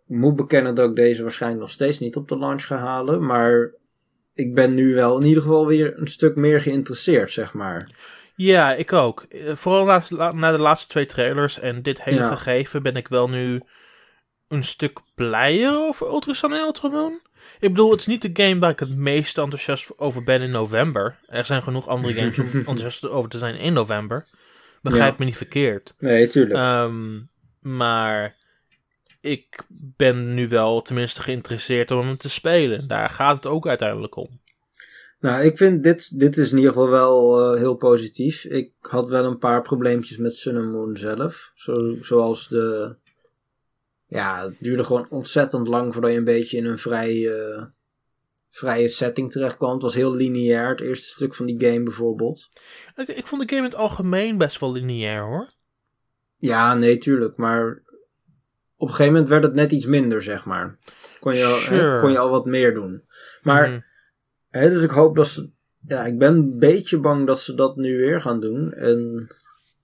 Ik 0.08 0.16
moet 0.16 0.36
bekennen 0.36 0.74
dat 0.74 0.90
ik 0.90 0.96
deze 0.96 1.22
waarschijnlijk 1.22 1.62
nog 1.62 1.70
steeds 1.70 1.98
niet 1.98 2.16
op 2.16 2.28
de 2.28 2.38
launch 2.38 2.66
ga 2.66 2.76
halen, 2.76 3.26
maar 3.26 3.70
ik 4.34 4.54
ben 4.54 4.74
nu 4.74 4.94
wel 4.94 5.20
in 5.20 5.26
ieder 5.26 5.42
geval 5.42 5.66
weer 5.66 5.98
een 5.98 6.06
stuk 6.08 6.36
meer 6.36 6.60
geïnteresseerd, 6.60 7.30
zeg 7.30 7.54
maar. 7.54 7.88
Ja, 8.36 8.74
ik 8.74 8.92
ook. 8.92 9.26
Vooral 9.54 9.84
na, 9.84 10.32
na 10.32 10.52
de 10.52 10.58
laatste 10.58 10.88
twee 10.88 11.06
trailers 11.06 11.58
en 11.58 11.82
dit 11.82 12.02
hele 12.02 12.18
Ja. 12.18 12.36
gegeven 12.36 12.82
ben 12.82 12.94
ik 12.94 13.08
wel 13.08 13.28
nu 13.28 13.60
een 14.48 14.64
stuk 14.64 15.00
blijer 15.14 15.78
over 15.78 16.06
Ultra 16.06 16.32
Sun 16.32 16.52
en 16.52 16.60
Ultra 16.60 16.88
Moon. 16.88 17.20
Ik 17.60 17.68
bedoel, 17.68 17.90
het 17.90 18.00
is 18.00 18.06
niet 18.06 18.22
de 18.34 18.44
game 18.44 18.60
waar 18.60 18.70
ik 18.70 18.80
het 18.80 18.96
meest 18.96 19.38
enthousiast 19.38 19.98
over 19.98 20.22
ben 20.22 20.40
in 20.40 20.50
november. 20.50 21.18
Er 21.26 21.44
zijn 21.44 21.62
genoeg 21.62 21.88
andere 21.88 22.14
games 22.14 22.38
om 22.38 22.46
enthousiast 22.54 23.08
over 23.08 23.30
te 23.30 23.38
zijn 23.38 23.58
in 23.58 23.72
november. 23.72 24.26
Begrijp 24.82 25.10
Ja. 25.10 25.16
me 25.18 25.24
niet 25.24 25.36
verkeerd. 25.36 25.94
Nee, 25.98 26.26
tuurlijk. 26.26 26.54
Ehm, 26.60 27.20
maar 27.60 28.36
ik 29.20 29.62
ben 29.96 30.34
nu 30.34 30.48
wel 30.48 30.82
tenminste 30.82 31.22
geïnteresseerd 31.22 31.90
om 31.90 32.06
hem 32.06 32.16
te 32.16 32.28
spelen. 32.28 32.88
Daar 32.88 33.08
gaat 33.08 33.36
het 33.36 33.46
ook 33.46 33.66
uiteindelijk 33.66 34.16
om. 34.16 34.40
Nou, 35.20 35.44
ik 35.44 35.56
vind 35.56 35.82
dit, 35.82 36.20
dit 36.20 36.36
is 36.36 36.50
in 36.50 36.56
ieder 36.58 36.72
geval 36.72 36.88
wel 36.88 37.40
eh, 37.52 37.58
heel 37.58 37.74
positief. 37.74 38.44
Ik 38.44 38.70
had 38.80 39.08
wel 39.08 39.24
een 39.24 39.38
paar 39.38 39.62
probleempjes 39.62 40.16
met 40.16 40.34
Sun 40.34 40.56
and 40.56 40.72
Moon 40.72 40.96
zelf. 40.96 41.52
Zo, 41.54 41.96
zoals 42.00 42.48
de... 42.48 42.94
Ja, 44.10 44.44
het 44.44 44.56
duurde 44.58 44.84
gewoon 44.84 45.06
ontzettend 45.10 45.66
lang 45.68 45.92
voordat 45.92 46.10
je 46.10 46.16
een 46.18 46.24
beetje 46.24 46.56
in 46.56 46.64
een 46.66 46.78
vrij, 46.78 47.28
eh, 47.38 47.62
vrije 48.50 48.88
setting 48.88 49.30
terecht 49.30 49.56
kwam. 49.56 49.72
Het 49.72 49.82
was 49.82 49.94
heel 49.94 50.14
lineair, 50.14 50.68
het 50.68 50.80
eerste 50.80 51.08
stuk 51.08 51.34
van 51.34 51.46
die 51.46 51.64
game 51.64 51.82
bijvoorbeeld. 51.82 52.48
Ik, 52.96 53.08
ik 53.08 53.26
vond 53.26 53.40
de 53.42 53.48
game 53.48 53.60
in 53.66 53.70
het 53.72 53.78
algemeen 53.80 54.38
best 54.38 54.60
wel 54.60 54.72
lineair 54.72 55.22
hoor. 55.22 55.52
Ja, 56.36 56.74
nee, 56.74 56.98
tuurlijk. 56.98 57.36
Maar 57.36 57.82
op 58.76 58.88
een 58.88 58.94
gegeven 58.94 59.12
moment 59.12 59.30
werd 59.30 59.42
het 59.42 59.54
net 59.54 59.72
iets 59.72 59.86
minder, 59.86 60.22
zeg 60.22 60.44
maar. 60.44 60.78
Kon 61.20 61.34
je, 61.34 61.44
al- 61.44 61.60
hè, 61.78 62.00
kon 62.00 62.10
je 62.10 62.18
al 62.18 62.30
wat 62.30 62.46
meer 62.46 62.74
doen. 62.74 63.02
Maar 63.42 63.68
Mhm. 63.68 63.80
Hè, 64.48 64.70
dus 64.70 64.82
ik 64.82 64.90
hoop 64.90 65.16
dat 65.16 65.26
ze. 65.26 65.50
Ja, 65.86 66.04
ik 66.06 66.18
ben 66.18 66.34
een 66.34 66.58
beetje 66.58 66.98
bang 67.00 67.26
dat 67.26 67.40
ze 67.40 67.54
dat 67.54 67.76
nu 67.76 67.96
weer 67.96 68.20
gaan 68.20 68.40
doen. 68.40 68.72
En 68.72 69.28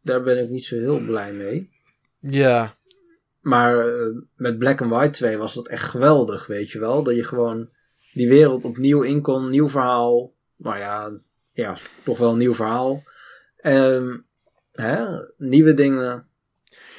daar 0.03 0.23
ben 0.23 0.43
ik 0.43 0.49
niet 0.49 0.65
zo 0.65 0.77
heel 0.77 0.99
blij 0.99 1.33
mee. 1.33 1.71
Ja, 2.21 2.77
Maar 3.47 3.79
eh, 3.89 4.07
met 4.35 4.59
Black 4.59 4.83
and 4.83 4.91
White 4.91 5.11
2 5.11 5.37
was 5.39 5.55
dat 5.55 5.69
echt 5.69 5.83
geweldig, 5.83 6.47
weet 6.47 6.71
je 6.71 6.79
wel. 6.79 7.03
Dat 7.03 7.15
je 7.15 7.25
gewoon 7.25 7.69
die 8.13 8.29
wereld 8.29 8.65
opnieuw 8.65 9.03
in 9.03 9.21
kon, 9.23 9.51
nieuw 9.51 9.69
verhaal. 9.69 10.33
Nou 10.57 10.79
ja, 10.79 11.11
ja 11.53 11.77
toch 12.05 12.19
wel 12.19 12.31
een 12.31 12.39
nieuw 12.39 12.55
verhaal. 12.55 13.03
Ehm, 13.57 14.17
hè, 14.73 15.07
nieuwe 15.37 15.75
dingen. 15.75 16.27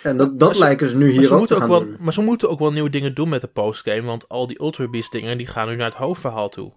En 0.03 0.17
dat, 0.17 0.39
dat 0.39 0.53
ze- 0.55 0.59
lijken 0.61 0.89
ze 0.89 0.97
nu 0.97 1.09
hier 1.11 1.23
ze, 1.23 1.27
ook 1.27 1.29
te 1.31 1.37
moeten 1.37 1.55
ook 1.55 1.61
gaan 1.61 1.71
wel, 1.71 1.79
doen. 1.79 1.95
maar 1.99 2.13
ze 2.13 2.21
moeten 2.21 2.49
ook 2.49 2.59
wel 2.59 2.71
nieuwe 2.71 2.89
dingen 2.89 3.13
doen 3.13 3.29
met 3.29 3.41
de 3.41 3.47
postgame. 3.47 4.01
Want 4.01 4.29
al 4.29 4.47
die 4.47 4.61
Ultra 4.61 4.87
Beast 4.89 5.11
dingen 5.11 5.37
die 5.37 5.47
gaan 5.47 5.67
nu 5.67 5.75
naar 5.75 5.89
het 5.89 5.97
hoofdverhaal 5.97 6.49
toe. 6.49 6.73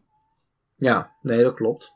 Ja, 0.77 1.13
nee, 1.23 1.43
dat 1.43 1.55
klopt. 1.55 1.93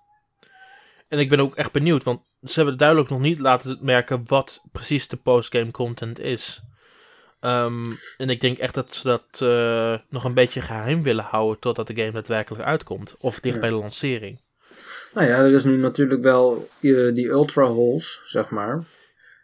En 1.09 1.19
ik 1.19 1.29
ben 1.29 1.41
ook 1.41 1.55
echt 1.55 1.73
benieuwd, 1.73 2.05
want 2.05 2.21
ze 2.43 2.55
hebben 2.55 2.79
duidelijk 2.79 3.09
nog 3.11 3.21
niet 3.21 3.39
laten 3.39 3.79
merken 3.81 4.23
wat 4.27 4.63
precies 4.73 5.09
de 5.09 5.17
postgame 5.17 5.71
content 5.71 6.19
is. 6.19 6.63
Ehm, 7.45 7.85
en 8.17 8.29
ik 8.29 8.41
denk 8.41 8.59
echt 8.59 8.75
dat 8.75 8.95
ze 8.95 9.03
dat 9.09 9.41
eh, 9.43 9.99
nog 10.11 10.25
een 10.25 10.35
beetje 10.35 10.61
geheim 10.61 11.03
willen 11.03 11.25
houden 11.25 11.59
totdat 11.61 11.87
de 11.87 11.95
game 11.95 12.13
daadwerkelijk 12.13 12.65
uitkomt. 12.65 13.15
Of 13.19 13.41
dicht 13.41 13.55
Ja. 13.55 13.61
bij 13.61 13.69
de 13.71 13.75
lancering. 13.75 14.41
Nou 15.15 15.27
ja, 15.29 15.39
er 15.39 15.53
is 15.53 15.65
nu 15.65 15.77
natuurlijk 15.77 16.23
wel 16.23 16.69
eh, 16.81 17.15
die 17.15 17.29
Ultra 17.29 17.65
Holes, 17.65 18.21
zeg 18.27 18.51
maar. 18.51 18.85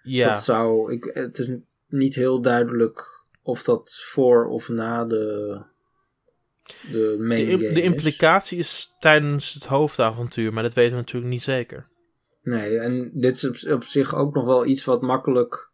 Ja, 0.02 0.28
Dat 0.28 0.42
zou, 0.44 0.92
ik, 0.92 1.10
het 1.14 1.38
is 1.38 1.48
niet 1.88 2.14
heel 2.14 2.40
duidelijk 2.42 3.24
of 3.42 3.62
dat 3.62 4.00
voor 4.04 4.46
of 4.46 4.68
na 4.68 5.04
de, 5.04 5.16
de 6.90 6.90
de, 6.92 7.16
main 7.18 7.46
im- 7.48 7.58
game 7.58 7.72
de 7.72 7.80
is. 7.80 7.86
implicatie 7.86 8.58
is 8.58 8.94
tijdens 8.98 9.54
het 9.54 9.64
hoofdavontuur, 9.66 10.52
maar 10.52 10.62
dat 10.62 10.74
weten 10.74 10.92
we 10.92 10.98
natuurlijk 10.98 11.32
niet 11.32 11.42
zeker. 11.42 11.88
Nee, 12.42 12.78
en 12.78 13.10
dit 13.14 13.36
is 13.42 13.64
op, 13.66 13.72
op 13.72 13.84
zich 13.84 14.14
ook 14.14 14.34
nog 14.34 14.44
wel 14.44 14.66
iets 14.66 14.84
wat 14.84 15.02
makkelijk 15.02 15.69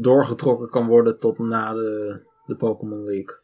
doorgetrokken 0.00 0.68
kan 0.70 0.86
worden 0.86 1.18
tot 1.18 1.38
na 1.38 1.72
de, 1.72 2.22
de 2.46 2.56
Pokémon 2.56 3.04
League. 3.04 3.36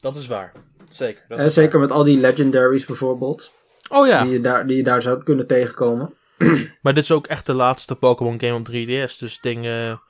Dat 0.00 0.16
is 0.16 0.26
waar. 0.26 0.52
Zeker. 0.90 1.24
dat 1.28 1.38
En 1.38 1.44
is 1.44 1.54
zeker 1.54 1.80
met 1.80 1.90
al 1.90 2.04
die 2.04 2.18
legendaries 2.20 2.84
bijvoorbeeld. 2.86 3.52
Oh 3.90 4.06
ja, 4.06 4.22
die, 4.22 4.32
je 4.32 4.40
daar, 4.40 4.66
die 4.66 4.76
je 4.76 4.82
daar 4.82 5.02
zou 5.02 5.22
kunnen 5.22 5.46
tegenkomen. 5.46 6.14
maar 6.82 6.94
dit 6.94 7.02
is 7.02 7.10
ook 7.12 7.26
echt 7.26 7.46
de 7.46 7.54
laatste 7.54 7.94
Pokémon 7.96 8.40
game 8.40 8.54
op 8.58 8.68
3DS. 8.68 9.18
Dus 9.18 9.38
dingen. 9.40 10.00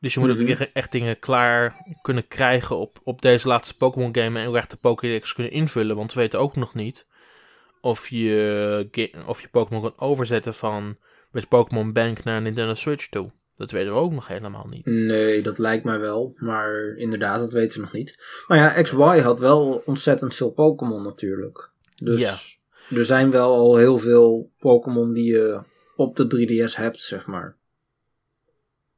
Dus 0.00 0.14
je 0.14 0.20
moet 0.20 0.28
Mhm. 0.28 0.40
ook 0.42 0.48
echt- 0.48 0.72
echt 0.72 0.92
dingen 0.92 1.18
klaar 1.18 1.76
kunnen 2.02 2.28
krijgen 2.28 2.76
op, 2.78 2.98
op 3.02 3.22
deze 3.22 3.48
laatste 3.48 3.76
Pokémon 3.76 4.14
game. 4.14 4.40
En 4.40 4.48
ook 4.48 4.56
echt 4.56 4.70
de 4.70 4.76
Pokédex 4.76 5.32
kunnen 5.34 5.52
invullen. 5.52 5.96
Want 5.96 6.12
we 6.12 6.20
weten 6.20 6.38
ook 6.38 6.56
nog 6.56 6.74
niet 6.74 7.06
of 7.80 8.08
je, 8.08 9.10
of 9.26 9.40
je 9.40 9.48
Pokémon 9.48 9.82
kan 9.82 9.92
overzetten 9.96 10.54
van 10.54 10.96
met 11.30 11.48
Pokémon 11.48 11.92
Bank 11.92 12.24
naar 12.24 12.40
Nintendo 12.42 12.74
Switch 12.74 13.08
toe. 13.08 13.30
Dat 13.60 13.70
weten 13.70 13.92
we 13.92 13.98
ook 13.98 14.12
nog 14.12 14.26
helemaal 14.26 14.66
niet. 14.70 14.86
Nee, 14.86 15.42
dat 15.42 15.58
lijkt 15.58 15.84
mij 15.84 15.98
wel. 15.98 16.32
Maar 16.36 16.94
inderdaad, 16.96 17.38
dat 17.40 17.52
weten 17.52 17.78
we 17.78 17.84
nog 17.84 17.92
niet. 17.92 18.18
Maar 18.46 18.58
ja, 18.58 18.82
XY 18.82 19.18
had 19.20 19.40
wel 19.40 19.82
ontzettend 19.86 20.34
veel 20.34 20.50
Pokémon 20.50 21.02
natuurlijk. 21.02 21.70
Dus 22.02 22.20
Ja. 22.20 22.96
er 22.96 23.04
zijn 23.04 23.30
wel 23.30 23.54
al 23.54 23.76
heel 23.76 23.98
veel 23.98 24.50
Pokémon 24.58 25.12
die 25.12 25.32
je 25.32 25.60
op 25.96 26.16
de 26.16 26.26
3DS 26.26 26.76
hebt, 26.76 27.00
zeg 27.00 27.26
maar. 27.26 27.56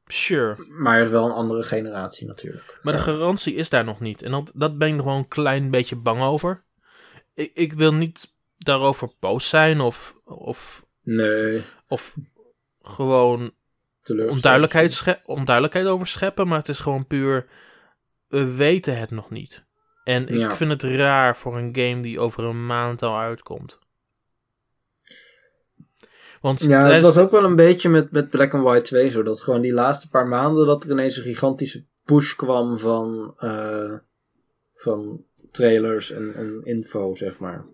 Sure. 0.07 0.55
Maar 0.79 0.97
het 0.97 1.05
is 1.05 1.11
wel 1.11 1.25
een 1.25 1.31
andere 1.31 1.63
generatie 1.63 2.27
natuurlijk. 2.27 2.79
Maar 2.81 2.93
de 2.93 2.99
garantie 2.99 3.53
is 3.55 3.69
daar 3.69 3.83
nog 3.85 3.99
niet. 3.99 4.21
En 4.21 4.31
dat, 4.31 4.51
dat 4.55 4.77
ben 4.77 4.87
ik 4.87 4.95
nog 4.95 5.05
wel 5.05 5.15
een 5.15 5.27
klein 5.27 5.69
beetje 5.71 5.95
bang 5.95 6.21
over. 6.21 6.63
Ik, 7.33 7.51
ik 7.53 7.73
wil 7.73 7.93
niet 7.93 8.33
daarover 8.55 9.11
boos 9.19 9.49
zijn 9.49 9.81
of, 9.81 10.15
of, 10.25 10.85
Nee, 11.01 11.61
of 11.87 12.15
gewoon. 12.81 13.51
Onduidelijkheid, 14.09 14.93
sche- 14.93 15.21
onduidelijkheid 15.25 15.87
over 15.87 16.07
scheppen. 16.07 16.47
Maar 16.47 16.57
het 16.57 16.69
is 16.69 16.79
gewoon 16.79 17.07
puur, 17.07 17.45
we 18.27 18.55
weten 18.55 18.97
het 18.97 19.11
nog 19.11 19.29
niet. 19.29 19.63
En 20.03 20.27
ik 20.27 20.37
Ja. 20.37 20.55
vind 20.55 20.71
het 20.71 20.83
raar 20.83 21.37
voor 21.37 21.57
een 21.57 21.75
game 21.75 22.01
die 22.01 22.19
over 22.19 22.43
een 22.43 22.65
maand 22.65 23.01
al 23.01 23.17
uitkomt. 23.17 23.79
Want 26.41 26.59
Ja, 26.61 26.67
het 26.77 26.87
tijdens- 26.87 27.13
was 27.15 27.23
ook 27.23 27.31
wel 27.31 27.43
een 27.43 27.55
beetje 27.55 27.89
met, 27.89 28.11
met 28.11 28.29
Black 28.29 28.53
and 28.53 28.63
White 28.63 28.81
2 28.81 29.09
zo. 29.09 29.23
Dat 29.23 29.41
gewoon 29.41 29.61
die 29.61 29.73
laatste 29.73 30.09
paar 30.09 30.27
maanden 30.27 30.65
dat 30.65 30.83
er 30.83 30.91
ineens 30.91 31.17
een 31.17 31.23
gigantische 31.23 31.85
push 32.05 32.33
kwam 32.35 32.79
van, 32.79 33.33
eh, 33.37 33.93
van 34.73 35.23
trailers 35.51 36.11
en, 36.11 36.33
en 36.35 36.61
info, 36.63 37.15
zeg 37.15 37.39
maar. 37.39 37.65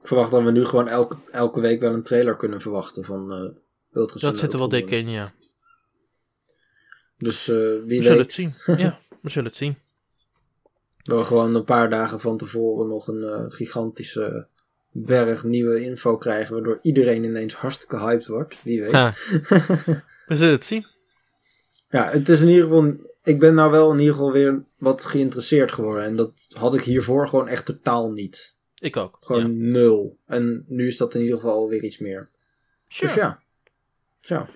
Ik 0.00 0.06
verwacht 0.10 0.30
dat 0.30 0.42
we 0.42 0.50
nu 0.50 0.64
gewoon 0.64 0.88
elke, 0.88 1.16
elke 1.30 1.60
week 1.60 1.80
wel 1.80 1.92
een 1.92 2.02
trailer 2.02 2.36
kunnen 2.36 2.60
verwachten 2.60 3.04
van 3.04 3.32
eh 3.32 3.50
dat 3.94 4.38
zit 4.38 4.52
er 4.52 4.58
wel 4.58 4.68
dik 4.68 4.90
in, 4.90 5.08
ja. 5.08 5.32
Dus 7.16 7.48
eh, 7.48 7.56
wie 7.56 7.98
We 7.98 8.02
zullen 8.02 8.10
weet 8.10 8.18
het 8.18 8.32
zien. 8.32 8.54
Ja, 8.84 9.00
we 9.22 9.30
zullen 9.30 9.48
het 9.48 9.56
zien. 9.56 9.78
dat 11.02 11.18
we 11.18 11.24
gewoon 11.24 11.54
een 11.54 11.64
paar 11.64 11.90
dagen 11.90 12.20
van 12.20 12.36
tevoren 12.36 12.88
nog 12.88 13.08
een 13.08 13.22
eh, 13.22 13.44
gigantische 13.48 14.46
berg 14.90 15.44
nieuwe 15.44 15.80
info 15.80 16.16
krijgen. 16.16 16.54
Waardoor 16.54 16.78
iedereen 16.82 17.24
ineens 17.24 17.54
hartstikke 17.54 17.98
hyped 17.98 18.26
wordt. 18.26 18.56
Wie 18.62 18.80
weet. 18.80 18.92
We 20.26 20.34
zullen 20.34 20.52
het 20.52 20.64
zien. 20.64 20.86
Ja, 21.90 22.10
het 22.10 22.28
is 22.28 22.40
in 22.40 22.48
ieder 22.48 22.62
geval. 22.62 22.94
Ik 23.22 23.38
ben 23.38 23.54
nou 23.54 23.70
wel 23.70 23.92
in 23.92 23.98
ieder 23.98 24.14
geval 24.14 24.32
weer 24.32 24.64
wat 24.78 25.04
geïnteresseerd 25.04 25.72
geworden. 25.72 26.04
En 26.04 26.16
dat 26.16 26.46
had 26.56 26.74
ik 26.74 26.80
hiervoor 26.80 27.28
gewoon 27.28 27.48
echt 27.48 27.64
totaal 27.64 28.12
niet. 28.12 28.56
Ik 28.78 28.96
ook. 28.96 29.18
Gewoon 29.20 29.40
ja. 29.40 29.70
nul. 29.70 30.18
En 30.26 30.64
nu 30.68 30.86
is 30.86 30.96
dat 30.96 31.14
in 31.14 31.20
ieder 31.20 31.36
geval 31.36 31.68
weer 31.68 31.82
iets 31.82 31.98
meer. 31.98 32.30
Sure. 32.88 33.06
Dus 33.06 33.22
ja. 33.22 33.43
Ja. 34.26 34.48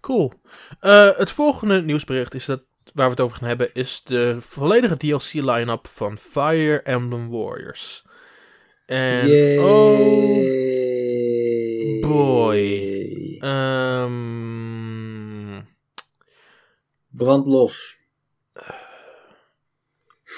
Cool. 0.00 0.32
Eh, 0.80 1.16
het 1.16 1.30
volgende 1.30 1.82
nieuwsbericht 1.82 2.34
is 2.34 2.44
dat, 2.44 2.62
waar 2.94 3.04
we 3.04 3.10
het 3.10 3.20
over 3.20 3.36
gaan 3.36 3.48
hebben, 3.48 3.74
is 3.74 4.02
de 4.02 4.36
volledige 4.40 4.96
DLC 4.96 5.32
line-up 5.32 5.86
van 5.86 6.18
Fire 6.18 6.82
Emblem 6.82 7.28
Warriors. 7.30 8.06
En 8.86 9.28
Yay. 9.28 9.58
oh 9.58 10.68
boy. 12.00 13.36
Ehm, 13.40 14.78
Brand 17.08 17.46
los. 17.46 17.98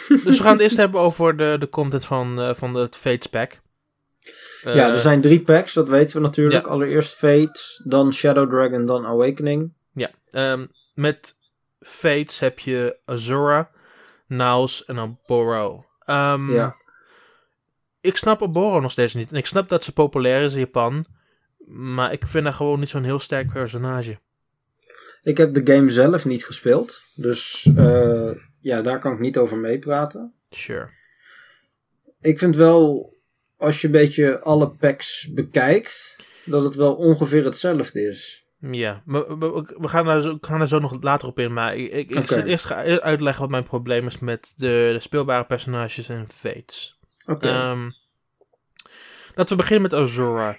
dus 0.09 0.25
we 0.25 0.43
gaan 0.43 0.53
het 0.53 0.61
eerst 0.61 0.77
hebben 0.85 1.01
over 1.01 1.37
de, 1.37 1.57
de 1.59 1.69
content 1.69 2.05
van, 2.05 2.41
eh, 2.41 2.55
van 2.55 2.75
het 2.75 2.97
Fates 2.97 3.27
pack. 3.27 3.59
Eh, 4.65 4.75
ja, 4.75 4.93
er 4.93 5.01
zijn 5.01 5.21
drie 5.21 5.41
packs, 5.41 5.73
dat 5.73 5.89
weten 5.89 6.17
we 6.17 6.23
natuurlijk. 6.23 6.65
ja. 6.65 6.71
Allereerst 6.71 7.15
Fate, 7.15 7.61
dan 7.85 8.13
Shadow 8.13 8.51
Dragon, 8.51 8.87
dan 8.87 9.07
Awakening. 9.07 9.73
Ja, 9.93 10.11
ehm, 10.31 10.67
met 10.95 11.39
Fates 11.81 12.39
heb 12.39 12.59
je 12.59 12.97
Azura, 13.05 13.71
Naus 14.27 14.85
en 14.85 14.99
Oboro. 14.99 15.85
Um, 16.07 16.53
Ja. 16.53 16.77
Ik 18.01 18.17
snap 18.17 18.43
Oboro 18.43 18.81
nog 18.81 18.91
steeds 18.91 19.15
niet. 19.15 19.31
En 19.31 19.37
ik 19.37 19.47
snap 19.47 19.69
dat 19.69 19.85
ze 19.85 19.93
populair 19.93 20.43
is 20.43 20.53
in 20.53 20.59
Japan. 20.59 21.07
Maar 21.67 22.13
ik 22.13 22.27
vind 22.27 22.45
haar 22.45 22.53
gewoon 22.53 22.81
niet 22.81 22.89
zo'n 22.89 23.05
heel 23.05 23.19
sterk 23.19 23.53
personage. 23.53 24.19
Ik 25.23 25.37
heb 25.37 25.55
de 25.55 25.75
game 25.75 25.91
zelf 25.91 26.25
niet 26.25 26.45
gespeeld. 26.45 27.03
Dus 27.15 27.69
eh, 27.77 28.31
ja, 28.61 28.83
daar 28.83 28.99
kan 28.99 29.13
ik 29.13 29.19
niet 29.19 29.37
over 29.37 29.59
meepraten. 29.59 30.33
Sure. 30.51 30.89
Ik 32.21 32.39
vind 32.39 32.57
wel, 32.57 33.15
als 33.61 33.81
je 33.81 33.87
een 33.87 33.93
beetje 33.93 34.41
alle 34.41 34.71
packs 34.71 35.29
bekijkt, 35.33 36.17
dat 36.45 36.65
het 36.65 36.75
wel 36.75 36.95
ongeveer 36.95 37.45
hetzelfde 37.45 38.09
is. 38.09 38.45
Ja, 38.71 39.03
we, 39.05 39.37
we, 39.39 39.75
we 39.79 39.89
gaan, 39.89 40.05
daar 40.05 40.21
zo, 40.21 40.39
gaan 40.41 40.69
zo 40.69 40.79
nog 40.79 41.03
later 41.03 41.29
op 41.29 41.39
in. 41.39 41.53
Maar 41.53 41.77
ik, 41.77 41.93
ik, 41.93 42.11
ik 42.11 42.31
eerst 42.45 42.65
ga 42.65 42.85
uitleggen 43.01 43.41
wat 43.43 43.51
mijn 43.51 43.65
probleem 43.65 44.07
is 44.07 44.19
met 44.19 44.53
de, 44.57 44.91
de 44.93 45.01
speelbare 45.01 45.45
personages 45.45 46.09
en 46.09 46.27
Fates. 46.35 46.99
Oké. 47.27 47.49
Ehm, 47.49 47.91
laten 49.35 49.57
we 49.57 49.63
beginnen 49.63 49.83
met 49.83 50.01
Azura. 50.01 50.57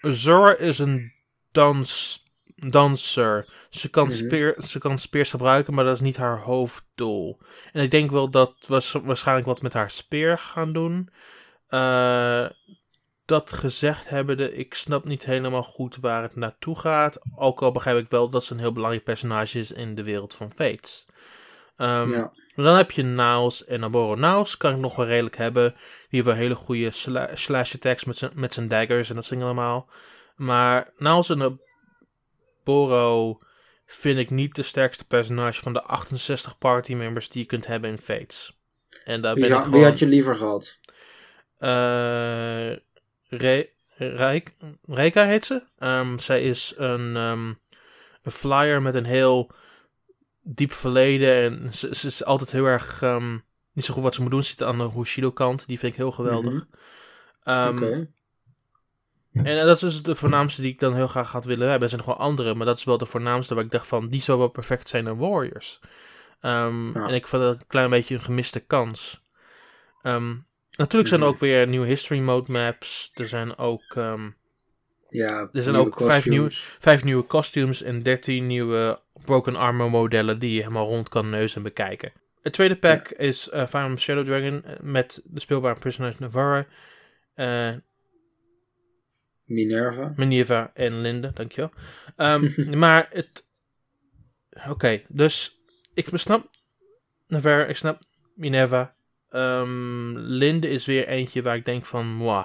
Azura 0.00 0.56
is 0.56 0.78
een 0.78 1.12
dans, 1.52 2.22
danser. 2.56 3.48
Ze 3.70 3.90
kan, 3.90 4.06
Mhm. 4.06 4.16
speer, 4.16 4.56
ze 4.66 4.78
kan 4.78 4.98
speers 4.98 5.30
gebruiken, 5.30 5.74
maar 5.74 5.84
dat 5.84 5.94
is 5.94 6.00
niet 6.00 6.16
haar 6.16 6.38
hoofddoel. 6.38 7.38
En 7.72 7.82
ik 7.82 7.90
denk 7.90 8.10
wel 8.10 8.30
dat 8.30 8.54
we 8.66 9.00
waarschijnlijk 9.04 9.46
wat 9.46 9.62
met 9.62 9.72
haar 9.72 9.90
speer 9.90 10.38
gaan 10.38 10.72
doen. 10.72 11.10
Eh, 11.68 12.46
dat 13.24 13.52
gezegd 13.52 14.08
hebbende, 14.08 14.54
ik 14.54 14.74
snap 14.74 15.04
niet 15.04 15.24
helemaal 15.24 15.62
goed 15.62 15.96
waar 15.96 16.22
het 16.22 16.36
naartoe 16.36 16.78
gaat. 16.78 17.20
Ook 17.36 17.62
al 17.62 17.72
begrijp 17.72 17.98
ik 17.98 18.10
wel 18.10 18.28
dat 18.28 18.44
ze 18.44 18.52
een 18.52 18.58
heel 18.58 18.72
belangrijk 18.72 19.04
personage 19.04 19.58
is 19.58 19.72
in 19.72 19.94
de 19.94 20.02
wereld 20.02 20.34
van 20.34 20.50
Fates. 20.50 21.06
Ehm, 21.76 22.10
ja. 22.10 22.32
dan 22.56 22.76
heb 22.76 22.90
je 22.90 23.02
Naus 23.02 23.64
en 23.64 23.84
Aboro. 23.84 24.14
Naus 24.14 24.56
kan 24.56 24.72
ik 24.72 24.78
nog 24.78 24.96
wel 24.96 25.06
redelijk 25.06 25.36
hebben. 25.36 25.72
Die 25.72 25.80
heeft 26.08 26.24
wel 26.24 26.34
hele 26.34 26.54
goede 26.54 26.90
sla- 26.90 27.36
slash 27.36 27.74
attacks 27.74 28.04
met 28.04 28.18
zijn, 28.18 28.30
met 28.34 28.52
zijn 28.52 28.68
daggers 28.68 29.08
en 29.08 29.14
dat 29.14 29.24
soort 29.24 29.42
allemaal. 29.42 29.88
Maar 30.36 30.92
Naus 30.96 31.30
en 31.30 31.60
Aboro 32.62 33.38
vind 33.86 34.18
ik 34.18 34.30
niet 34.30 34.54
de 34.54 34.62
sterkste 34.62 35.04
personage 35.04 35.60
van 35.60 35.72
de 35.72 35.82
68 35.82 36.58
party 36.58 36.94
members 36.94 37.28
die 37.28 37.42
je 37.42 37.48
kunt 37.48 37.66
hebben 37.66 37.90
in 37.90 37.98
Fates. 37.98 38.56
En 39.04 39.20
daar 39.22 39.34
Wie, 39.34 39.48
ben 39.48 39.56
ik 39.56 39.62
gewoon... 39.62 39.78
wie 39.80 39.88
had 39.88 39.98
je 39.98 40.06
liever 40.06 40.36
gehad? 40.36 40.78
Eh, 41.58 42.70
Re- 43.28 43.68
Reik- 43.96 44.54
Reika 44.86 45.24
heet 45.24 45.44
ze. 45.44 45.62
Ehm, 45.78 46.18
zij 46.18 46.42
is 46.42 46.74
een, 46.76 47.16
ehm, 47.16 47.48
een 48.22 48.32
flyer 48.32 48.82
met 48.82 48.94
een 48.94 49.04
heel 49.04 49.50
diep 50.42 50.72
verleden. 50.72 51.36
En 51.64 51.74
ze, 51.74 51.94
ze 51.94 52.06
is 52.06 52.24
altijd 52.24 52.50
heel 52.50 52.64
erg 52.66 53.02
ehm, 53.02 53.38
niet 53.72 53.84
zo 53.84 53.94
goed 53.94 54.02
wat 54.02 54.14
ze 54.14 54.22
moet 54.22 54.30
doen. 54.30 54.42
Ze 54.42 54.48
zit 54.48 54.62
aan 54.62 54.78
de 54.78 54.90
Hushido 54.94 55.30
kant. 55.30 55.66
Die 55.66 55.78
vind 55.78 55.92
ik 55.92 55.98
heel 55.98 56.12
geweldig. 56.12 56.52
Oké. 57.68 58.08
En 59.32 59.58
eh, 59.58 59.64
dat 59.64 59.82
is 59.82 60.02
de 60.02 60.14
voornaamste 60.16 60.62
die 60.62 60.72
ik 60.72 60.78
dan 60.80 60.94
heel 60.94 61.06
graag 61.08 61.32
had 61.32 61.44
willen 61.44 61.68
hebben. 61.68 61.82
Er 61.82 61.94
zijn 61.94 62.06
nog 62.06 62.16
wel 62.16 62.26
andere, 62.26 62.54
maar 62.54 62.66
dat 62.66 62.78
is 62.78 62.84
wel 62.84 62.98
de 62.98 63.06
voornaamste 63.06 63.54
waar 63.54 63.64
ik 63.64 63.70
dacht 63.70 63.86
van... 63.86 64.08
Die 64.08 64.22
zou 64.22 64.38
wel 64.38 64.48
perfect 64.48 64.88
zijn 64.88 65.06
in 65.06 65.16
Warriors. 65.16 65.80
Ja. 66.94 67.06
En 67.08 67.14
ik 67.14 67.26
vond 67.26 67.42
dat 67.42 67.54
een 67.60 67.66
klein 67.66 67.90
beetje 67.90 68.14
een 68.14 68.20
gemiste 68.20 68.60
kans. 68.60 69.24
Ehm, 70.02 70.36
natuurlijk 70.78 71.08
zijn 71.08 71.20
er 71.20 71.26
Mhm. 71.26 71.34
ook 71.34 71.40
weer 71.40 71.66
nieuwe 71.68 71.86
history 71.86 72.20
mode 72.20 72.52
maps. 72.52 73.10
Er 73.14 73.26
zijn 73.26 73.56
ook, 73.58 73.82
ehm, 73.94 74.30
Ja, 75.08 75.48
er 75.52 75.62
zijn 75.62 75.76
ook 75.76 75.96
vijf 75.96 76.24
costumes. 76.24 76.76
vijf 76.78 77.04
nieuwe 77.04 77.26
costumes 77.26 77.82
en 77.82 78.02
13 78.02 78.46
nieuwe 78.46 79.00
broken 79.24 79.56
armor 79.56 79.90
modellen 79.90 80.38
die 80.38 80.52
je 80.54 80.60
helemaal 80.60 80.86
rond 80.86 81.08
kan 81.08 81.30
neuzen 81.30 81.56
en 81.56 81.62
bekijken. 81.62 82.12
Het 82.42 82.52
tweede 82.52 82.76
pack 82.76 83.08
is 83.08 83.48
eh 83.48 83.66
Fire 83.66 83.78
Emblem 83.78 83.98
Shadow 83.98 84.24
Dragon 84.26 84.64
eh, 84.64 84.72
met 84.80 85.22
de 85.24 85.40
speelbare 85.40 85.80
personage 85.80 86.16
Navarra, 86.18 86.66
eh 87.34 87.72
Minerva. 89.44 90.12
Minerva 90.16 90.70
en 90.74 91.00
Linde, 91.00 91.30
dankjewel. 91.34 91.70
Ehm 92.16 92.48
maar 92.78 93.08
het... 93.12 93.48
Oké, 94.68 95.02
dus 95.08 95.60
ik 95.94 96.08
snap 96.12 96.50
Navarra, 97.26 97.64
ik 97.64 97.76
snap 97.76 98.00
Minerva. 98.34 98.96
Ehm, 99.30 100.16
Linde 100.16 100.68
is 100.68 100.84
weer 100.86 101.06
eentje 101.08 101.42
waar 101.42 101.56
ik 101.56 101.64
denk 101.64 101.84
van, 101.86 102.06
moi. 102.06 102.44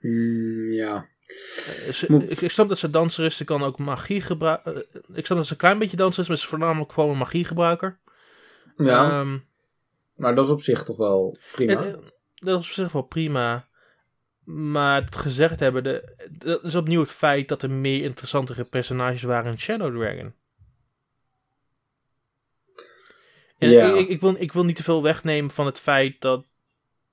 Mm, 0.00 0.70
ja. 0.72 1.08
Eh, 1.26 1.92
ze- 1.92 2.26
ik, 2.28 2.40
ik 2.40 2.50
snap 2.50 2.68
dat 2.68 2.78
ze 2.78 2.90
danser 2.90 3.24
is, 3.24 3.36
ze 3.36 3.44
kan 3.44 3.62
ook 3.62 3.78
magie 3.78 4.20
gebruiken. 4.20 4.84
ik 5.14 5.26
snap 5.26 5.38
dat 5.38 5.46
ze 5.46 5.52
een 5.52 5.58
klein 5.58 5.78
beetje 5.78 5.96
danser 5.96 6.22
is, 6.22 6.28
maar 6.28 6.36
ze 6.36 6.42
is 6.42 6.48
voornamelijk 6.48 6.92
gewoon 6.92 7.10
een 7.10 7.16
magiegebruiker. 7.18 7.96
Ja, 8.76 9.20
Ehm, 9.20 9.38
maar 10.16 10.34
dat 10.34 10.44
is 10.44 10.50
op 10.50 10.60
zich 10.60 10.82
toch 10.82 10.96
wel 10.96 11.38
prima. 11.52 11.84
eh, 11.84 11.92
dat 12.34 12.60
is 12.60 12.66
op 12.68 12.72
zich 12.72 12.92
wel 12.92 13.02
prima. 13.02 13.68
Maar 14.44 15.02
het 15.04 15.16
gezegd 15.16 15.60
hebben, 15.60 15.82
de, 15.84 16.28
dat 16.38 16.64
is 16.64 16.74
opnieuw 16.74 17.00
het 17.00 17.10
feit 17.10 17.48
dat 17.48 17.62
er 17.62 17.70
meer 17.70 18.02
interessantere 18.02 18.64
personages 18.64 19.22
waren 19.22 19.50
in 19.50 19.58
Shadow 19.58 19.96
Dragon. 20.00 20.34
En 23.58 23.98
ik, 23.98 24.08
ik, 24.08 24.20
wil, 24.20 24.34
ik 24.38 24.52
wil 24.52 24.64
niet 24.64 24.76
te 24.76 24.82
veel 24.82 25.02
wegnemen 25.02 25.50
van 25.50 25.66
het 25.66 25.78
feit 25.78 26.20
dat, 26.20 26.44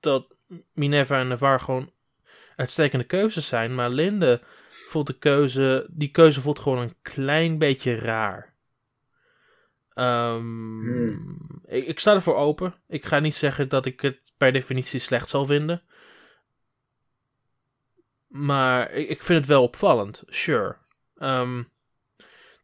dat 0.00 0.34
Minerva 0.72 1.20
en 1.20 1.28
Navar 1.28 1.60
gewoon 1.60 1.92
uitstekende 2.56 3.04
keuzes 3.04 3.46
zijn. 3.46 3.74
Maar 3.74 3.90
Linde 3.90 4.40
voelt 4.88 5.06
de 5.06 5.18
keuze, 5.18 5.86
die 5.90 6.10
keuze 6.10 6.40
voelt 6.40 6.58
gewoon 6.58 6.78
een 6.78 6.96
klein 7.02 7.58
beetje 7.58 7.94
raar. 7.94 8.54
Ehm, 9.94 10.80
Hmm. 10.80 11.38
ik, 11.66 11.86
ik 11.86 11.98
sta 11.98 12.14
ervoor 12.14 12.36
open. 12.36 12.74
Ik 12.88 13.04
ga 13.04 13.18
niet 13.18 13.36
zeggen 13.36 13.68
dat 13.68 13.86
ik 13.86 14.00
het 14.00 14.32
per 14.36 14.52
definitie 14.52 15.00
slecht 15.00 15.28
zal 15.28 15.46
vinden. 15.46 15.82
Maar 18.26 18.90
ik, 18.92 19.08
ik 19.08 19.22
vind 19.22 19.38
het 19.38 19.48
wel 19.48 19.62
opvallend, 19.62 20.22
sure. 20.26 20.76
Ehm, 21.16 21.62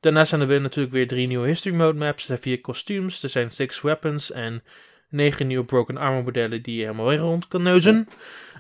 daarna 0.01 0.25
zijn 0.25 0.41
er 0.41 0.47
weer 0.47 0.61
natuurlijk 0.61 0.95
weer 0.95 1.09
drie 1.09 1.27
nieuwe 1.27 1.47
history 1.47 1.75
mode 1.75 1.99
maps. 1.99 2.21
Er 2.21 2.27
zijn 2.27 2.39
vier 2.39 2.61
kostuums, 2.61 3.23
er 3.23 3.29
zijn 3.29 3.51
six 3.51 3.81
weapons 3.81 4.31
en 4.31 4.63
negen 5.11 5.47
nieuwe 5.47 5.65
broken 5.65 5.97
armor 5.97 6.25
modellen 6.25 6.63
die 6.63 6.77
je 6.77 6.83
helemaal 6.83 7.07
weer 7.09 7.19
rond 7.19 7.49
kan 7.49 7.63
neuzen. 7.63 8.09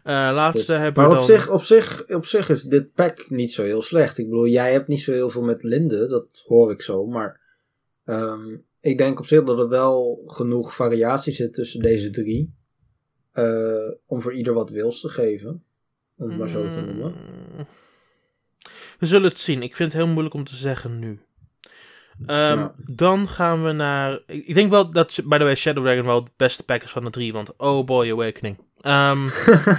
Eh, 0.05 0.15
laatste 0.15 0.73
hebben 0.73 1.03
Maar 1.03 1.13
we 1.13 1.21
op 1.21 1.27
dan... 1.27 1.37
zich, 1.37 1.49
op, 1.51 1.63
zich, 1.63 2.05
op 2.09 2.27
zich 2.27 2.49
is 2.49 2.63
dit 2.63 2.93
pack 2.93 3.31
niet 3.31 3.53
zo 3.53 3.63
heel 3.63 3.83
slecht. 3.83 4.19
Ik 4.19 4.29
bedoel, 4.29 4.47
jij 4.47 4.73
hebt 4.73 4.89
niet 4.89 5.01
zo 5.01 5.13
heel 5.13 5.31
veel 5.31 5.43
met 5.43 5.63
Linde, 5.63 6.07
dat 6.07 6.45
hoor 6.47 6.71
ik 6.71 6.83
zo. 6.83 7.07
Maar 7.07 7.41
ehm, 8.05 8.57
ik 8.81 8.99
denk 8.99 9.19
op 9.19 9.27
zich 9.27 9.43
dat 9.45 9.59
er 9.59 9.69
wel 9.69 10.23
genoeg 10.27 10.75
variatie 10.75 11.33
zit 11.33 11.55
tussen 11.55 11.81
deze 11.81 12.11
drie. 12.11 12.57
eh, 13.33 13.91
om 14.07 14.23
voor 14.23 14.35
ieder 14.35 14.55
wat 14.55 14.71
wils 14.71 15.01
te 15.01 15.09
geven. 15.09 15.65
Om 16.17 16.29
het 16.29 16.39
maar 16.39 16.49
zo 16.49 16.71
te 16.71 16.81
noemen. 16.81 17.15
Mm. 17.57 17.67
We 18.99 19.07
zullen 19.07 19.29
het 19.29 19.39
zien. 19.39 19.63
Ik 19.63 19.77
vind 19.77 19.93
het 19.93 20.03
heel 20.03 20.11
moeilijk 20.11 20.35
om 20.35 20.45
te 20.45 20.55
zeggen 20.55 20.99
nu. 20.99 21.21
Ehm, 22.27 22.59
Ja. 22.59 22.75
Dan 22.87 23.29
gaan 23.29 23.65
we 23.65 23.73
naar. 23.73 24.19
Ik 24.27 24.55
denk 24.55 24.71
wel 24.71 24.91
dat, 24.91 25.21
by 25.25 25.39
the 25.39 25.45
way, 25.45 25.55
Shadow 25.55 25.85
Dragon 25.85 26.05
wel 26.05 26.21
het 26.23 26.31
beste 26.37 26.63
pack 26.63 26.83
is 26.83 26.91
van 26.91 27.05
de 27.05 27.11
drie. 27.11 27.33
Want 27.33 27.57
oh 27.57 27.85
boy, 27.85 28.11
Awakening. 28.11 28.59
Ehm, 28.81 29.29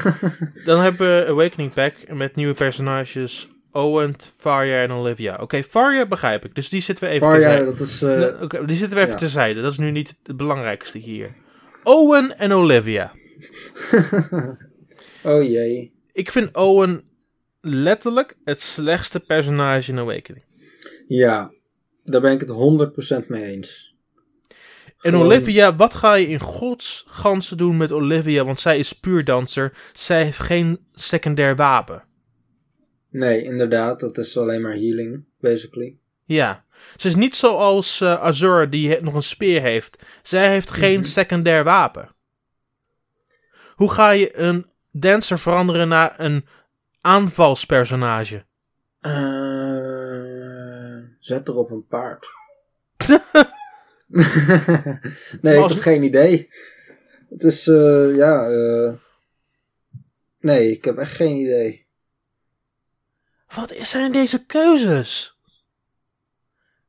dan 0.65 0.81
hebben 0.81 0.97
we 1.07 1.25
Awakening 1.29 1.73
pack 1.73 1.93
met 2.13 2.35
nieuwe 2.35 2.53
personages. 2.53 3.47
Owen, 3.71 4.15
Faria 4.37 4.81
en 4.81 4.91
Olivia. 4.91 5.37
Oké, 5.41 5.63
Faria 5.63 6.05
begrijp 6.05 6.45
ik. 6.45 6.55
Dus 6.55 6.69
die 6.69 6.81
zitten 6.81 7.07
we 7.07 7.13
even 7.13 7.29
terzijde. 7.29 7.65
dat 7.65 7.79
is... 7.79 8.01
eh, 8.01 8.65
die 8.65 8.75
zitten 8.75 8.97
we 8.97 9.03
even 9.03 9.13
ja. 9.13 9.19
terzijde. 9.19 9.61
Dat 9.61 9.71
is 9.71 9.77
nu 9.77 9.91
niet 9.91 10.15
het 10.23 10.37
belangrijkste 10.37 10.97
hier. 10.97 11.29
Owen 11.83 12.37
en 12.37 12.51
Olivia. 12.53 13.11
oh 15.23 15.43
jee. 15.43 15.93
Ik 16.13 16.31
vind 16.31 16.55
Owen 16.55 17.01
letterlijk 17.61 18.37
het 18.43 18.61
slechtste 18.61 19.19
personage 19.19 19.91
in 19.91 19.99
Awakening. 19.99 20.43
Ja, 21.07 21.51
daar 22.11 22.21
ben 22.21 22.31
ik 22.31 22.39
het 22.39 22.49
100% 23.23 23.27
mee 23.27 23.43
eens. 23.43 23.95
En 25.01 25.11
Gewoon- 25.11 25.25
Olivia, 25.25 25.75
wat 25.75 25.95
ga 25.95 26.13
je 26.13 26.27
in 26.27 26.39
gods 26.39 27.03
ganzen 27.07 27.57
doen 27.57 27.77
met 27.77 27.91
Olivia? 27.91 28.45
Want 28.45 28.59
zij 28.59 28.77
is 28.77 28.93
puur 28.93 29.23
danser. 29.25 29.73
Zij 29.93 30.23
heeft 30.23 30.39
geen 30.39 30.87
secundair 30.93 31.55
wapen. 31.55 32.03
Nee, 33.09 33.43
inderdaad, 33.43 33.99
dat 33.99 34.17
is 34.17 34.37
alleen 34.37 34.61
maar 34.61 34.71
healing, 34.73 35.23
basically. 35.39 35.97
Ja. 36.25 36.65
Ze 36.97 37.07
is 37.07 37.15
niet 37.15 37.35
zoals 37.35 38.01
eh 38.01 38.21
Azur, 38.21 38.69
die 38.69 39.01
nog 39.01 39.13
een 39.13 39.23
speer 39.23 39.61
heeft. 39.61 40.03
Zij 40.23 40.49
heeft 40.49 40.71
geen 40.71 40.99
Mhm. 40.99 41.07
secundair 41.09 41.63
wapen. 41.63 42.09
Hoe 43.75 43.91
ga 43.91 44.09
je 44.09 44.37
een 44.39 44.65
dancer 44.91 45.39
veranderen 45.39 45.87
naar 45.87 46.13
een 46.17 46.45
aanvalspersonage? 47.01 48.45
Eh, 48.99 49.11
zet 51.29 51.47
er 51.47 51.55
op 51.55 51.71
een 51.71 51.87
paard. 51.87 52.27
nee, 55.41 55.63
ik 55.63 55.69
heb 55.69 55.79
geen 55.79 56.03
idee. 56.03 56.49
Het 57.29 57.43
is, 57.43 57.67
eh, 57.67 58.15
ja, 58.15 58.49
eh, 58.49 58.93
nee, 60.39 60.71
ik 60.71 60.85
heb 60.85 60.97
echt 60.97 61.15
geen 61.15 61.35
idee. 61.35 61.87
Wat 63.55 63.73
zijn 63.77 64.11
deze 64.11 64.45
keuzes? 64.45 65.37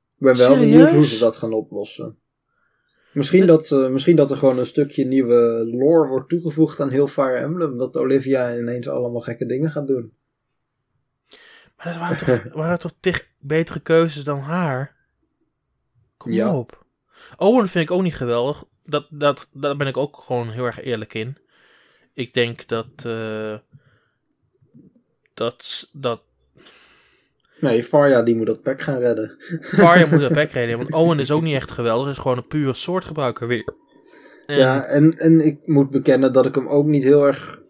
Ik 0.09 0.26
ben 0.26 0.36
wel 0.36 0.53
Serieus? 0.53 0.70
benieuwd 0.70 0.91
hoe 0.91 1.07
ze 1.07 1.18
dat 1.18 1.36
gaan 1.36 1.53
oplossen. 1.53 2.18
Misschien 3.12 3.47
dat, 3.47 3.70
uh, 3.70 3.88
misschien 3.88 4.16
dat 4.16 4.30
er 4.30 4.36
gewoon 4.36 4.59
een 4.59 4.66
stukje 4.66 5.05
nieuwe 5.05 5.68
lore 5.70 6.09
wordt 6.09 6.28
toegevoegd 6.28 6.80
aan 6.80 6.91
heel 6.91 7.07
Fire 7.07 7.36
Emblem. 7.36 7.78
Dat 7.78 7.97
Olivia 7.97 8.57
ineens 8.57 8.88
allemaal 8.88 9.20
gekke 9.20 9.47
dingen 9.47 9.70
gaat 9.70 9.86
doen. 9.86 10.12
Maar 11.85 11.93
dat 11.93 12.03
waren 12.03 12.16
toch, 12.16 12.53
waren 12.62 12.78
toch 12.78 12.93
tig 13.01 13.28
betere 13.39 13.81
keuzes 13.81 14.24
dan 14.24 14.39
haar? 14.39 14.97
Kom 16.16 16.33
ja. 16.33 16.57
op. 16.57 16.85
Owen 17.37 17.68
vind 17.68 17.91
ik 17.91 17.97
ook 17.97 18.03
niet 18.03 18.16
geweldig. 18.16 18.64
Dat, 18.85 19.07
dat, 19.11 19.49
daar 19.53 19.76
ben 19.76 19.87
ik 19.87 19.97
ook 19.97 20.16
gewoon 20.16 20.51
heel 20.51 20.64
erg 20.64 20.83
eerlijk 20.83 21.14
in. 21.14 21.37
Ik 22.14 22.35
denk 22.35 22.68
dat. 22.68 22.87
Uh, 23.07 23.59
dat. 25.35 25.89
dat 25.93 26.24
Nee, 27.61 27.85
Farja 27.85 28.22
die 28.22 28.37
moet 28.37 28.47
dat 28.47 28.62
pack 28.62 28.81
gaan 28.81 28.99
redden. 28.99 29.37
Farja 29.62 30.07
moet 30.07 30.20
dat 30.20 30.33
pack 30.43 30.51
redden, 30.51 30.76
want 30.76 30.93
Owen 30.93 31.18
is 31.18 31.31
ook 31.31 31.43
niet 31.43 31.55
echt 31.55 31.70
geweldig. 31.70 32.05
Hij 32.05 32.12
is 32.12 32.18
gewoon 32.18 32.37
een 32.37 32.47
pure 32.47 32.74
soortgebruiker 32.74 33.47
weer. 33.47 33.74
En... 34.47 34.57
Ja, 34.57 34.85
en, 34.85 35.18
en 35.18 35.47
ik 35.47 35.66
moet 35.66 35.91
bekennen 35.91 36.33
dat 36.33 36.47
ik 36.47 36.55
hem 36.55 36.68
ook 36.68 36.87
niet 36.87 37.03
heel 37.03 37.26
erg 37.26 37.62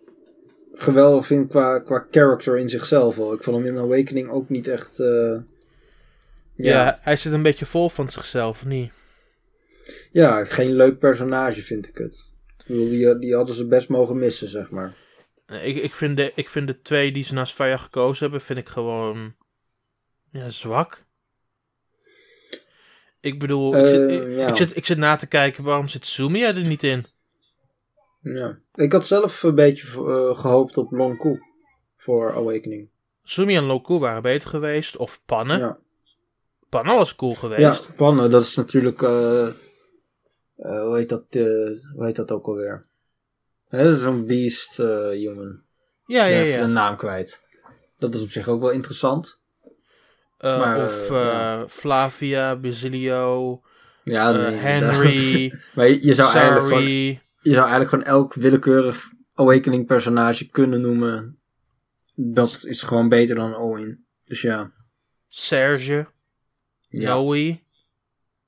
geweldig 0.83 1.27
vind 1.27 1.49
qua, 1.49 1.79
qua 1.79 2.07
character 2.11 2.59
in 2.59 2.69
zichzelf. 2.69 3.19
Al. 3.19 3.33
Ik 3.33 3.43
vond 3.43 3.57
hem 3.57 3.67
in 3.67 3.83
Awakening 3.83 4.31
ook 4.31 4.49
niet 4.49 4.69
echt... 4.69 4.99
Uh, 4.99 5.07
ja. 6.55 6.71
ja. 6.71 6.99
hij 7.03 7.17
zit 7.17 7.33
een 7.33 7.43
beetje 7.43 7.67
vol 7.67 7.89
van 7.89 8.11
zichzelf, 8.11 8.65
niet? 8.65 8.93
Ja, 10.13 10.45
geen 10.45 10.73
leuk 10.73 10.99
personage 10.99 11.63
vind 11.63 11.89
ik 11.89 11.97
het. 11.97 12.29
Ik 12.59 12.67
bedoel, 12.67 12.89
die, 12.89 13.19
die 13.19 13.35
hadden 13.35 13.55
ze 13.55 13.67
best 13.67 13.89
mogen 13.89 14.19
missen, 14.19 14.49
zeg 14.49 14.71
maar. 14.71 14.95
Ik, 15.63 15.77
ik, 15.77 15.95
vind 15.95 16.17
de, 16.17 16.33
ik 16.35 16.51
vind 16.51 16.67
de 16.67 16.81
twee 16.81 17.13
die 17.13 17.25
ze 17.25 17.35
naast 17.35 17.55
Faya 17.55 17.77
gekozen 17.77 18.23
hebben, 18.23 18.41
vind 18.41 18.59
ik 18.59 18.69
gewoon 18.69 19.35
ja, 20.31 20.49
zwak. 20.49 21.05
Ik 23.21 23.39
bedoel, 23.39 23.77
ik, 23.77 23.87
zit, 23.87 24.09
eh, 24.09 24.49
ik, 24.49 24.57
zit, 24.57 24.77
ik 24.77 24.87
zit 24.87 24.99
na 24.99 25.17
te 25.17 25.27
kijken 25.27 25.65
waarom 25.65 25.89
zit 25.89 26.07
Sumia 26.07 26.49
er 26.49 26.65
niet 26.65 26.83
in. 26.83 27.07
Ja, 28.23 28.59
ik 28.75 28.93
had 28.93 29.07
zelf 29.07 29.43
een 29.43 29.55
beetje 29.55 29.87
uh, 29.87 30.39
gehoopt 30.39 30.77
op 30.77 30.91
Lonku 30.91 31.41
voor 31.97 32.35
Awakening. 32.35 32.89
Sumi 33.23 33.57
en 33.57 33.65
Lonku 33.65 33.99
waren 33.99 34.23
beter 34.23 34.49
geweest, 34.49 34.97
of 34.97 35.23
Pannen. 35.27 35.59
Ja. 35.59 35.79
Pannen 36.69 36.97
was 36.97 37.17
cool 37.17 37.35
geweest. 37.35 37.85
Ja, 37.85 37.93
Pannen, 37.97 38.31
dat 38.31 38.43
is 38.43 38.57
natuurlijk, 38.57 39.03
uh, 39.03 39.49
hoe, 40.57 40.97
heet 40.97 41.09
dat, 41.09 41.25
hoe 41.95 42.05
heet 42.05 42.17
dat 42.17 42.31
ook 42.31 42.47
alweer? 42.47 42.87
Zo'n 43.71 44.27
beast 44.27 44.77
human. 44.77 45.63
Ja, 46.07 46.25
ja, 46.25 46.39
ja. 46.39 46.45
ja. 46.45 46.61
een 46.61 46.73
naam 46.73 46.97
kwijt. 46.97 47.43
Dat 47.99 48.15
is 48.15 48.23
op 48.23 48.31
zich 48.31 48.49
ook 48.49 48.61
wel 48.61 48.71
interessant. 48.71 49.39
Maar, 50.39 50.87
of 50.87 51.11
Flavia, 51.73 52.57
Basilio, 52.57 53.61
ja, 54.05 54.33
nee, 54.33 54.57
Henry. 54.69 55.55
maar 55.75 55.89
je, 55.89 56.07
je 56.07 56.15
zou 56.15 56.35
eigenlijk 56.35 56.67
gewoon, 56.67 57.21
je 57.41 57.53
zou 57.53 57.69
eigenlijk 57.69 57.91
gewoon 57.91 58.05
elk 58.05 58.35
willekeurig 58.35 59.11
Awakening 59.35 59.87
personage 59.87 60.49
kunnen 60.49 60.81
noemen. 60.81 61.39
Dat 62.15 62.65
is 62.65 62.83
gewoon 62.83 63.09
beter 63.09 63.37
dan 63.37 63.57
Owen. 63.57 64.07
Dus 64.25 64.41
ja. 64.41 64.73
Serge. 65.29 66.07
Ja. 66.89 67.15
Noe. 67.15 67.61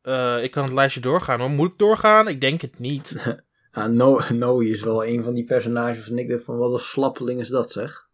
Uh, 0.03 0.43
ik 0.43 0.51
kan 0.51 0.65
het 0.65 0.73
lijstje 0.73 1.01
doorgaan 1.01 1.41
hoor. 1.41 1.51
Moet 1.51 1.71
ik 1.71 1.79
doorgaan? 1.79 2.29
Ik 2.29 2.41
denk 2.41 2.61
het 2.61 2.79
niet. 2.79 3.15
ah, 3.71 3.91
no 3.91 4.21
Noe 4.29 4.69
is 4.69 4.83
wel 4.83 5.07
een 5.07 5.25
van 5.25 5.35
die 5.35 5.45
personages. 5.45 6.11
En 6.11 6.19
ik 6.19 6.29
denk 6.29 6.43
van 6.43 6.57
wat 6.57 6.73
een 6.73 6.79
slappeling 6.79 7.41
is 7.41 7.49
dat 7.49 7.73
zeg 7.73 8.11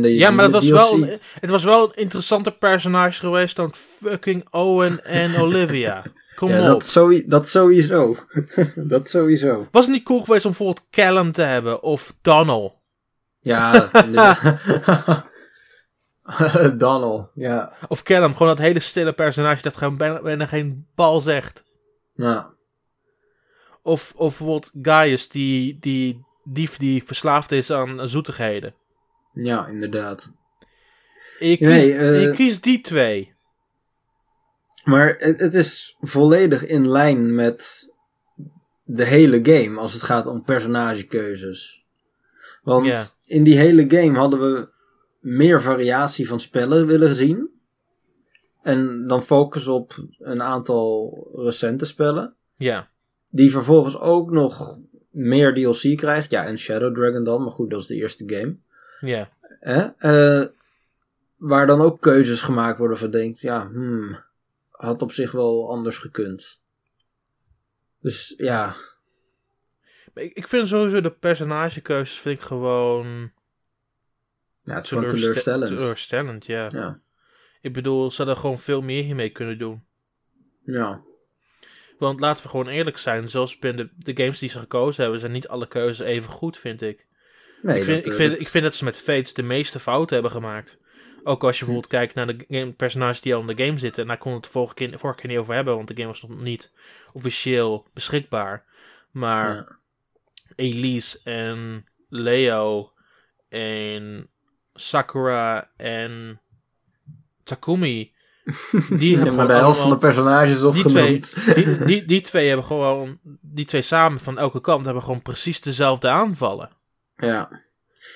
ja, 0.00 0.30
maar 0.30 0.50
dat 0.50 0.52
was 0.52 0.68
wel, 0.68 1.04
het 1.40 1.50
was 1.50 1.64
wel 1.64 1.84
een 1.84 1.94
interessanter 1.94 2.52
personage 2.52 3.18
geweest 3.18 3.56
dan 3.56 3.74
fucking 3.74 4.46
Owen 4.50 5.04
en 5.04 5.36
Olivia. 5.42 6.04
Kom 6.34 6.48
ja, 6.48 6.60
op. 6.60 6.66
Dat, 6.66 6.86
sowieso. 6.86 7.24
Dat 7.26 7.48
sowieso. 7.56 8.16
dat 8.74 9.08
sowieso. 9.08 9.68
Was 9.70 9.84
het 9.84 9.94
niet 9.94 10.04
cool 10.04 10.20
geweest 10.20 10.44
om 10.44 10.50
bijvoorbeeld 10.50 10.86
Callum 10.90 11.32
te 11.32 11.42
hebben 11.42 11.82
of 11.82 12.14
Donald? 12.22 12.74
Ja, 13.40 13.90
Donald, 16.76 17.30
ja. 17.34 17.72
Of 17.88 18.02
Callum, 18.02 18.32
gewoon 18.32 18.48
dat 18.48 18.58
hele 18.58 18.80
stille 18.80 19.12
personage 19.12 19.62
dat 19.62 19.76
gewoon 19.76 19.96
bijna, 19.96 20.22
bijna 20.22 20.46
geen 20.46 20.86
bal 20.94 21.20
zegt. 21.20 21.64
Ja. 22.14 22.50
Of, 23.82 24.12
of 24.16 24.38
bijvoorbeeld 24.38 24.72
Gaius, 24.82 25.28
die, 25.28 25.78
die 25.80 26.24
dief 26.44 26.76
die 26.76 27.04
verslaafd 27.04 27.52
is 27.52 27.70
aan 27.70 28.08
zoetigheden. 28.08 28.74
Ja, 29.32 29.68
inderdaad. 29.68 30.32
Ik 31.38 31.58
kies, 31.58 31.86
nee, 31.86 32.28
uh, 32.28 32.34
kies 32.34 32.60
die 32.60 32.80
twee. 32.80 33.31
Maar 34.84 35.16
het, 35.18 35.40
het, 35.40 35.54
is 35.54 35.96
volledig 36.00 36.66
in 36.66 36.90
lijn 36.90 37.34
met 37.34 37.90
de 38.84 39.04
hele 39.04 39.40
game 39.42 39.80
als 39.80 39.92
het 39.92 40.02
gaat 40.02 40.26
om 40.26 40.44
personagekeuzes. 40.44 41.84
Want 42.62 43.18
in 43.24 43.42
die 43.42 43.58
hele 43.58 43.84
game 43.88 44.18
hadden 44.18 44.40
we 44.40 44.68
meer 45.20 45.62
variatie 45.62 46.28
van 46.28 46.40
spellen 46.40 46.86
willen 46.86 47.14
zien. 47.14 47.50
En 48.62 49.06
dan 49.06 49.22
focus 49.22 49.66
op 49.66 50.04
een 50.18 50.42
aantal 50.42 51.30
recente 51.34 51.84
spellen. 51.84 52.34
Ja. 52.56 52.88
Die 53.30 53.50
vervolgens 53.50 53.98
ook 53.98 54.30
nog 54.30 54.78
meer 55.10 55.54
DLC 55.54 55.96
krijgt. 55.96 56.30
Ja, 56.30 56.46
en 56.46 56.58
Shadow 56.58 56.94
Dragon 56.94 57.24
dan. 57.24 57.42
Maar 57.42 57.50
goed, 57.50 57.70
dat 57.70 57.80
is 57.80 57.86
de 57.86 57.94
eerste 57.94 58.24
game. 58.26 58.56
Ja. 59.00 59.30
Eh, 59.98 60.44
waar 61.36 61.66
dan 61.66 61.80
ook 61.80 62.00
keuzes 62.00 62.42
gemaakt 62.42 62.78
worden 62.78 62.98
van 62.98 63.10
denkt, 63.10 63.40
ja, 63.40 63.68
hmm, 63.72 64.18
had 64.82 65.02
op 65.02 65.12
zich 65.12 65.32
wel 65.32 65.70
anders 65.70 65.98
gekund. 65.98 66.62
Dus 68.00 68.34
ja. 68.36 68.74
Ik, 70.14 70.32
ik 70.32 70.48
vind 70.48 70.68
sowieso 70.68 71.00
de 71.00 71.10
personagekeuzes 71.10 72.18
vind 72.18 72.38
ik 72.38 72.44
gewoon. 72.44 73.32
Ja, 74.64 74.74
het 74.74 74.84
is 74.84 74.90
gewoon 74.90 75.08
teleurstellend. 75.08 75.76
Teleurstellend, 75.76 76.46
ja. 76.46 76.66
ja. 76.68 77.00
Ik 77.60 77.72
bedoel, 77.72 78.10
ze 78.10 78.16
hadden 78.16 78.36
gewoon 78.36 78.58
veel 78.58 78.82
meer 78.82 79.02
hiermee 79.02 79.30
kunnen 79.30 79.58
doen. 79.58 79.84
Ja. 80.64 81.00
Want 81.98 82.20
laten 82.20 82.44
we 82.44 82.50
gewoon 82.50 82.68
eerlijk 82.68 82.98
zijn, 82.98 83.28
zelfs 83.28 83.58
binnen 83.58 83.92
de, 83.96 84.14
de 84.14 84.22
games 84.22 84.38
die 84.38 84.48
ze 84.48 84.58
gekozen 84.58 85.02
hebben, 85.02 85.20
zijn 85.20 85.32
niet 85.32 85.48
alle 85.48 85.68
keuzes 85.68 86.06
even 86.06 86.30
goed, 86.30 86.58
vind 86.58 86.82
ik. 86.82 87.06
Nee, 87.60 87.78
ik, 87.78 87.84
vind, 87.84 88.06
ik, 88.06 88.12
vind, 88.12 88.40
ik 88.40 88.48
vind 88.48 88.64
dat 88.64 88.74
ze 88.74 88.84
met 88.84 88.96
Fates 88.96 89.34
de 89.34 89.42
meeste 89.42 89.80
fouten 89.80 90.14
hebben 90.14 90.32
gemaakt. 90.32 90.78
Ook 91.24 91.44
als 91.44 91.58
je 91.58 91.64
bijvoorbeeld 91.64 91.92
kijkt 91.92 92.14
naar 92.14 92.26
de 92.26 92.44
game, 92.48 92.72
personages 92.72 93.20
die 93.20 93.34
al 93.34 93.40
in 93.40 93.56
de 93.56 93.64
game 93.64 93.78
zitten. 93.78 94.02
En 94.02 94.08
daar 94.08 94.18
kon 94.18 94.32
het 94.32 94.42
de 94.42 94.50
vorige 94.50 94.74
keer, 94.74 94.98
vorige 94.98 95.20
keer 95.20 95.30
niet 95.30 95.38
over 95.38 95.54
hebben, 95.54 95.76
want 95.76 95.88
de 95.88 95.94
game 95.94 96.06
was 96.06 96.22
nog 96.22 96.40
niet 96.40 96.72
officieel 97.12 97.86
beschikbaar. 97.92 98.64
Maar 99.10 99.78
Elise 100.56 101.20
en 101.24 101.86
Leo 102.08 102.92
en 103.48 104.28
Sakura 104.74 105.70
en 105.76 106.40
Takumi. 107.42 108.12
Die 108.88 109.16
hebben 109.16 109.34
maar 109.34 109.46
de 109.46 109.52
helft 109.52 109.80
van 109.80 109.90
de 109.90 109.98
personages 109.98 110.62
opgenoemd. 110.62 111.34
Die 111.34 111.44
twee, 111.44 111.64
die, 111.64 111.84
die, 111.86 112.04
die 112.04 112.20
twee 112.20 112.46
hebben 112.46 112.66
gewoon, 112.66 113.18
die 113.40 113.64
twee 113.64 113.82
samen 113.82 114.20
van 114.20 114.38
elke 114.38 114.60
kant 114.60 114.84
hebben 114.84 115.02
gewoon 115.02 115.22
precies 115.22 115.60
dezelfde 115.60 116.08
aanvallen. 116.08 116.70
Ja. 117.16 117.60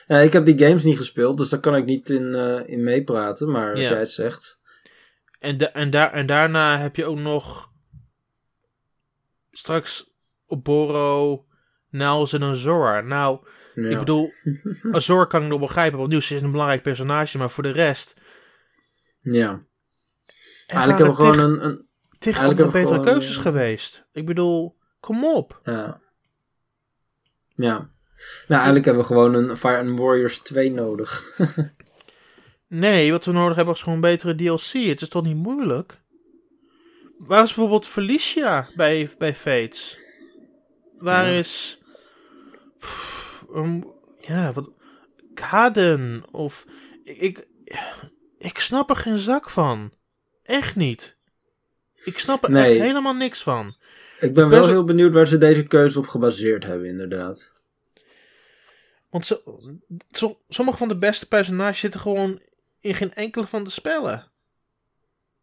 Ja. 0.07 0.19
Ik 0.19 0.33
heb 0.33 0.45
die 0.45 0.59
games 0.59 0.85
niet 0.85 0.97
gespeeld, 0.97 1.39
dus 1.39 1.49
daar 1.49 1.61
kan 1.61 1.77
ik 1.77 1.85
niet 1.85 2.11
in, 2.11 2.35
uh, 2.35 2.69
in 2.69 2.83
meepraten, 2.83 3.51
maar 3.51 3.71
als 3.71 3.81
jij 3.81 3.99
het 3.99 4.11
zegt. 4.11 4.61
En, 5.39 5.57
de, 5.57 5.69
en, 5.69 5.91
daar, 5.91 6.13
en 6.13 6.27
daarna 6.27 6.79
heb 6.79 6.97
je 6.97 7.05
ook 7.05 7.19
nog 7.19 7.71
straks 9.51 10.15
Oboro, 10.47 11.47
Niles 11.91 12.33
en 12.33 12.43
een 12.43 12.57
Zora. 12.57 13.01
Nou, 13.01 13.47
ik 13.75 13.99
bedoel, 13.99 14.33
Zora 14.93 15.25
kan 15.25 15.43
ik 15.43 15.49
nog 15.49 15.61
begrijpen, 15.61 15.99
want 15.99 16.11
nu 16.11 16.17
is 16.17 16.31
een 16.31 16.51
belangrijk 16.51 16.83
personage, 16.83 17.39
maar 17.39 17.51
voor 17.51 17.63
de 17.63 17.73
rest... 17.73 18.15
Ja. 19.21 19.65
Eigenlijk 20.67 20.99
hebben 20.99 21.17
we 21.17 21.23
gewoon 21.23 21.51
een... 21.51 21.65
een 21.65 21.87
eigenlijk 22.19 22.73
betere 22.73 23.01
keuzes 23.01 23.37
geweest. 23.37 24.07
Ik 24.13 24.27
bedoel, 24.27 24.77
kom 25.01 25.25
op. 25.25 25.61
Ja. 25.65 26.01
Ja. 27.55 27.91
Nou, 28.49 28.55
eigenlijk 28.55 28.85
hebben 28.85 29.03
we 29.03 29.09
gewoon 29.09 29.35
een 29.35 29.57
Fire 29.57 29.77
Emblem 29.77 29.97
Warriors 29.97 30.39
2 30.39 30.71
nodig. 30.71 31.39
nee, 32.69 33.11
wat 33.11 33.25
we 33.25 33.33
nodig 33.33 33.57
hebben 33.57 33.75
is 33.75 33.81
gewoon 33.81 33.95
een 33.95 34.01
betere 34.01 34.35
DLC. 34.35 34.73
Het 34.73 35.01
is 35.01 35.09
toch 35.09 35.25
niet 35.25 35.37
moeilijk? 35.37 36.01
Waar 37.19 37.43
is 37.43 37.55
bijvoorbeeld 37.55 37.87
Felicia 37.87 38.69
bij, 38.77 39.11
bij 39.19 39.35
Fates? 39.35 39.99
Waar 40.99 41.29
is... 41.29 41.79
um, 43.55 43.93
ja, 44.21 44.53
wat... 44.53 44.71
Kaden 45.35 46.25
of... 46.31 46.65
Ik, 47.05 47.17
ik, 47.19 47.47
ik 48.39 48.59
snap 48.59 48.91
er 48.91 48.97
geen 48.97 49.19
zak 49.19 49.51
van. 49.51 49.93
Echt 50.43 50.77
niet. 50.77 51.17
Ik 52.05 52.19
snap 52.19 52.45
er 52.45 52.57
echt 52.57 52.79
helemaal 52.79 53.15
niks 53.15 53.43
van. 53.43 53.77
Ik 54.21 54.35
ben 54.35 54.49
wel 54.49 54.69
heel 54.69 54.85
benieuwd 54.85 55.13
waar 55.13 55.27
ze 55.27 55.39
deze 55.39 55.67
keuze 55.67 55.99
op 55.99 56.07
gebaseerd 56.07 56.65
hebben, 56.65 56.89
inderdaad. 56.89 57.53
Want 59.11 59.27
zo, 60.11 60.39
sommige 60.49 60.79
van 60.79 60.89
de 60.89 60.97
beste 60.97 61.27
personages 61.29 61.79
zitten 61.79 62.01
gewoon 62.01 62.43
in 62.81 62.95
geen 62.95 63.15
enkele 63.15 63.47
van 63.47 63.65
de 63.65 63.71
spellen. 63.71 64.25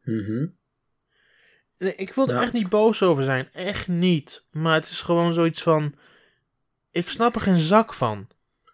Mhm. 0.03 0.45
Nee, 1.77 1.95
ik 1.95 2.13
wil 2.13 2.27
er 2.27 2.35
Ja. 2.35 2.41
echt 2.41 2.53
niet 2.53 2.69
boos 2.69 3.01
over 3.03 3.23
zijn. 3.23 3.49
Echt 3.53 3.87
niet. 3.87 4.45
Maar 4.51 4.73
het 4.73 4.89
is 4.89 5.01
gewoon 5.01 5.33
zoiets 5.33 5.61
van... 5.61 5.95
Ik 6.91 7.09
snap 7.09 7.35
er 7.35 7.41
geen 7.41 7.57
zak 7.57 7.93
van. 7.93 8.27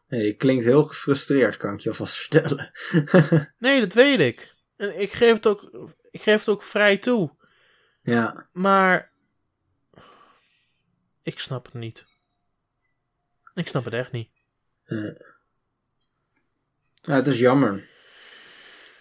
Nee, 0.07 0.25
je 0.25 0.33
klinkt 0.33 0.63
heel 0.65 0.83
gefrustreerd, 0.83 1.57
kan 1.57 1.73
ik 1.73 1.79
je 1.79 1.89
alvast 1.89 2.15
vertellen. 2.27 2.71
Nee, 3.57 3.79
dat 3.79 3.93
weet 3.93 4.19
ik. 4.19 4.53
En 4.75 5.01
ik 5.01 5.11
geef 5.11 5.33
het 5.33 5.47
ook, 5.47 5.89
ik 6.11 6.21
geef 6.21 6.39
het 6.39 6.49
ook 6.49 6.63
vrij 6.63 6.97
toe. 6.97 7.31
ja, 8.01 8.47
Maar... 8.51 9.11
Ik 11.23 11.39
snap 11.39 11.65
het 11.65 11.73
niet. 11.73 12.05
Ik 13.53 13.67
snap 13.67 13.83
het 13.83 13.93
echt 13.93 14.11
niet. 14.11 14.29
Ja, 17.01 17.15
het 17.15 17.27
is 17.27 17.39
jammer. 17.39 17.87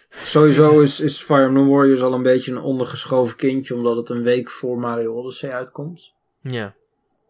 Sowieso 0.09 0.79
is, 0.79 0.99
is 0.99 1.21
Fire 1.21 1.43
Emblem 1.43 1.67
Warriors 1.67 2.01
al 2.01 2.13
een 2.13 2.23
beetje 2.23 2.51
een 2.51 2.61
ondergeschoven 2.61 3.37
kindje, 3.37 3.75
omdat 3.75 3.95
het 3.95 4.09
een 4.09 4.23
week 4.23 4.49
voor 4.49 4.79
Mario 4.79 5.13
Odyssey 5.13 5.51
uitkomt. 5.51 6.13
Ja. 6.41 6.75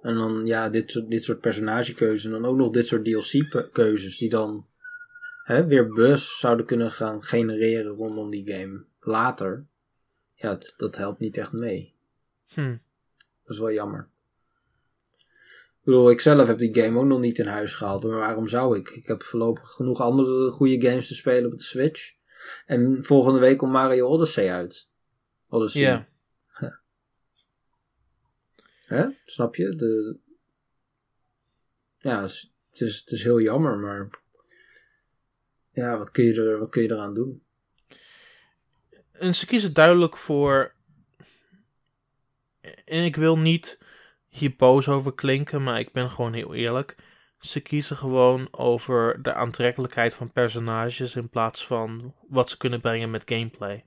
En 0.02 0.16
dan, 0.16 0.46
ja, 0.46 0.70
dit 0.70 0.92
soort, 0.92 1.10
dit 1.10 1.24
soort 1.24 1.40
personagekeuzes 1.40 2.26
en 2.26 2.32
dan 2.32 2.46
ook 2.46 2.58
nog 2.58 2.72
dit 2.72 2.86
soort 2.86 3.06
DLC-keuzes 3.06 4.18
die 4.18 4.30
dan 4.30 4.66
hè, 5.44 5.66
weer 5.66 5.94
buzz 5.94 6.40
zouden 6.40 6.66
kunnen 6.66 6.92
gaan 6.92 7.24
genereren 7.24 7.96
rondom 7.96 8.30
die 8.30 8.52
game 8.52 8.84
later. 9.00 9.66
Ja, 10.36 10.58
dat 10.78 10.98
helpt 10.98 11.20
niet 11.20 11.38
echt 11.38 11.52
mee. 11.52 11.94
Hm. 12.54 12.78
Dat 13.44 13.56
is 13.56 13.60
wel 13.60 13.72
jammer. 13.72 14.10
Ik 15.90 15.96
bedoel, 15.96 16.12
ik 16.12 16.22
zelf 16.22 16.48
heb 16.48 16.58
die 16.58 16.76
game 16.76 17.00
ook 17.00 17.06
nog 17.06 17.20
niet 17.20 17.40
in 17.40 17.48
huis 17.48 17.74
gehaald. 17.74 18.04
Maar 18.04 18.18
waarom 18.18 18.48
zou 18.48 18.78
ik? 18.78 18.90
Ik 18.90 19.08
heb 19.08 19.24
voorlopig 19.24 19.70
genoeg 19.70 20.02
andere 20.02 20.50
goede 20.50 20.88
games 20.88 21.08
te 21.08 21.16
spelen 21.16 21.52
op 21.52 21.58
de 21.58 21.64
Switch. 21.64 22.14
En 22.66 23.06
volgende 23.06 23.40
week 23.40 23.58
komt 23.58 23.72
Mario 23.72 24.08
Odyssey 24.08 24.52
uit. 24.52 24.90
Odyssey. 25.48 25.82
Ja. 25.82 26.10
Hè? 28.96 29.08
Snap 29.26 29.56
je? 29.56 29.76
De... 29.76 30.18
Ja, 31.98 32.22
het 32.22 32.30
is, 32.30 32.54
het, 32.70 32.82
is, 32.82 33.00
het 33.00 33.12
is 33.12 33.24
heel 33.24 33.40
jammer, 33.40 33.78
maar... 33.78 34.10
Ja, 35.72 35.98
wat 35.98 36.12
kun 36.12 36.24
je, 36.24 36.42
er, 36.42 36.60
wat 36.60 36.70
kun 36.70 36.82
je 36.82 36.92
eraan 36.92 37.14
doen? 37.14 37.44
En 39.12 39.36
ze 39.36 39.46
kiezen 39.46 39.74
duidelijk 39.74 40.18
voor. 40.18 40.74
En 42.86 43.04
ik 43.04 43.16
wil 43.16 43.38
niet 43.38 43.88
hier 44.30 44.54
boos 44.58 44.88
over 44.88 45.14
klinken, 45.14 45.64
maar 45.64 45.80
ik 45.80 45.92
ben 45.92 46.10
gewoon 46.10 46.34
heel 46.34 46.54
eerlijk. 46.54 46.96
Ze 47.40 47.60
kiezen 47.60 47.98
gewoon 47.98 48.48
over 48.52 49.22
de 49.22 49.34
aantrekkelijkheid 49.34 50.14
van 50.14 50.32
personages 50.32 51.16
in 51.16 51.30
plaats 51.30 51.66
van 51.66 52.14
wat 52.28 52.50
ze 52.50 52.58
kunnen 52.58 52.82
brengen 52.82 53.12
met 53.12 53.24
gameplay. 53.26 53.86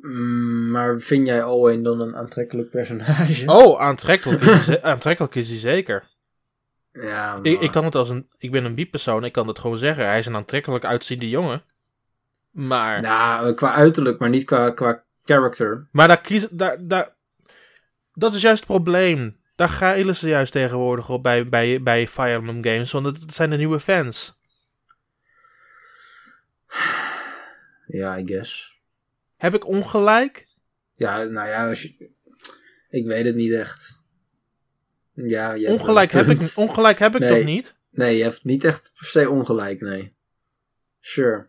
Mm, 0.00 0.70
maar 0.70 0.98
vind 0.98 1.26
jij 1.26 1.44
Owen 1.44 1.82
dan 1.82 2.00
een 2.00 2.16
aantrekkelijk 2.16 2.70
personage? 2.70 3.44
Oh, 3.62 3.80
aantrekkelijk 3.80 4.42
is 4.42 4.66
hij, 4.66 4.82
aantrekkelijk 4.92 5.34
is 5.34 5.48
hij 5.48 5.58
zeker. 5.58 6.08
Ja. 6.92 7.38
Ik, 7.42 7.60
ik 7.60 7.70
kan 7.70 7.84
het 7.84 7.94
als 7.94 8.10
een. 8.10 8.28
Ik 8.38 8.50
ben 8.50 8.64
een 8.64 8.74
bipersoon, 8.74 9.24
ik 9.24 9.32
kan 9.32 9.48
het 9.48 9.58
gewoon 9.58 9.78
zeggen. 9.78 10.06
Hij 10.06 10.18
is 10.18 10.26
een 10.26 10.36
aantrekkelijk 10.36 10.84
uitziende 10.84 11.28
jongen. 11.28 11.62
Maar. 12.50 13.00
Nou, 13.00 13.54
qua 13.54 13.72
uiterlijk, 13.72 14.18
maar 14.18 14.28
niet 14.28 14.44
qua, 14.44 14.70
qua 14.70 15.04
character. 15.24 15.88
Maar 15.92 16.08
daar 16.08 16.20
kiezen. 16.20 16.56
Daar, 16.56 16.76
daar, 16.80 17.15
dat 18.16 18.34
is 18.34 18.40
juist 18.42 18.58
het 18.58 18.68
probleem. 18.70 19.36
Daar 19.56 19.68
geilen 19.68 20.16
ze 20.16 20.28
juist 20.28 20.52
tegenwoordig 20.52 21.08
op 21.08 21.22
bij, 21.22 21.48
bij, 21.48 21.82
bij 21.82 22.08
Fire 22.08 22.32
Emblem 22.34 22.64
Games. 22.64 22.92
Want 22.92 23.06
het 23.06 23.34
zijn 23.34 23.50
de 23.50 23.56
nieuwe 23.56 23.80
fans. 23.80 24.38
Ja, 27.86 28.18
I 28.18 28.26
guess. 28.26 28.80
Heb 29.36 29.54
ik 29.54 29.66
ongelijk? 29.66 30.48
Ja, 30.94 31.22
nou 31.22 31.48
ja, 31.48 31.68
als 31.68 31.82
je... 31.82 32.10
ik 32.90 33.06
weet 33.06 33.24
het 33.24 33.34
niet 33.34 33.52
echt. 33.52 34.04
Ja, 35.12 35.52
je 35.52 35.68
Ongelijk 35.68 36.12
heb, 36.12 36.26
ik, 36.26 36.52
ongelijk 36.54 36.98
heb 36.98 37.14
ik 37.14 37.20
Nee. 37.20 37.28
toch 37.28 37.44
niet? 37.44 37.74
Nee, 37.90 38.16
je 38.16 38.22
hebt 38.22 38.44
niet 38.44 38.64
echt 38.64 38.92
per 38.98 39.06
se 39.06 39.30
ongelijk, 39.30 39.80
nee. 39.80 40.14
Sure. 41.00 41.46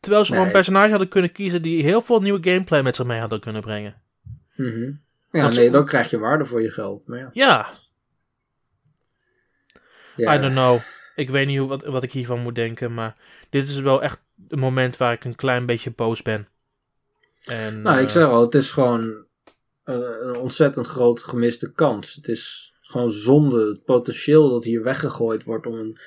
Terwijl 0.00 0.24
ze 0.24 0.30
gewoon 0.30 0.46
Nee. 0.46 0.54
een 0.54 0.60
personage 0.60 0.90
hadden 0.90 1.08
kunnen 1.08 1.32
kiezen 1.32 1.62
die 1.62 1.82
heel 1.82 2.00
veel 2.00 2.20
nieuwe 2.20 2.50
gameplay 2.50 2.82
met 2.82 2.96
zich 2.96 3.06
mee 3.06 3.20
hadden 3.20 3.40
kunnen 3.40 3.62
brengen. 3.62 4.02
Mhm. 4.56 4.92
Ja, 5.30 5.48
nee, 5.48 5.70
dan 5.70 5.84
krijg 5.84 6.10
je 6.10 6.18
waarde 6.18 6.44
voor 6.44 6.62
je 6.62 6.70
geld. 6.70 7.06
Maar 7.06 7.18
ja. 7.18 7.30
Ja, 7.32 7.70
ja. 10.16 10.34
I 10.34 10.40
don't 10.40 10.52
know. 10.52 10.78
Ik 11.14 11.30
weet 11.30 11.46
niet 11.46 11.58
hoe, 11.58 11.68
wat, 11.68 11.84
wat 11.84 12.02
ik 12.02 12.12
hiervan 12.12 12.40
moet 12.40 12.54
denken, 12.54 12.94
maar 12.94 13.16
dit 13.50 13.68
is 13.68 13.80
wel 13.80 14.02
echt 14.02 14.20
het 14.48 14.58
moment 14.58 14.96
waar 14.96 15.12
ik 15.12 15.24
een 15.24 15.36
klein 15.36 15.66
beetje 15.66 15.90
boos 15.90 16.22
ben. 16.22 16.48
En, 17.44 17.82
Nou, 17.82 17.98
ik 17.98 18.06
eh, 18.06 18.12
zeg 18.12 18.24
al, 18.24 18.40
het 18.40 18.54
is 18.54 18.72
gewoon 18.72 19.24
een, 19.84 20.26
een 20.28 20.36
ontzettend 20.36 20.86
grote 20.86 21.22
gemiste 21.22 21.72
kans. 21.72 22.14
Het 22.14 22.28
is 22.28 22.74
gewoon 22.80 23.10
zonde. 23.10 23.66
Het 23.66 23.84
potentieel 23.84 24.48
dat 24.48 24.64
hier 24.64 24.82
weggegooid 24.82 25.44
wordt 25.44 25.66
om 25.66 25.74
een, 25.74 25.98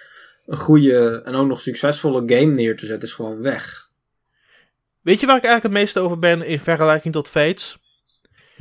een 0.45 0.57
goede 0.57 1.21
en 1.25 1.35
ook 1.35 1.47
nog 1.47 1.61
succesvolle 1.61 2.23
game 2.25 2.55
neer 2.55 2.77
te 2.77 2.85
zetten, 2.85 3.07
is 3.07 3.13
gewoon 3.13 3.41
weg. 3.41 3.89
Weet 5.01 5.19
je 5.19 5.25
waar 5.25 5.37
ik 5.37 5.43
eigenlijk 5.43 5.73
het 5.73 5.83
meeste 5.83 5.99
over 5.99 6.17
ben 6.17 6.41
in 6.41 6.59
vergelijking 6.59 7.13
tot 7.13 7.29
Fates? 7.29 7.80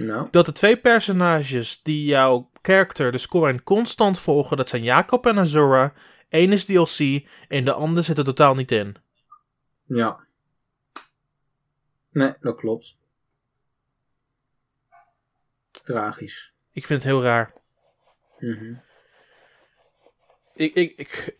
Nou, 0.07 0.29
Dat 0.31 0.47
de 0.47 0.53
twee 0.53 0.77
personages 0.77 1.83
die 1.83 2.05
jouw 2.05 2.51
character, 2.63 3.13
de 3.13 3.19
score, 3.19 3.63
constant 3.63 4.21
volgen, 4.21 4.57
dat 4.57 4.69
zijn 4.69 4.83
Jacob 4.83 5.27
en 5.27 5.39
Azura. 5.39 5.93
Eén 6.29 6.53
is 6.53 6.65
DLC 6.65 7.27
en 7.49 7.65
de 7.65 7.73
ander 7.73 8.05
zit 8.05 8.19
er 8.19 8.25
totaal 8.25 8.55
niet 8.55 8.73
in. 8.73 8.97
ja. 9.85 10.29
Nee, 12.13 12.33
dat 12.41 12.57
klopt. 12.57 12.97
Tragisch. 15.83 16.53
Ik 16.73 16.87
vind 16.87 17.03
het 17.03 17.13
heel 17.13 17.23
raar. 17.23 17.53
Mhm. 18.39 18.75
Ik, 20.55 20.75
ik, 20.75 20.99
ik... 20.99 21.37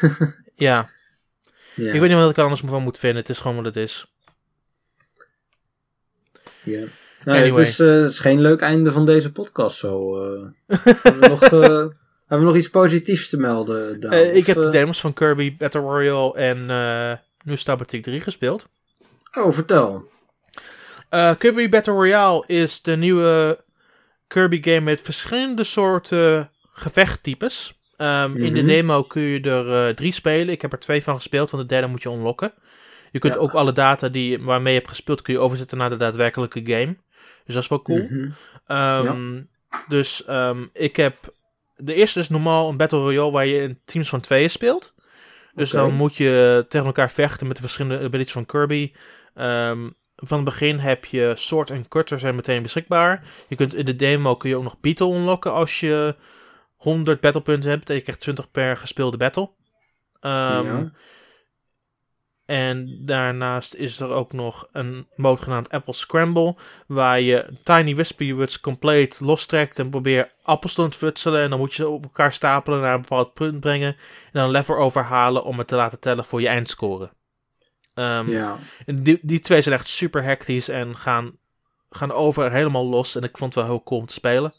ja, 0.54 0.90
Ja. 1.74 1.92
ik 1.92 2.00
weet 2.00 2.08
niet 2.10 2.18
wat 2.18 2.30
ik 2.30 2.36
er 2.36 2.42
anders 2.42 2.60
van 2.60 2.82
moet 2.82 2.98
vinden. 2.98 3.20
Het 3.20 3.28
is 3.28 3.38
gewoon 3.40 3.56
wat 3.56 3.64
het 3.64 3.76
is. 3.76 4.12
Ja. 6.62 6.86
Nou, 7.26 7.38
Anyway. 7.38 7.58
het, 7.60 7.68
is, 7.68 7.78
eh, 7.80 7.86
het 8.00 8.10
is 8.10 8.18
geen 8.18 8.40
leuk 8.40 8.60
einde 8.60 8.92
van 8.92 9.04
deze 9.06 9.32
podcast 9.32 9.76
zo. 9.76 10.22
eh. 10.24 10.46
hebben, 11.02 11.20
we 11.20 11.28
nog, 11.28 11.42
eh, 11.42 11.50
hebben 12.28 12.38
we 12.38 12.44
nog 12.44 12.56
iets 12.56 12.70
positiefs 12.70 13.28
te 13.28 13.36
melden? 13.36 14.00
Daan? 14.00 14.12
Eh, 14.12 14.36
ik 14.36 14.46
heb 14.46 14.56
de 14.56 14.64
eh, 14.64 14.70
demos 14.70 15.00
van 15.00 15.12
Kirby 15.12 15.56
Battle 15.56 15.80
Royale 15.80 16.34
en 16.34 16.70
eh 16.70 17.12
nu 17.44 17.56
Stabatic 17.56 18.02
3 18.02 18.20
gespeeld. 18.20 18.66
Oh, 19.38 19.52
vertel. 19.52 20.08
Eh, 21.08 21.30
Kirby 21.38 21.68
Battle 21.68 21.92
Royale 21.92 22.44
is 22.46 22.82
de 22.82 22.96
nieuwe 22.96 23.58
Kirby 24.26 24.62
game 24.62 24.80
met 24.80 25.00
verschillende 25.00 25.64
soorten 25.64 26.50
gevechttypes. 26.72 27.78
Ehm, 27.96 28.36
In 28.36 28.52
de 28.54 28.58
Mhm. 28.60 28.66
demo 28.66 29.02
kun 29.02 29.22
je 29.22 29.40
er 29.40 29.88
eh, 29.88 29.94
drie 29.94 30.12
spelen. 30.12 30.48
Ik 30.48 30.62
heb 30.62 30.72
er 30.72 30.78
twee 30.78 31.02
van 31.02 31.14
gespeeld, 31.14 31.50
want 31.50 31.62
de 31.62 31.68
derde 31.68 31.86
moet 31.88 32.02
je 32.02 32.08
unlocken. 32.10 32.52
Je 33.12 33.18
kunt 33.18 33.34
Ja. 33.34 33.40
ook 33.40 33.52
alle 33.52 33.72
data 33.72 34.08
die, 34.08 34.42
waarmee 34.42 34.72
je 34.72 34.78
hebt 34.78 34.90
gespeeld, 34.90 35.22
kun 35.22 35.34
je 35.34 35.40
overzetten 35.40 35.78
naar 35.78 35.90
de 35.90 35.96
daadwerkelijke 35.96 36.60
game. 36.64 36.96
Dus 37.46 37.54
dat 37.54 37.62
is 37.62 37.68
wel 37.68 37.82
cool. 37.82 38.02
Mhm. 38.02 38.28
Ehm, 38.66 39.42
Dus 39.88 40.24
ehm, 40.24 40.64
ik 40.72 40.96
heb... 40.96 41.34
De 41.76 41.94
eerste 41.94 42.20
is 42.20 42.28
normaal 42.28 42.68
een 42.68 42.76
Battle 42.76 42.98
Royale 42.98 43.30
waar 43.30 43.46
je 43.46 43.62
in 43.62 43.80
teams 43.84 44.08
van 44.08 44.20
tweeën 44.20 44.50
speelt. 44.50 44.94
Dus 45.54 45.70
dan 45.70 45.94
moet 45.94 46.16
je 46.16 46.64
tegen 46.68 46.86
elkaar 46.86 47.10
vechten 47.10 47.46
met 47.46 47.56
de 47.56 47.62
verschillende 47.62 48.04
abilities 48.04 48.32
van 48.32 48.46
Kirby. 48.46 48.92
Ehm, 49.34 49.88
van 50.16 50.36
het 50.36 50.44
begin 50.44 50.78
heb 50.78 51.04
je 51.04 51.32
Sword 51.34 51.70
en 51.70 51.88
Cutter 51.88 52.18
zijn 52.18 52.34
meteen 52.34 52.62
beschikbaar. 52.62 53.22
Je 53.48 53.56
kunt 53.56 53.74
in 53.74 53.84
de 53.84 53.96
demo 53.96 54.36
kun 54.36 54.48
je 54.48 54.56
ook 54.56 54.62
nog 54.62 54.80
Beetle 54.80 55.14
unlocken 55.14 55.52
als 55.52 55.80
je 55.80 56.14
100 56.76 57.20
battlepunten 57.20 57.70
hebt. 57.70 57.90
En 57.90 57.94
je 57.96 58.00
krijgt 58.02 58.20
20 58.20 58.50
per 58.50 58.76
gespeelde 58.76 59.16
battle. 59.16 59.50
Ja. 60.64 60.92
En 62.46 62.98
daarnaast 63.00 63.74
is 63.74 64.00
er 64.00 64.10
ook 64.10 64.32
nog 64.32 64.68
een 64.72 65.06
mode 65.16 65.42
genaamd 65.42 65.70
Apple 65.70 65.92
Scramble. 65.92 66.54
Waar 66.86 67.20
je 67.20 67.46
Tiny 67.62 67.94
Wispy 67.94 68.32
Words 68.32 68.60
compleet 68.60 69.20
lostrekt 69.20 69.78
en 69.78 69.90
probeert 69.90 70.30
appels 70.42 70.74
te 70.74 70.82
ontfutselen. 70.82 71.40
En 71.40 71.50
dan 71.50 71.58
moet 71.58 71.74
je 71.74 71.82
ze 71.82 71.88
op 71.88 72.02
elkaar 72.02 72.32
stapelen 72.32 72.80
naar 72.80 72.94
een 72.94 73.00
bepaald 73.00 73.34
punt 73.34 73.60
brengen. 73.60 73.88
En 73.88 74.30
dan 74.32 74.44
een 74.44 74.50
lever 74.50 74.76
overhalen 74.76 75.44
om 75.44 75.58
het 75.58 75.68
te 75.68 75.76
laten 75.76 76.00
tellen 76.00 76.24
voor 76.24 76.40
je 76.40 76.48
eindscore. 76.48 77.10
Ehm, 77.94 78.30
ja. 78.30 78.56
die, 78.86 79.18
die 79.22 79.40
twee 79.40 79.62
zijn 79.62 79.74
echt 79.74 79.88
super 79.88 80.22
hectisch 80.22 80.68
en 80.68 80.96
gaan, 80.96 81.36
gaan 81.90 82.12
over 82.12 82.52
helemaal 82.52 82.86
los. 82.86 83.16
En 83.16 83.22
ik 83.22 83.38
vond 83.38 83.54
het 83.54 83.64
wel 83.64 83.72
heel 83.72 83.82
cool 83.82 84.00
om 84.00 84.06
te 84.06 84.14
spelen. 84.14 84.54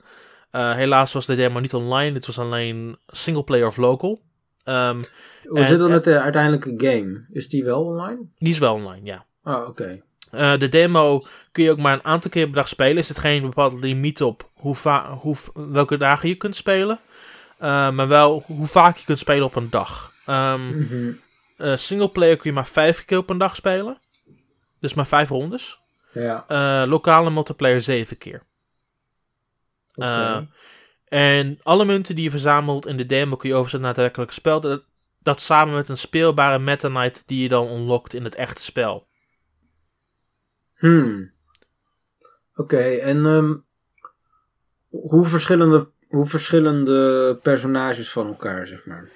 Eh, 0.51 0.73
helaas 0.73 1.13
was 1.13 1.25
de 1.25 1.35
demo 1.35 1.59
niet 1.59 1.73
online. 1.73 2.13
Het 2.13 2.25
was 2.25 2.39
alleen 2.39 2.97
single 3.07 3.43
player 3.43 3.67
of 3.67 3.77
local. 3.77 4.21
Ehm, 4.67 5.01
Hoe 5.43 5.65
zit 5.65 5.79
het 5.79 5.89
met 5.89 6.03
de 6.03 6.19
uiteindelijke 6.19 6.73
game? 6.77 7.25
Is 7.31 7.49
die 7.49 7.63
wel 7.63 7.83
online? 7.83 8.19
die 8.37 8.53
is 8.53 8.59
wel 8.59 8.73
online, 8.73 9.05
ja. 9.05 9.25
Ah, 9.43 9.67
oké. 9.67 10.01
Eh, 10.31 10.57
de 10.57 10.69
demo 10.69 11.21
kun 11.51 11.63
je 11.63 11.71
ook 11.71 11.77
maar 11.77 11.93
een 11.93 12.03
aantal 12.05 12.31
keer 12.31 12.45
per 12.45 12.55
dag 12.55 12.67
spelen. 12.67 12.97
Er 12.97 13.03
zit 13.03 13.19
geen 13.19 13.41
bepaald 13.41 13.79
limiet 13.79 14.21
op 14.21 14.49
hoe 14.53 14.75
hoe, 15.19 15.35
welke 15.53 15.97
dagen 15.97 16.29
je 16.29 16.35
kunt 16.35 16.55
spelen. 16.55 16.99
Eh, 17.57 17.89
maar 17.91 18.07
wel 18.07 18.43
hoe 18.45 18.67
vaak 18.67 18.97
je 18.97 19.05
kunt 19.05 19.19
spelen 19.19 19.45
op 19.45 19.55
een 19.55 19.69
dag. 19.69 20.13
Ehm 20.25 20.77
Mhm. 20.79 21.11
eh, 21.57 21.75
singleplayer 21.75 22.35
kun 22.37 22.49
je 22.49 22.55
maar 22.55 22.67
vijf 22.67 23.05
keer 23.05 23.17
op 23.17 23.29
een 23.29 23.37
dag 23.37 23.55
spelen. 23.55 23.97
Dus 24.79 24.93
maar 24.93 25.07
vijf 25.07 25.29
rondes. 25.29 25.79
Ja. 26.11 26.45
Lokale 26.87 27.29
multiplayer 27.29 27.81
7 27.81 28.17
keer. 28.17 28.41
Okay. 29.95 30.47
En 31.07 31.59
alle 31.63 31.85
munten 31.85 32.15
die 32.15 32.23
je 32.23 32.29
verzamelt 32.29 32.87
in 32.87 32.97
de 32.97 33.05
demo 33.05 33.35
kun 33.35 33.49
je 33.49 33.55
overzetten 33.55 33.81
naar 33.81 33.93
het 33.93 34.03
werkelijke 34.03 34.33
spel. 34.33 34.61
Dat, 34.61 34.83
dat 35.19 35.41
samen 35.41 35.73
met 35.73 35.89
een 35.89 35.97
speelbare 35.97 36.59
Meta 36.59 36.87
Knight 36.87 37.27
die 37.27 37.41
je 37.41 37.47
dan 37.47 37.67
unlockt 37.67 38.13
in 38.13 38.23
het 38.23 38.35
echte 38.35 38.61
spel. 38.61 39.07
Hmm. 40.75 41.31
Oké, 42.55 42.81
en 42.81 43.25
um, 43.25 43.65
hoe, 44.89 45.25
verschillende, 45.25 45.89
hoe 46.07 46.25
verschillende 46.25 47.39
personages 47.43 48.11
van 48.11 48.27
elkaar, 48.27 48.67
zeg 48.67 48.85
maar? 48.85 49.09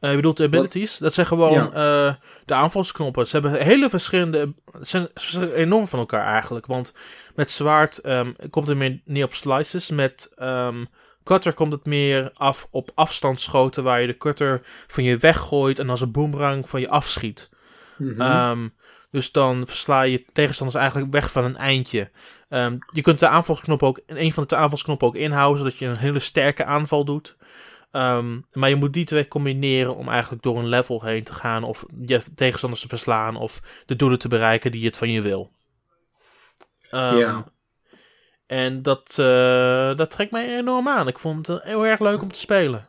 Uh, 0.00 0.10
je 0.10 0.16
bedoelt 0.16 0.36
de 0.36 0.44
abilities? 0.44 0.92
Wat? 0.92 1.00
Dat 1.00 1.14
zijn 1.14 1.26
gewoon 1.26 1.52
ja. 1.52 2.08
uh, 2.08 2.14
de 2.44 2.54
aanvalsknoppen. 2.54 3.26
Ze 3.26 3.38
hebben 3.38 3.60
hele 3.60 3.90
verschillende. 3.90 4.54
Ze 4.80 5.08
zijn 5.14 5.52
enorm 5.52 5.88
van 5.88 5.98
elkaar 5.98 6.26
eigenlijk. 6.26 6.66
Want 6.66 6.94
met 7.34 7.50
zwaard 7.50 8.06
um, 8.06 8.34
komt 8.50 8.68
het 8.68 8.76
meer 8.76 9.00
neer 9.04 9.24
op 9.24 9.34
slices. 9.34 9.90
Met 9.90 10.32
um, 10.38 10.88
cutter 11.28 11.52
komt 11.52 11.72
het 11.72 11.84
meer 11.84 12.30
af 12.34 12.68
op 12.70 12.90
afstandsschoten. 12.94 13.84
Waar 13.84 14.00
je 14.00 14.06
de 14.06 14.16
cutter 14.16 14.60
van 14.86 15.04
je 15.04 15.16
weggooit. 15.16 15.78
En 15.78 15.90
als 15.90 16.00
een 16.00 16.12
boomerang 16.12 16.68
van 16.68 16.80
je 16.80 16.88
afschiet. 16.88 17.50
Mm 17.96 18.14
-hmm. 18.18 18.50
um, 18.50 18.74
dus 19.10 19.32
dan 19.32 19.66
versla 19.66 20.02
je 20.02 20.24
tegenstanders 20.32 20.78
eigenlijk 20.78 21.12
weg 21.12 21.30
van 21.30 21.44
een 21.44 21.56
eindje. 21.56 22.10
Um, 22.48 22.78
je 22.90 23.02
kunt 23.02 23.18
de 23.18 23.28
aanvalsknop 23.28 23.82
ook, 23.82 24.00
een 24.06 24.32
van 24.32 24.44
de 24.46 24.56
aanvalsknoppen 24.56 25.06
ook 25.06 25.16
inhouden, 25.16 25.58
zodat 25.58 25.78
je 25.78 25.86
een 25.86 25.96
hele 25.96 26.18
sterke 26.18 26.64
aanval 26.64 27.04
doet. 27.04 27.36
Um, 27.92 28.46
maar 28.52 28.68
je 28.68 28.76
moet 28.76 28.92
die 28.92 29.04
twee 29.04 29.28
combineren 29.28 29.96
om 29.96 30.08
eigenlijk 30.08 30.42
door 30.42 30.58
een 30.58 30.68
level 30.68 31.04
heen 31.04 31.24
te 31.24 31.34
gaan, 31.34 31.64
of 31.64 31.84
je 32.06 32.22
tegenstanders 32.34 32.82
te 32.82 32.88
verslaan, 32.88 33.36
of 33.36 33.60
de 33.86 33.96
doelen 33.96 34.18
te 34.18 34.28
bereiken 34.28 34.72
die 34.72 34.84
het 34.84 34.96
van 34.96 35.10
je 35.10 35.22
wil. 35.22 35.52
Um, 36.90 37.16
ja. 37.16 37.44
En 38.48 38.82
dat, 38.82 39.16
uh, 39.20 39.96
dat 39.96 40.10
trekt 40.10 40.30
mij 40.30 40.56
enorm 40.58 40.88
aan. 40.88 41.08
Ik 41.08 41.18
vond 41.18 41.46
het 41.46 41.62
heel 41.62 41.86
erg 41.86 42.00
leuk 42.00 42.22
om 42.22 42.32
te 42.32 42.38
spelen. 42.38 42.88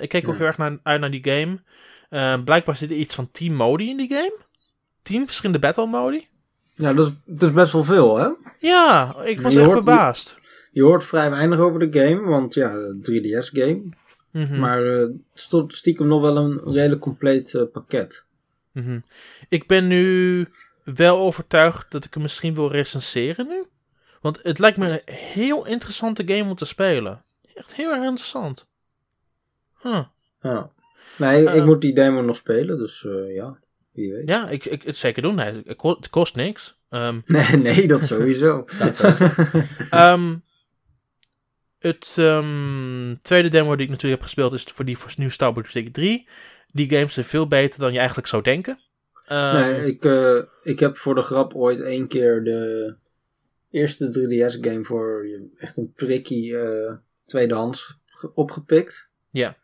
ik 0.00 0.08
keek 0.08 0.22
Ja. 0.22 0.28
ook 0.28 0.36
heel 0.36 0.46
erg 0.46 0.58
naar, 0.58 0.78
uit 0.82 1.00
naar 1.00 1.10
die 1.10 1.24
game. 1.24 1.58
Uh, 2.10 2.44
blijkbaar 2.44 2.76
zit 2.76 2.90
er 2.90 2.96
iets 2.96 3.14
van 3.14 3.30
10 3.30 3.54
modi 3.54 3.88
in 3.88 3.96
die 3.96 4.08
game. 4.12 4.36
10 5.02 5.26
verschillende 5.26 5.58
battle 5.58 5.86
modi. 5.86 6.26
Ja, 6.74 6.92
dat 6.92 7.06
is, 7.06 7.12
dat 7.24 7.48
is 7.48 7.54
best 7.54 7.72
wel 7.72 7.84
veel, 7.84 8.16
hè? 8.18 8.28
Ja, 8.58 9.16
ik 9.24 9.40
was 9.40 9.52
Je 9.52 9.58
echt 9.58 9.68
hoort- 9.68 9.84
verbaasd. 9.84 10.36
Je 10.72 10.82
hoort 10.82 11.04
vrij 11.04 11.30
weinig 11.30 11.58
over 11.58 11.90
de 11.90 12.00
game, 12.00 12.20
want 12.20 12.54
ja, 12.54 12.74
3DS-game. 13.02 13.82
Mhm, 14.30 14.58
Maar 14.58 14.86
eh, 14.86 14.98
het 15.00 15.12
stond 15.34 15.74
stiekem 15.74 16.06
nog 16.06 16.20
wel 16.20 16.36
een 16.36 16.60
redelijk 16.64 17.00
compleet 17.00 17.54
eh, 17.54 17.62
pakket. 17.72 18.24
mhm. 18.72 18.98
Ik 19.48 19.66
ben 19.66 19.86
nu 19.86 20.46
wel 20.84 21.18
overtuigd 21.18 21.90
dat 21.90 22.04
ik 22.04 22.14
hem 22.14 22.22
misschien 22.22 22.54
wil 22.54 22.70
recenseren 22.70 23.46
nu. 23.48 23.62
Want 24.20 24.38
het 24.42 24.58
lijkt 24.58 24.78
me 24.78 25.02
een 25.06 25.14
heel 25.14 25.66
interessante 25.66 26.26
game 26.26 26.50
om 26.50 26.56
te 26.56 26.64
spelen. 26.64 27.22
Echt 27.54 27.74
heel 27.74 27.90
erg 27.90 28.04
interessant. 28.04 28.66
Huh. 29.82 30.04
Ja. 30.40 30.70
Nee, 31.16 31.42
ik 31.42 31.48
Eh. 31.48 31.64
moet 31.64 31.80
die 31.80 31.94
demo 31.94 32.20
nog 32.22 32.36
spelen, 32.36 32.78
dus 32.78 33.04
eh, 33.04 33.34
ja, 33.34 33.58
wie 33.92 34.12
weet. 34.12 34.28
Ja, 34.28 34.48
ik, 34.48 34.64
ik 34.64 34.82
het 34.82 34.96
zeker 34.96 35.22
doen. 35.22 35.34
Nee, 35.34 35.62
het, 35.66 35.76
kost, 35.76 35.96
het 35.96 36.10
kost 36.10 36.34
niks. 36.36 36.78
Ehm, 36.90 37.20
Nee, 37.26 37.56
nee, 37.56 37.86
dat 37.86 38.04
sowieso. 38.04 38.64
Dat 38.78 38.94
sowieso. 38.94 39.42
Ehm, 39.90 40.36
het 41.78 42.16
ehm, 42.18 43.14
tweede 43.22 43.48
demo 43.48 43.76
die 43.76 43.84
ik 43.84 43.90
natuurlijk 43.90 44.20
heb 44.20 44.22
gespeeld 44.22 44.52
is 44.52 44.62
voor 44.62 44.84
die 44.84 44.98
voor 44.98 45.10
New 45.16 45.30
Star 45.30 45.52
Wars 45.54 45.76
3. 45.92 46.28
Die 46.72 46.90
games 46.90 47.14
zijn 47.14 47.26
veel 47.26 47.46
beter 47.46 47.80
dan 47.80 47.92
je 47.92 47.98
eigenlijk 47.98 48.28
zou 48.28 48.42
denken. 48.42 48.80
Ehm, 49.26 49.54
nee, 49.60 49.86
ik, 49.86 50.04
eh, 50.04 50.42
ik 50.62 50.80
heb 50.80 50.96
voor 50.96 51.14
de 51.14 51.22
grap 51.22 51.54
ooit 51.54 51.80
één 51.80 52.08
keer 52.08 52.44
de 52.44 52.94
eerste 53.70 54.06
3DS-game 54.08 54.84
voor 54.84 55.26
echt 55.56 55.76
een 55.76 55.92
prikkie 55.92 56.58
eh, 56.58 56.94
tweedehands 57.26 57.98
ge- 58.06 58.34
opgepikt. 58.34 59.10
Ja. 59.30 59.56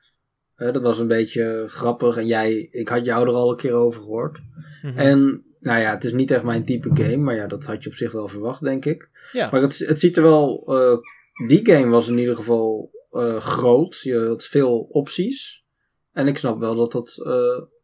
Eh, 0.56 0.72
dat 0.72 0.82
was 0.82 0.98
een 0.98 1.06
beetje 1.06 1.64
grappig 1.68 2.16
en 2.16 2.26
jij, 2.26 2.68
ik 2.70 2.88
had 2.88 3.04
jou 3.04 3.28
er 3.28 3.34
al 3.34 3.50
een 3.50 3.56
keer 3.56 3.72
over 3.72 4.00
gehoord. 4.02 4.38
mhm. 4.82 4.98
En 4.98 5.44
nou 5.60 5.80
ja, 5.80 5.90
het 5.90 6.04
is 6.04 6.12
niet 6.12 6.30
echt 6.30 6.42
mijn 6.44 6.64
type 6.64 6.90
game, 6.94 7.16
maar 7.16 7.34
ja, 7.34 7.46
dat 7.46 7.64
had 7.64 7.82
je 7.82 7.88
op 7.88 7.94
zich 7.94 8.12
wel 8.12 8.28
verwacht, 8.28 8.62
denk 8.62 8.84
ik. 8.84 9.10
ja. 9.32 9.50
Maar 9.50 9.62
het, 9.62 9.78
het 9.78 10.00
ziet 10.00 10.16
er 10.16 10.22
wel. 10.22 10.64
eh, 10.66 10.98
die 11.46 11.66
game 11.66 11.88
was 11.88 12.08
in 12.08 12.18
ieder 12.18 12.36
geval 12.36 12.92
groot. 13.38 14.00
Je 14.02 14.18
had 14.26 14.44
veel 14.44 14.78
opties. 14.90 15.64
En 16.12 16.26
ik 16.26 16.38
snap 16.38 16.58
wel 16.58 16.74
dat, 16.74 16.92
dat, 16.92 17.14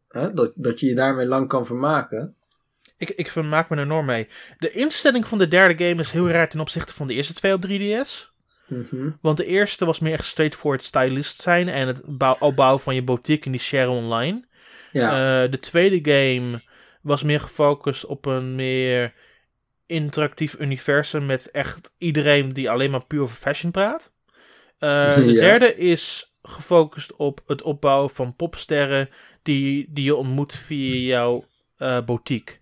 hè, 0.07 0.33
dat, 0.33 0.51
dat 0.55 0.79
je 0.79 0.87
je 0.87 0.95
daarmee 0.95 1.25
lang 1.25 1.47
kan 1.47 1.65
vermaken. 1.65 2.35
Ik, 3.01 3.09
ik 3.09 3.31
vermaak 3.31 3.69
me 3.69 3.75
er 3.75 3.81
enorm 3.81 4.05
mee. 4.05 4.27
De 4.57 4.71
instelling 4.71 5.25
van 5.25 5.37
de 5.37 5.47
derde 5.47 5.85
game 5.85 6.01
is 6.01 6.11
heel 6.11 6.29
raar 6.29 6.49
ten 6.49 6.59
opzichte 6.59 6.93
van 6.93 7.07
de 7.07 7.13
eerste 7.13 7.33
twee 7.33 7.53
op 7.53 7.65
3DS. 7.67 8.29
Mhm. 8.67 9.09
Want 9.21 9.37
de 9.37 9.45
eerste 9.45 9.85
was 9.85 9.99
meer 9.99 10.13
echt 10.13 10.25
straightforward 10.25 10.83
stylist 10.83 11.41
zijn 11.41 11.69
en 11.69 11.87
het 11.87 12.01
bouw, 12.05 12.35
opbouwen 12.39 12.79
van 12.81 12.95
je 12.95 13.03
boutique 13.03 13.45
en 13.45 13.51
die 13.51 13.59
share 13.61 13.89
online. 13.89 14.45
Ja, 14.91 15.11
Eh, 15.43 15.51
de 15.51 15.59
tweede 15.59 15.99
game 16.11 16.61
was 17.01 17.23
meer 17.23 17.39
gefocust 17.39 18.05
op 18.05 18.25
een 18.25 18.55
meer 18.55 19.13
interactief 19.85 20.55
universum 20.59 21.25
met 21.25 21.51
echt 21.51 21.93
iedereen 21.97 22.49
die 22.49 22.69
alleen 22.69 22.91
maar 22.91 23.05
puur 23.05 23.21
over 23.21 23.35
fashion 23.35 23.71
praat. 23.71 24.09
Eh, 24.79 25.15
de 25.15 25.25
Ja. 25.25 25.39
derde 25.39 25.77
is 25.77 26.33
gefocust 26.41 27.15
op 27.15 27.41
het 27.47 27.61
opbouwen 27.61 28.09
van 28.09 28.35
popsterren 28.35 29.09
die, 29.43 29.85
die 29.89 30.03
je 30.03 30.15
ontmoet 30.15 30.55
via 30.55 30.95
jouw 30.95 31.45
eh, 31.77 32.01
boutique. 32.05 32.59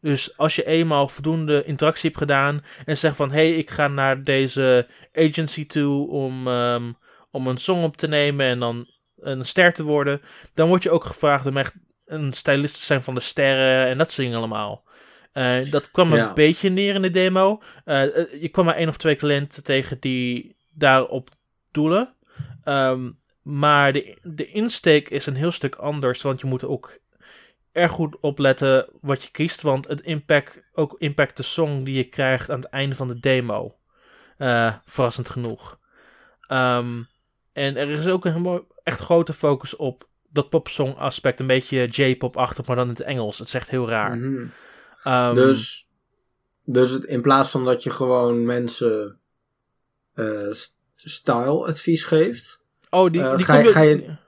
Dus 0.00 0.36
als 0.36 0.56
je 0.56 0.66
eenmaal 0.66 1.08
voldoende 1.08 1.64
interactie 1.64 2.06
hebt 2.08 2.20
gedaan 2.22 2.64
en 2.84 2.96
zegt 2.98 3.16
van 3.16 3.30
hé, 3.30 3.48
hey, 3.48 3.56
ik 3.56 3.70
ga 3.70 3.88
naar 3.88 4.24
deze 4.24 4.86
agency 5.14 5.66
toe 5.66 6.08
om, 6.08 6.46
ehm, 6.48 6.92
om 7.30 7.46
een 7.46 7.58
song 7.58 7.82
op 7.82 7.96
te 7.96 8.08
nemen 8.08 8.46
en 8.46 8.58
dan 8.58 8.86
een 9.16 9.44
ster 9.44 9.72
te 9.72 9.82
worden, 9.82 10.20
dan 10.54 10.68
word 10.68 10.82
je 10.82 10.90
ook 10.90 11.04
gevraagd 11.04 11.46
om 11.46 11.56
echt 11.56 11.72
een 12.06 12.32
stylist 12.32 12.74
te 12.74 12.84
zijn 12.84 13.02
van 13.02 13.14
de 13.14 13.20
sterren 13.20 13.86
en 13.86 13.98
dat 13.98 14.12
soort 14.12 14.22
dingen 14.26 14.38
allemaal. 14.38 14.86
Eh, 15.32 15.70
dat 15.70 15.90
kwam 15.90 16.14
Ja. 16.14 16.28
een 16.28 16.34
beetje 16.34 16.68
neer 16.68 16.94
in 16.94 17.02
de 17.02 17.10
demo. 17.10 17.62
Eh, 17.84 18.16
eh, 18.16 18.40
je 18.40 18.48
kwam 18.48 18.64
maar 18.64 18.74
één 18.74 18.88
of 18.88 18.96
twee 18.96 19.16
cliënten 19.16 19.62
tegen 19.62 20.00
die 20.00 20.56
daarop 20.70 21.28
doelen. 21.70 22.14
Ehm, 22.64 23.10
maar 23.42 23.92
de, 23.92 24.18
de 24.22 24.46
insteek 24.46 25.08
is 25.08 25.26
een 25.26 25.34
heel 25.34 25.50
stuk 25.50 25.74
anders, 25.74 26.22
want 26.22 26.40
je 26.40 26.46
moet 26.46 26.64
ook 26.64 26.98
erg 27.78 27.92
goed 27.92 28.16
opletten 28.20 28.86
wat 29.00 29.22
je 29.22 29.30
kiest, 29.30 29.62
want 29.62 29.88
het 29.88 30.00
impact, 30.00 30.62
ook 30.72 30.94
impact 30.98 31.36
de 31.36 31.42
song 31.42 31.84
die 31.84 31.94
je 31.96 32.04
krijgt 32.04 32.50
aan 32.50 32.60
het 32.60 32.68
einde 32.68 32.94
van 32.94 33.08
de 33.08 33.20
demo. 33.20 33.76
Eh, 34.36 34.74
verrassend 34.86 35.28
genoeg. 35.28 35.78
Ehm, 36.46 37.02
en 37.52 37.76
er 37.76 37.88
is 37.90 38.06
ook 38.08 38.24
een 38.24 38.64
echt 38.82 39.00
grote 39.00 39.32
focus 39.32 39.76
op 39.76 40.08
dat 40.30 40.48
popsong 40.48 40.96
aspect, 40.96 41.40
een 41.40 41.46
beetje 41.46 41.86
J-pop-achtig, 41.86 42.66
maar 42.66 42.76
dan 42.76 42.84
in 42.84 42.90
het 42.94 43.00
Engels. 43.02 43.38
Het 43.38 43.46
is 43.48 43.54
echt 43.54 43.70
heel 43.70 43.88
raar. 43.88 44.16
Mhm. 44.16 44.46
Ehm, 45.02 45.34
dus, 45.34 45.88
dus 46.64 46.90
het, 46.90 47.04
in 47.04 47.22
plaats 47.22 47.50
van 47.50 47.64
dat 47.64 47.82
je 47.82 47.90
gewoon 47.90 48.44
mensen 48.44 49.18
eh, 50.14 50.50
st- 50.50 50.76
style 50.94 51.66
advies 51.66 52.04
geeft. 52.04 52.60
oh, 52.90 53.10
die, 53.10 53.22
eh, 53.22 53.36
die, 53.36 53.44
ga 53.44 53.54
kom 53.54 53.64
je- 53.64 53.72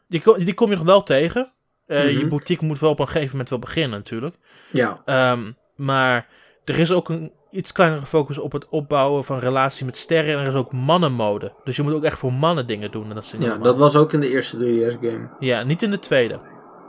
die, 0.08 0.44
die 0.44 0.54
kom 0.54 0.70
je 0.70 0.76
nog 0.76 0.84
wel 0.84 1.02
tegen. 1.02 1.52
Eh, 1.90 2.10
Je 2.10 2.18
Mhm. 2.18 2.28
boutique 2.28 2.66
moet 2.66 2.78
wel 2.78 2.90
op 2.90 3.00
een 3.00 3.06
gegeven 3.06 3.30
moment 3.30 3.48
wel 3.50 3.58
beginnen 3.58 3.98
natuurlijk. 3.98 4.34
Ja, 4.70 5.00
Ehm, 5.04 5.52
maar 5.76 6.26
er 6.64 6.78
is 6.78 6.92
ook 6.92 7.08
een 7.08 7.32
iets 7.50 7.72
kleinere 7.72 8.06
focus 8.06 8.38
op 8.38 8.52
het 8.52 8.68
opbouwen 8.68 9.24
van 9.24 9.38
relatie 9.38 9.86
met 9.86 9.96
sterren. 9.96 10.34
En 10.34 10.40
er 10.40 10.46
is 10.46 10.54
ook 10.54 10.72
mannenmode. 10.72 11.52
Dus 11.64 11.76
je 11.76 11.82
moet 11.82 11.92
ook 11.92 12.04
echt 12.04 12.18
voor 12.18 12.32
mannen 12.32 12.66
dingen 12.66 12.90
doen. 12.90 13.08
En 13.08 13.14
dat, 13.14 13.24
is 13.24 13.30
ja 13.30 13.38
normaal. 13.38 13.58
dat 13.62 13.78
was 13.78 13.96
ook 13.96 14.12
in 14.12 14.20
de 14.20 14.30
eerste 14.30 14.56
3DS-game. 14.56 15.28
ja, 15.38 15.62
niet 15.62 15.82
in 15.82 15.90
de 15.90 15.98
tweede. 15.98 16.40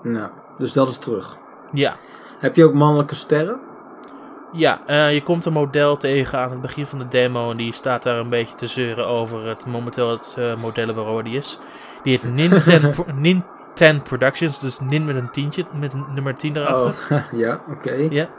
Nou, 0.04 0.32
dus 0.58 0.74
dat 0.74 0.88
is 0.88 0.98
terug. 0.98 1.38
Ja, 1.74 1.96
Heb 2.40 2.56
je 2.56 2.64
ook 2.64 2.74
mannelijke 2.74 3.16
sterren? 3.16 3.60
ja 4.54 4.82
eh, 4.86 5.14
je 5.14 5.22
komt 5.24 5.46
een 5.46 5.54
model 5.54 5.98
tegen 5.98 6.40
aan 6.40 6.52
het 6.52 6.62
begin 6.62 6.86
van 6.86 7.00
de 7.00 7.08
demo. 7.08 7.52
En 7.52 7.58
die 7.58 7.74
staat 7.74 8.04
daar 8.04 8.20
een 8.20 8.30
beetje 8.30 8.56
te 8.56 8.68
zeuren 8.68 9.08
over 9.08 9.46
het 9.48 9.66
momenteel 9.66 10.12
het 10.12 10.36
eh 10.38 10.56
modellen 10.56 10.96
waarover 10.96 11.24
die 11.24 11.38
is. 11.38 11.60
Die 12.04 12.20
heet 12.20 12.34
Ninten, 12.52 12.94
Ninten 13.80 14.02
Productions. 14.02 14.60
Dus 14.60 14.80
Nin 14.80 15.06
met 15.06 15.16
een 15.16 15.32
tientje, 15.32 15.66
met 15.80 15.94
een 15.94 16.06
nummer 16.14 16.36
10 16.36 16.56
erachter. 16.58 17.18
Oh, 17.18 17.24
ja, 17.40 17.64
oké. 17.70 18.08
Ja. 18.10 18.30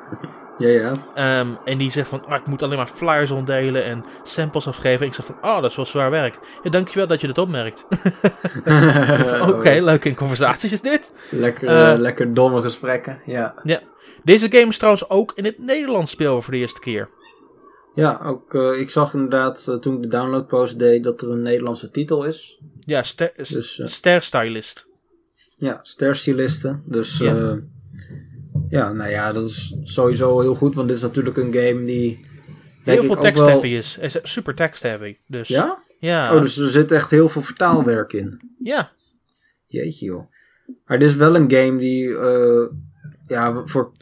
Ja, 0.58 0.68
ja. 0.68 0.92
Ehm, 1.14 1.48
en 1.64 1.78
die 1.78 1.90
zegt 1.90 2.08
van, 2.08 2.24
ah, 2.26 2.34
ik 2.40 2.46
moet 2.46 2.62
alleen 2.62 2.76
maar 2.76 2.86
flyers 2.86 3.30
rondelen 3.30 3.84
en 3.84 4.04
samples 4.22 4.66
afgeven. 4.68 5.00
En 5.00 5.06
ik 5.06 5.14
zeg 5.14 5.24
van, 5.24 5.36
oh, 5.42 5.60
dat 5.60 5.70
is 5.70 5.76
wel 5.76 5.86
zwaar 5.86 6.10
werk. 6.10 6.38
Ja, 6.62 6.70
dankjewel 6.70 7.06
dat 7.06 7.20
je 7.20 7.26
dat 7.26 7.38
opmerkt. 7.38 7.84
Oké, 9.50 9.78
leuk 9.80 10.04
in 10.04 10.14
conversaties 10.14 10.72
is 10.72 10.80
dit. 10.80 11.12
Lekker, 11.30 11.68
Eh, 11.68 11.92
eh, 11.92 11.98
lekker 11.98 12.34
domme 12.34 12.62
gesprekken, 12.62 13.20
ja. 13.26 13.54
Deze 14.24 14.50
game 14.50 14.66
is 14.68 14.76
trouwens 14.76 15.10
ook 15.10 15.32
in 15.34 15.44
het 15.44 15.58
Nederlands 15.58 16.10
speelbaar 16.10 16.42
voor 16.42 16.52
de 16.52 16.58
eerste 16.58 16.80
keer. 16.80 17.08
Ja, 17.94 18.20
ook, 18.24 18.54
eh, 18.54 18.80
ik 18.80 18.90
zag 18.90 19.14
inderdaad 19.14 19.76
toen 19.80 19.96
ik 19.96 20.02
de 20.02 20.08
downloadpost 20.08 20.78
deed 20.78 21.04
dat 21.04 21.22
er 21.22 21.30
een 21.30 21.42
Nederlandse 21.42 21.90
titel 21.90 22.24
is. 22.24 22.58
Ja, 22.80 23.02
ster, 23.02 23.32
Dus, 23.36 23.80
Ster 23.84 24.22
Stylist. 24.22 24.86
Ja, 25.62 25.78
sterstylisten. 25.82 26.82
Dus 26.86 27.18
Ja. 27.18 27.34
ja. 27.34 27.58
ja, 28.68 28.92
nou 28.92 29.10
ja, 29.10 29.32
dat 29.32 29.46
is 29.46 29.76
sowieso 29.82 30.40
heel 30.40 30.54
goed, 30.54 30.74
want 30.74 30.88
dit 30.88 30.96
is 30.96 31.02
natuurlijk 31.02 31.36
een 31.36 31.54
game 31.54 31.84
die 31.84 32.26
heel 32.84 33.02
veel 33.02 33.16
text-heavy 33.16 33.68
is. 33.68 33.98
is 33.98 34.18
super 34.22 34.54
text-heavy. 34.54 35.16
Dus, 35.26 35.48
ja? 35.48 35.82
Ja. 35.98 36.34
Oh, 36.34 36.40
dus 36.40 36.56
er 36.56 36.70
zit 36.70 36.92
echt 36.92 37.10
heel 37.10 37.28
veel 37.28 37.42
vertaalwerk 37.42 38.12
in. 38.12 38.54
Ja. 38.58 38.92
Jeetje 39.66 40.06
joh. 40.06 40.30
Maar 40.86 40.98
dit 40.98 41.08
is 41.08 41.16
wel 41.16 41.36
een 41.36 41.50
game 41.50 41.78
die, 41.78 42.08
uh, 42.08 42.68
ja, 43.26 43.66
voor, 43.66 43.92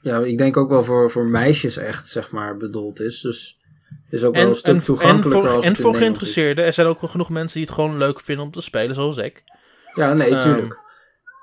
ja, 0.00 0.18
ik 0.18 0.38
denk 0.38 0.56
ook 0.56 0.68
wel 0.68 0.84
voor, 0.84 1.10
voor 1.10 1.26
meisjes 1.26 1.76
echt, 1.76 2.08
zeg 2.08 2.30
maar, 2.30 2.56
bedoeld 2.56 3.00
is. 3.00 3.20
Dus 3.20 3.58
is 4.10 4.24
ook 4.24 4.34
wel 4.34 4.48
een 4.48 4.54
stuk 4.54 4.80
toegankelijker 4.80 5.40
en 5.42 5.46
voor, 5.46 5.56
als 5.56 5.64
En 5.64 5.76
voor 5.76 5.94
geïnteresseerden. 5.94 6.64
Er 6.64 6.72
zijn 6.72 6.86
ook 6.86 7.00
wel 7.00 7.10
genoeg 7.10 7.30
mensen 7.30 7.58
die 7.58 7.66
het 7.66 7.74
gewoon 7.74 7.98
leuk 7.98 8.20
vinden 8.20 8.44
om 8.44 8.50
te 8.50 8.60
spelen, 8.60 8.94
zoals 8.94 9.16
ik. 9.16 9.44
Ja, 9.94 10.14
nee, 10.14 10.32
um, 10.32 10.38
tuurlijk. 10.38 10.86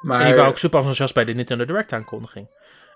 Maar... 0.05 0.19
En 0.19 0.25
die 0.25 0.35
waren 0.35 0.49
ook 0.49 0.57
super 0.57 0.77
enthousiast 0.77 1.13
bij 1.13 1.23
de 1.25 1.33
Nintendo 1.33 1.65
Direct 1.65 1.93
aankondiging. 1.93 2.47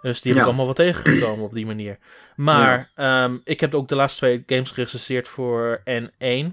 Dus 0.02 0.22
die 0.22 0.32
heb 0.32 0.42
ik 0.42 0.48
allemaal 0.48 0.66
wat 0.66 0.76
tegengekomen 0.76 1.46
op 1.46 1.54
die 1.54 1.66
manier. 1.66 1.98
Maar 2.36 2.92
ja. 2.96 3.24
um, 3.24 3.42
ik 3.44 3.60
heb 3.60 3.76
ook 3.76 3.88
de 3.88 3.96
laatste 3.96 4.20
twee 4.20 4.44
games 4.46 4.72
gerecenseerd 4.72 5.28
voor 5.28 5.82
N1. 5.90 6.46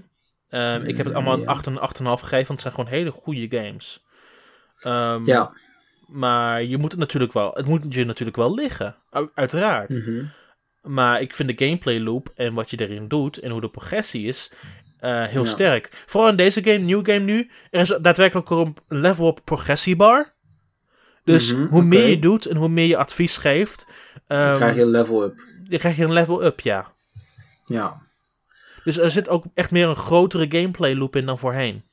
Um, 0.49 0.83
ik 0.83 0.97
heb 0.97 1.05
het 1.05 1.15
allemaal 1.15 1.39
ja. 1.39 1.45
8 1.45 1.67
en 1.67 1.73
8,5 1.73 1.79
gegeven, 1.79 2.29
want 2.29 2.47
het 2.47 2.61
zijn 2.61 2.73
gewoon 2.73 2.89
hele 2.89 3.11
goede 3.11 3.57
games. 3.57 4.05
Um, 4.85 5.25
ja. 5.25 5.51
Maar 6.07 6.63
je 6.63 6.77
moet 6.77 6.91
het 6.91 6.99
natuurlijk 6.99 7.33
wel, 7.33 7.51
het 7.53 7.65
moet 7.65 7.85
je 7.89 8.05
natuurlijk 8.05 8.37
wel 8.37 8.53
liggen, 8.53 8.95
uiteraard. 9.33 9.89
Mm 9.89 10.01
-hmm. 10.01 10.29
Maar 10.81 11.21
ik 11.21 11.35
vind 11.35 11.57
de 11.57 11.65
gameplay 11.65 11.99
loop 11.99 12.31
en 12.35 12.53
wat 12.53 12.69
je 12.69 12.79
erin 12.79 13.07
doet 13.07 13.37
en 13.37 13.51
hoe 13.51 13.61
de 13.61 13.69
progressie 13.69 14.27
is, 14.27 14.51
uh, 15.01 15.23
heel 15.23 15.43
ja. 15.43 15.49
sterk. 15.49 16.03
Vooral 16.05 16.29
in 16.29 16.35
deze 16.35 16.63
game, 16.63 16.77
nieuw 16.77 17.03
game 17.03 17.19
nu, 17.19 17.49
er 17.71 17.79
is 17.79 17.97
daadwerkelijk 18.01 18.49
een 18.49 18.75
level 18.87 19.27
up 19.27 19.39
progressiebar. 19.43 20.35
Dus 21.27 21.53
mm 21.53 21.59
-hmm, 21.59 21.67
hoe 21.67 21.77
okay. 21.77 21.89
meer 21.89 22.07
je 22.07 22.19
doet 22.19 22.45
en 22.45 22.55
hoe 22.57 22.69
meer 22.69 22.87
je 22.87 22.97
advies 22.97 23.37
geeft, 23.37 23.85
um, 24.27 24.37
dan 24.37 24.55
krijg 24.55 24.75
je 24.75 24.81
een 24.81 24.87
level 24.87 25.23
up. 25.23 25.35
Dan 25.69 25.79
krijg 25.79 25.97
je 25.97 26.03
een 26.03 26.13
level 26.13 26.43
up, 26.43 26.59
ja. 26.59 26.93
Ja. 27.65 28.01
Dus 28.83 28.97
er 28.97 29.11
zit 29.11 29.29
ook 29.29 29.43
echt 29.53 29.71
meer 29.71 29.87
een 29.87 29.95
grotere 29.95 30.45
gameplay 30.49 30.95
loop 30.95 31.15
in 31.15 31.25
dan 31.25 31.39
voorheen. 31.39 31.83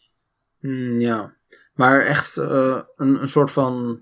Mm, 0.61 0.99
ja. 0.99 1.35
Maar 1.72 2.01
echt 2.01 2.37
uh, 2.37 2.80
een, 2.97 3.20
een 3.20 3.28
soort 3.28 3.51
van 3.51 4.01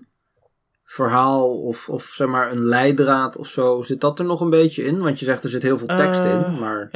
verhaal 0.83 1.61
of, 1.61 1.89
of 1.89 2.03
zeg 2.03 2.27
maar 2.27 2.51
een 2.51 2.65
leidraad 2.65 3.37
of 3.37 3.47
zo. 3.47 3.81
Zit 3.81 4.01
dat 4.01 4.19
er 4.19 4.25
nog 4.25 4.41
een 4.41 4.49
beetje 4.49 4.83
in? 4.83 4.99
Want 4.99 5.19
je 5.19 5.25
zegt 5.25 5.43
er 5.43 5.49
zit 5.49 5.63
heel 5.63 5.77
veel 5.77 5.87
tekst 5.87 6.23
uh, 6.23 6.31
in. 6.31 6.59
Maar... 6.59 6.89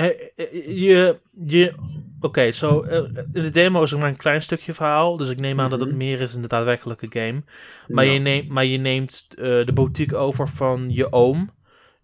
Je, 0.66 1.20
je, 1.46 1.74
Oké, 2.18 2.26
okay, 2.26 2.52
so, 2.52 2.86
uh, 2.86 2.92
in 3.34 3.44
de 3.44 3.50
demo 3.50 3.84
is 3.84 3.92
er 3.92 3.98
maar 3.98 4.10
een 4.10 4.16
klein 4.16 4.42
stukje 4.42 4.74
verhaal. 4.74 5.18
Dus 5.18 5.30
ik 5.30 5.40
neem 5.40 5.60
aan 5.60 5.66
mm 5.66 5.72
-hmm. 5.72 5.80
dat 5.80 5.88
het 5.88 5.98
meer 5.98 6.22
is 6.22 6.34
in 6.34 6.42
de 6.42 6.48
daadwerkelijke 6.48 7.08
game. 7.10 7.44
Maar, 7.88 8.06
ja. 8.06 8.12
je, 8.12 8.20
neemt, 8.20 8.50
maar 8.50 8.66
je 8.66 8.78
neemt 8.78 9.26
de 9.38 9.72
boutique 9.74 10.18
over 10.18 10.50
van 10.50 10.86
je 10.90 11.12
oom. 11.12 11.56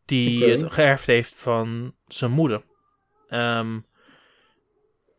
Die 0.06 0.38
okay. 0.38 0.50
het 0.50 0.72
geërfd 0.72 1.06
heeft 1.06 1.34
van 1.36 1.94
zijn 2.08 2.32
moeder. 2.32 2.62
Um, 3.30 3.86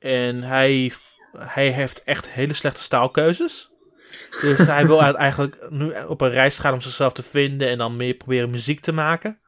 en 0.05 0.43
hij, 0.43 0.93
hij 1.39 1.69
heeft 1.69 2.03
echt 2.03 2.31
hele 2.31 2.53
slechte 2.53 2.83
staalkeuzes. 2.83 3.71
Dus 4.41 4.59
hij 4.59 4.87
wil 4.87 5.03
eigenlijk 5.15 5.67
nu 5.71 5.93
op 6.09 6.21
een 6.21 6.31
reis 6.31 6.59
gaan 6.59 6.73
om 6.73 6.81
zichzelf 6.81 7.13
te 7.13 7.23
vinden 7.23 7.69
en 7.69 7.79
dan 7.79 7.97
meer 7.97 8.15
proberen 8.15 8.51
muziek 8.51 8.81
te 8.81 8.93
maken. 8.93 9.39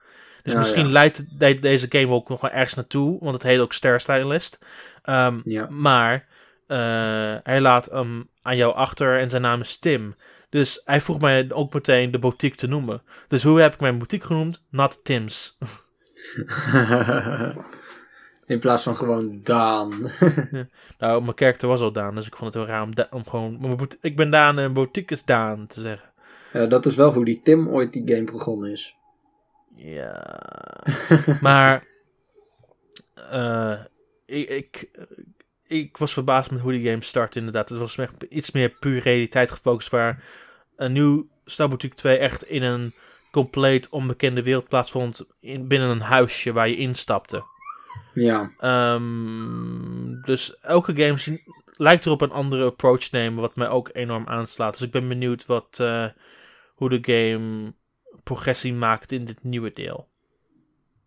Dus 0.43 0.53
ja, 0.53 0.59
misschien 0.59 0.87
ja. 0.87 0.93
leidt 0.93 1.39
de, 1.39 1.59
deze 1.59 1.87
game 1.89 2.13
ook 2.13 2.29
nog 2.29 2.41
wel 2.41 2.51
ergens 2.51 2.75
naartoe, 2.75 3.19
want 3.21 3.35
het 3.35 3.43
heet 3.43 3.59
ook 3.59 3.73
Star 3.73 4.01
Stylist. 4.01 4.59
Um, 5.09 5.41
ja. 5.45 5.67
Maar 5.71 6.27
uh, 6.69 7.37
hij 7.43 7.61
laat 7.61 7.87
hem 7.91 8.29
aan 8.43 8.57
jou 8.57 8.75
achter 8.75 9.19
en 9.19 9.31
zijn 9.31 9.43
naam 9.43 9.61
is 9.61 9.79
Tim. 9.79 10.15
Dus 10.49 10.81
hij 10.85 11.01
vroeg 11.01 11.21
mij 11.21 11.47
ook 11.53 11.75
meteen 11.75 12.11
de 12.11 12.19
boutique 12.19 12.57
te 12.57 12.67
noemen. 12.67 13.03
Dus 13.29 13.43
hoe 13.43 13.61
heb 13.61 13.75
ik 13.75 13.81
mijn 13.81 13.99
boutique 13.99 14.27
genoemd? 14.27 14.63
Not 14.71 15.05
Tim's. 15.05 15.59
In 18.47 18.59
plaats 18.59 18.83
van 18.83 18.97
gewoon 18.97 19.41
Daan. 19.43 19.93
ja. 20.51 20.67
Nou, 20.99 21.23
mijn 21.23 21.35
karakter 21.35 21.69
was 21.69 21.81
al 21.81 21.93
Daan, 21.93 22.15
dus 22.15 22.27
ik 22.27 22.37
vond 22.37 22.55
het 22.55 22.63
heel 22.63 22.73
raar 22.73 22.83
om, 22.83 22.93
om 23.11 23.27
gewoon... 23.27 23.89
Ik 24.01 24.17
ben 24.17 24.31
Daan 24.31 24.59
en 24.59 24.73
boutique 24.73 25.15
is 25.15 25.25
Daan 25.25 25.67
te 25.67 25.81
zeggen. 25.81 26.13
Ja, 26.53 26.67
dat 26.67 26.87
is 26.87 26.95
wel 26.95 27.13
hoe 27.13 27.25
die 27.25 27.41
Tim 27.43 27.69
ooit 27.69 27.93
die 27.93 28.15
game 28.15 28.25
begonnen 28.25 28.71
is. 28.71 28.97
Ja. 29.75 30.41
maar... 31.41 31.85
Uh, 33.33 33.79
ik, 34.27 34.49
ik, 34.49 34.91
ik 35.66 35.97
was 35.97 36.12
verbaasd 36.12 36.51
met 36.51 36.61
hoe 36.61 36.72
die 36.72 36.89
game 36.89 37.03
startte 37.03 37.39
inderdaad. 37.39 37.68
Het 37.68 37.79
was 37.79 37.99
echt 37.99 38.22
iets 38.29 38.51
meer 38.51 38.77
puur 38.81 39.03
realiteit 39.03 39.51
gefocust, 39.51 39.91
waar 39.91 40.24
een 40.77 40.93
nieuw 40.93 41.29
Star 41.45 41.68
Boutique 41.68 41.97
2 41.97 42.16
echt 42.16 42.45
in 42.45 42.62
een 42.62 42.95
compleet 43.31 43.89
onbekende 43.89 44.43
wereld 44.43 44.68
plaatsvond 44.68 45.27
in, 45.41 45.68
binnen 45.68 45.89
een 45.89 46.01
huisje 46.01 46.53
waar 46.53 46.68
je 46.68 46.77
instapte. 46.77 47.45
Ja. 48.14 48.53
Um, 48.95 50.22
dus 50.22 50.59
elke 50.61 50.97
game 50.97 51.41
lijkt 51.72 52.07
erop 52.07 52.20
een 52.20 52.31
andere 52.31 52.64
approach 52.64 53.01
te 53.01 53.16
nemen, 53.16 53.41
wat 53.41 53.57
mij 53.57 53.68
ook 53.68 53.91
enorm 53.93 54.27
aanslaat. 54.27 54.72
Dus 54.72 54.83
ik 54.83 54.91
ben 54.91 55.09
benieuwd 55.09 55.47
wat, 55.47 55.79
uh, 55.81 56.09
hoe 56.74 56.89
de 56.89 56.99
game 57.12 57.72
progressie 58.22 58.74
maakt 58.74 59.12
in 59.12 59.24
dit 59.24 59.43
nieuwe 59.43 59.72
deel. 59.72 60.09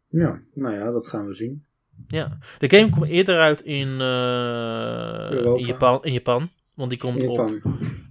Ja, 0.07 0.41
nou 0.53 0.75
ja, 0.75 0.91
dat 0.91 1.07
gaan 1.07 1.27
we 1.27 1.33
zien. 1.33 1.65
Ja, 2.07 2.37
de 2.57 2.69
game 2.69 2.89
komt 2.89 3.07
eerder 3.07 3.39
uit 3.39 3.61
in, 3.61 3.87
uh, 3.87 5.57
in, 5.57 5.65
Japan, 5.65 6.03
in 6.03 6.13
Japan. 6.13 6.49
Want 6.75 6.89
die 6.89 6.99
komt 6.99 7.23
op 7.23 7.49
uh, 7.49 7.63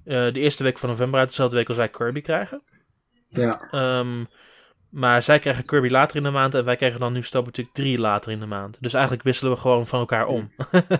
de 0.04 0.32
eerste 0.32 0.62
week 0.62 0.78
van 0.78 0.88
november 0.88 1.20
uit, 1.20 1.28
dezelfde 1.28 1.56
week 1.56 1.68
als 1.68 1.76
wij 1.76 1.88
Kirby 1.88 2.20
krijgen. 2.20 2.62
Ja. 3.28 3.68
Um, 3.98 4.26
maar 4.90 5.22
zij 5.22 5.38
krijgen 5.38 5.64
Kirby 5.64 5.88
later 5.88 6.16
in 6.16 6.22
de 6.22 6.30
maand 6.30 6.54
en 6.54 6.64
wij 6.64 6.76
krijgen 6.76 7.00
dan 7.00 7.12
nu 7.12 7.22
Boutique 7.30 7.72
3 7.72 7.98
later 7.98 8.32
in 8.32 8.40
de 8.40 8.46
maand. 8.46 8.76
Dus 8.80 8.92
eigenlijk 8.92 9.24
wisselen 9.24 9.52
we 9.52 9.58
gewoon 9.58 9.86
van 9.86 10.00
elkaar 10.00 10.26
om. 10.26 10.52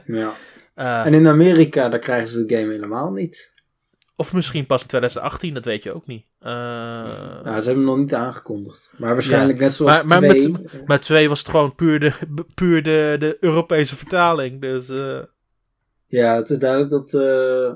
ja. 0.06 0.32
Uh, 0.76 1.04
en 1.06 1.14
in 1.14 1.26
Amerika, 1.26 1.88
daar 1.88 1.98
krijgen 1.98 2.28
ze 2.28 2.44
de 2.44 2.56
game 2.56 2.72
helemaal 2.72 3.12
niet. 3.12 3.54
Of 4.20 4.32
misschien 4.32 4.66
pas 4.66 4.82
in 4.82 4.88
2018, 4.88 5.54
dat 5.54 5.64
weet 5.64 5.82
je 5.82 5.94
ook 5.94 6.06
niet. 6.06 6.24
Uh, 6.40 6.48
nou, 6.48 7.44
ze 7.44 7.50
hebben 7.50 7.74
hem 7.74 7.84
nog 7.84 7.96
niet 7.96 8.14
aangekondigd. 8.14 8.92
Maar 8.96 9.12
waarschijnlijk 9.12 9.58
ja. 9.58 9.64
net 9.64 9.72
zoals 9.72 10.02
maar, 10.02 10.18
2. 10.18 10.50
Maar 10.50 10.60
met, 10.60 10.86
met 10.86 11.02
2 11.02 11.28
was 11.28 11.38
het 11.38 11.48
gewoon 11.48 11.74
puur 11.74 12.00
de, 12.00 12.12
puur 12.54 12.82
de, 12.82 13.16
de 13.18 13.36
Europese 13.40 13.96
vertaling. 13.96 14.60
Dus, 14.60 14.88
uh... 14.88 15.22
Ja, 16.06 16.36
het 16.36 16.50
is 16.50 16.58
duidelijk 16.58 16.90
dat 16.90 17.12
uh, 17.12 17.72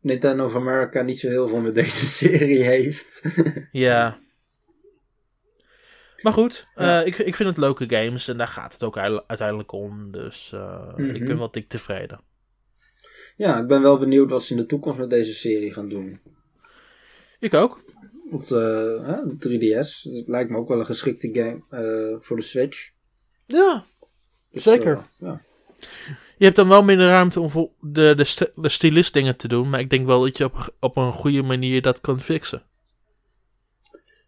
Nintendo 0.00 0.44
of 0.44 0.54
America 0.54 1.02
niet 1.02 1.18
zo 1.18 1.28
heel 1.28 1.48
veel 1.48 1.60
met 1.60 1.74
deze 1.74 2.06
serie 2.26 2.62
heeft. 2.62 3.22
ja. 3.72 4.18
Maar 6.22 6.32
goed, 6.32 6.66
ja. 6.76 7.02
ik, 7.02 7.18
ik 7.18 7.36
vind 7.36 7.48
het 7.48 7.58
leuke 7.58 7.84
games 7.88 8.28
en 8.28 8.36
daar 8.36 8.48
gaat 8.48 8.72
het 8.72 8.82
ook 8.82 8.98
uiteindelijk 8.98 9.72
om. 9.72 10.10
Dus 10.10 10.50
uh, 10.54 10.82
mm 10.82 11.04
-hmm. 11.04 11.14
ik 11.14 11.24
ben 11.24 11.38
wel 11.38 11.50
dik 11.50 11.68
tevreden. 11.68 12.20
Ja, 13.38 13.60
ik 13.60 13.66
ben 13.66 13.82
wel 13.82 13.98
benieuwd 13.98 14.30
wat 14.30 14.42
ze 14.42 14.54
in 14.54 14.60
de 14.60 14.66
toekomst 14.66 14.98
met 14.98 15.10
deze 15.10 15.32
serie 15.32 15.72
gaan 15.72 15.88
doen. 15.88 16.20
Ik 17.38 17.54
ook. 17.54 17.84
Want 18.30 18.50
uh, 18.50 19.22
3DS 19.24 20.02
het 20.02 20.24
lijkt 20.26 20.50
me 20.50 20.56
ook 20.56 20.68
wel 20.68 20.78
een 20.78 20.86
geschikte 20.86 21.28
game 21.32 22.18
voor 22.20 22.36
de 22.36 22.42
Switch. 22.42 22.90
Ja, 23.46 23.84
dus, 24.50 24.62
zeker. 24.62 25.06
ja. 25.18 25.42
Je 26.36 26.44
hebt 26.44 26.56
dan 26.56 26.68
wel 26.68 26.82
minder 26.82 27.06
ruimte 27.06 27.40
om 27.40 27.72
de, 27.80 28.14
de, 28.16 28.24
st 28.24 28.52
de 28.56 28.68
stylist 28.68 29.12
dingen 29.12 29.36
te 29.36 29.48
doen, 29.48 29.70
maar 29.70 29.80
ik 29.80 29.90
denk 29.90 30.06
wel 30.06 30.20
dat 30.20 30.36
je 30.36 30.44
op, 30.44 30.74
op 30.80 30.96
een 30.96 31.12
goede 31.12 31.42
manier 31.42 31.82
dat 31.82 32.00
kan 32.00 32.20
fixen. 32.20 32.62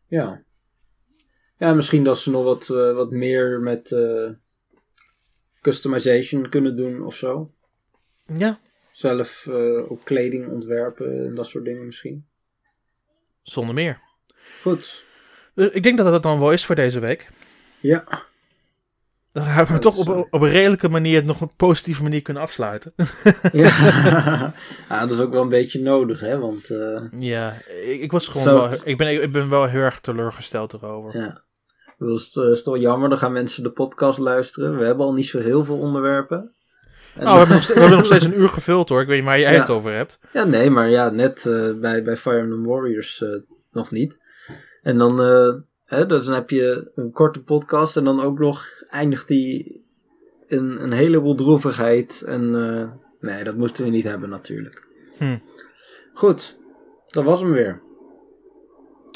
Ja. 0.07 0.43
Ja, 1.57 1.75
misschien 1.75 2.05
dat 2.05 2.19
ze 2.19 2.31
nog 2.31 2.45
wat, 2.45 2.67
wat 2.67 3.11
meer 3.11 3.61
met 3.61 3.97
customization 5.61 6.49
kunnen 6.49 6.77
doen 6.77 7.03
of 7.03 7.15
zo. 7.15 7.51
Ja. 8.27 8.61
Zelf 9.01 9.47
uh, 9.49 9.91
ook 9.91 10.05
kleding 10.05 10.49
ontwerpen 10.49 11.27
en 11.27 11.35
dat 11.35 11.47
soort 11.47 11.65
dingen 11.65 11.87
misschien. 11.87 12.27
Zonder 13.43 13.75
meer. 13.75 14.01
Goed. 14.63 15.05
ik 15.55 15.83
denk 15.83 15.97
dat 15.97 16.07
dat 16.07 16.23
dan 16.23 16.39
wel 16.39 16.53
is 16.53 16.65
voor 16.65 16.75
deze 16.75 17.01
week. 17.01 17.31
Ja. 17.81 18.05
Dan 19.33 19.43
hebben 19.43 19.75
we 19.75 19.81
toch 19.81 19.97
op, 19.99 20.27
op 20.31 20.41
een 20.43 20.51
redelijke 20.51 20.89
manier 20.89 21.25
nog 21.25 21.41
een 21.41 21.57
positieve 21.57 22.03
manier 22.03 22.23
kunnen 22.23 22.43
afsluiten. 22.43 22.95
ja. 23.53 23.69
ja, 24.89 25.01
dat 25.01 25.13
is 25.13 25.21
ook 25.21 25.33
wel 25.33 25.43
een 25.43 25.49
beetje 25.49 25.81
nodig, 25.81 26.21
hè, 26.21 26.39
want... 26.39 26.69
ja, 27.19 27.57
ik, 27.85 28.01
ik 28.01 28.13
was 28.13 28.29
gewoon 28.29 28.55
wel... 28.55 28.71
Ik 28.85 28.97
ben, 28.97 29.23
ik 29.23 29.33
ben 29.33 29.49
wel 29.49 29.65
heel 29.65 29.81
erg 29.81 30.01
teleurgesteld 30.01 30.73
erover. 30.73 31.21
Ja. 31.21 31.45
Dat 31.99 32.19
is, 32.19 32.37
is 32.37 32.63
toch 32.63 32.79
jammer, 32.79 33.09
dan 33.09 33.19
gaan 33.19 33.33
mensen 33.33 33.63
de 33.63 33.71
podcast 33.71 34.19
luisteren. 34.19 34.79
We 34.79 34.85
hebben 34.85 35.07
al 35.07 35.15
niet 35.15 35.27
zo 35.27 35.39
heel 35.39 35.65
veel 35.65 35.79
onderwerpen. 35.79 36.55
En 37.15 37.27
oh, 37.27 37.33
we, 37.33 37.39
hebben 37.39 37.57
nog, 37.57 37.67
we 37.67 37.73
hebben 37.73 37.97
nog 37.97 38.07
steeds 38.07 38.25
een 38.25 38.41
uur 38.41 38.49
gevuld 38.49 38.89
hoor, 38.89 39.01
ik 39.01 39.07
weet 39.07 39.17
niet 39.17 39.27
waar 39.27 39.41
jij 39.41 39.53
ja. 39.53 39.61
het 39.61 39.71
over 39.71 39.93
hebt. 39.93 40.19
Ja, 40.33 40.45
nee, 40.45 40.71
maar 40.71 40.91
ja, 40.91 41.11
net 41.11 41.45
uh, 41.45 41.75
bij, 41.75 42.03
bij 42.03 42.17
Fire 42.17 42.39
Emblem 42.39 42.65
Warriors 42.65 43.21
uh, 43.21 43.37
nog 43.73 43.91
niet. 43.91 44.21
En 44.83 44.99
dan, 44.99 45.23
uh, 45.23 45.55
hè, 45.85 46.07
dus 46.07 46.25
dan 46.25 46.35
heb 46.35 46.51
je 46.51 46.91
een 46.95 47.13
korte 47.13 47.43
podcast 47.43 47.97
en 47.97 48.05
dan 48.05 48.21
ook 48.21 48.39
nog 48.39 48.67
eindigt 48.89 49.29
die 49.29 49.85
in 50.47 50.77
een 50.81 50.93
heleboel 50.93 51.35
droevigheid. 51.35 52.23
En 52.27 52.51
nee, 53.21 53.45
dat 53.45 53.57
moeten 53.57 53.85
we 53.85 53.91
niet 53.91 54.05
hebben 54.05 54.29
natuurlijk. 54.29 54.87
Hm. 55.19 55.39
Goed, 56.15 56.59
dat 57.07 57.25
was 57.25 57.41
hem 57.41 57.53
weer. 57.53 57.81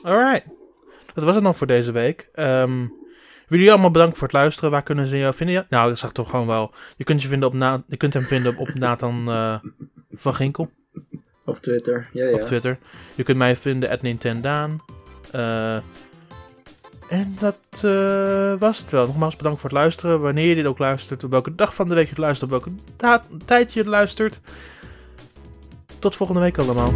Alright. 0.03 0.45
Dat 1.15 1.25
was 1.25 1.35
het 1.35 1.45
dan 1.45 1.55
voor 1.55 1.67
deze 1.67 1.93
week. 1.93 2.29
Um, 2.35 2.93
jullie 3.49 3.71
allemaal 3.71 3.91
bedankt 3.91 4.19
voor 4.19 4.27
het 4.27 4.37
luisteren. 4.37 4.71
Waar 4.71 4.83
kunnen 4.83 5.07
ze 5.07 5.19
jou 5.19 5.35
vinden? 5.35 5.55
Ja, 5.55 5.67
nou, 5.69 5.89
dat 5.89 5.99
zag 5.99 6.13
toch 6.13 6.31
gewoon 6.31 6.47
wel. 6.47 6.73
Je 6.97 7.05
kunt, 7.05 7.23
je 7.23 7.29
vinden 7.29 7.49
op 7.49 7.55
Na 7.55 7.83
je 7.87 7.97
kunt 7.97 8.15
hem 8.15 8.25
vinden 8.25 8.57
op 8.57 8.75
Nathan 8.79 9.25
uh, 9.29 9.55
van 10.13 10.35
Ginkel. 10.35 10.71
Op 11.45 11.57
Twitter, 11.57 12.09
ja, 12.13 12.25
ja. 12.25 12.33
Op 12.33 12.41
Twitter. 12.41 12.79
Je 13.15 13.23
kunt 13.23 13.39
mij 13.39 13.57
vinden 13.57 13.91
at 13.91 14.03
Nintendaan. 14.03 14.83
Uh, 15.35 15.75
en 17.09 17.37
dat 17.41 17.83
uh, 17.85 18.55
was 18.59 18.79
het 18.79 18.91
wel. 18.91 19.07
Nogmaals 19.07 19.37
bedankt 19.37 19.61
voor 19.61 19.71
het 19.71 19.79
luisteren. 19.79 20.21
Wanneer 20.21 20.47
je 20.47 20.55
dit 20.55 20.67
ook 20.67 20.79
luistert, 20.79 21.25
op 21.25 21.31
welke 21.31 21.55
dag 21.55 21.75
van 21.75 21.89
de 21.89 21.95
week 21.95 22.05
je 22.05 22.11
het 22.11 22.19
luistert, 22.19 22.53
op 22.53 22.65
welke 22.65 22.77
tijd 23.45 23.73
je 23.73 23.79
het 23.79 23.89
luistert. 23.89 24.41
Tot 25.99 26.17
volgende 26.17 26.41
week 26.41 26.59
allemaal. 26.59 26.93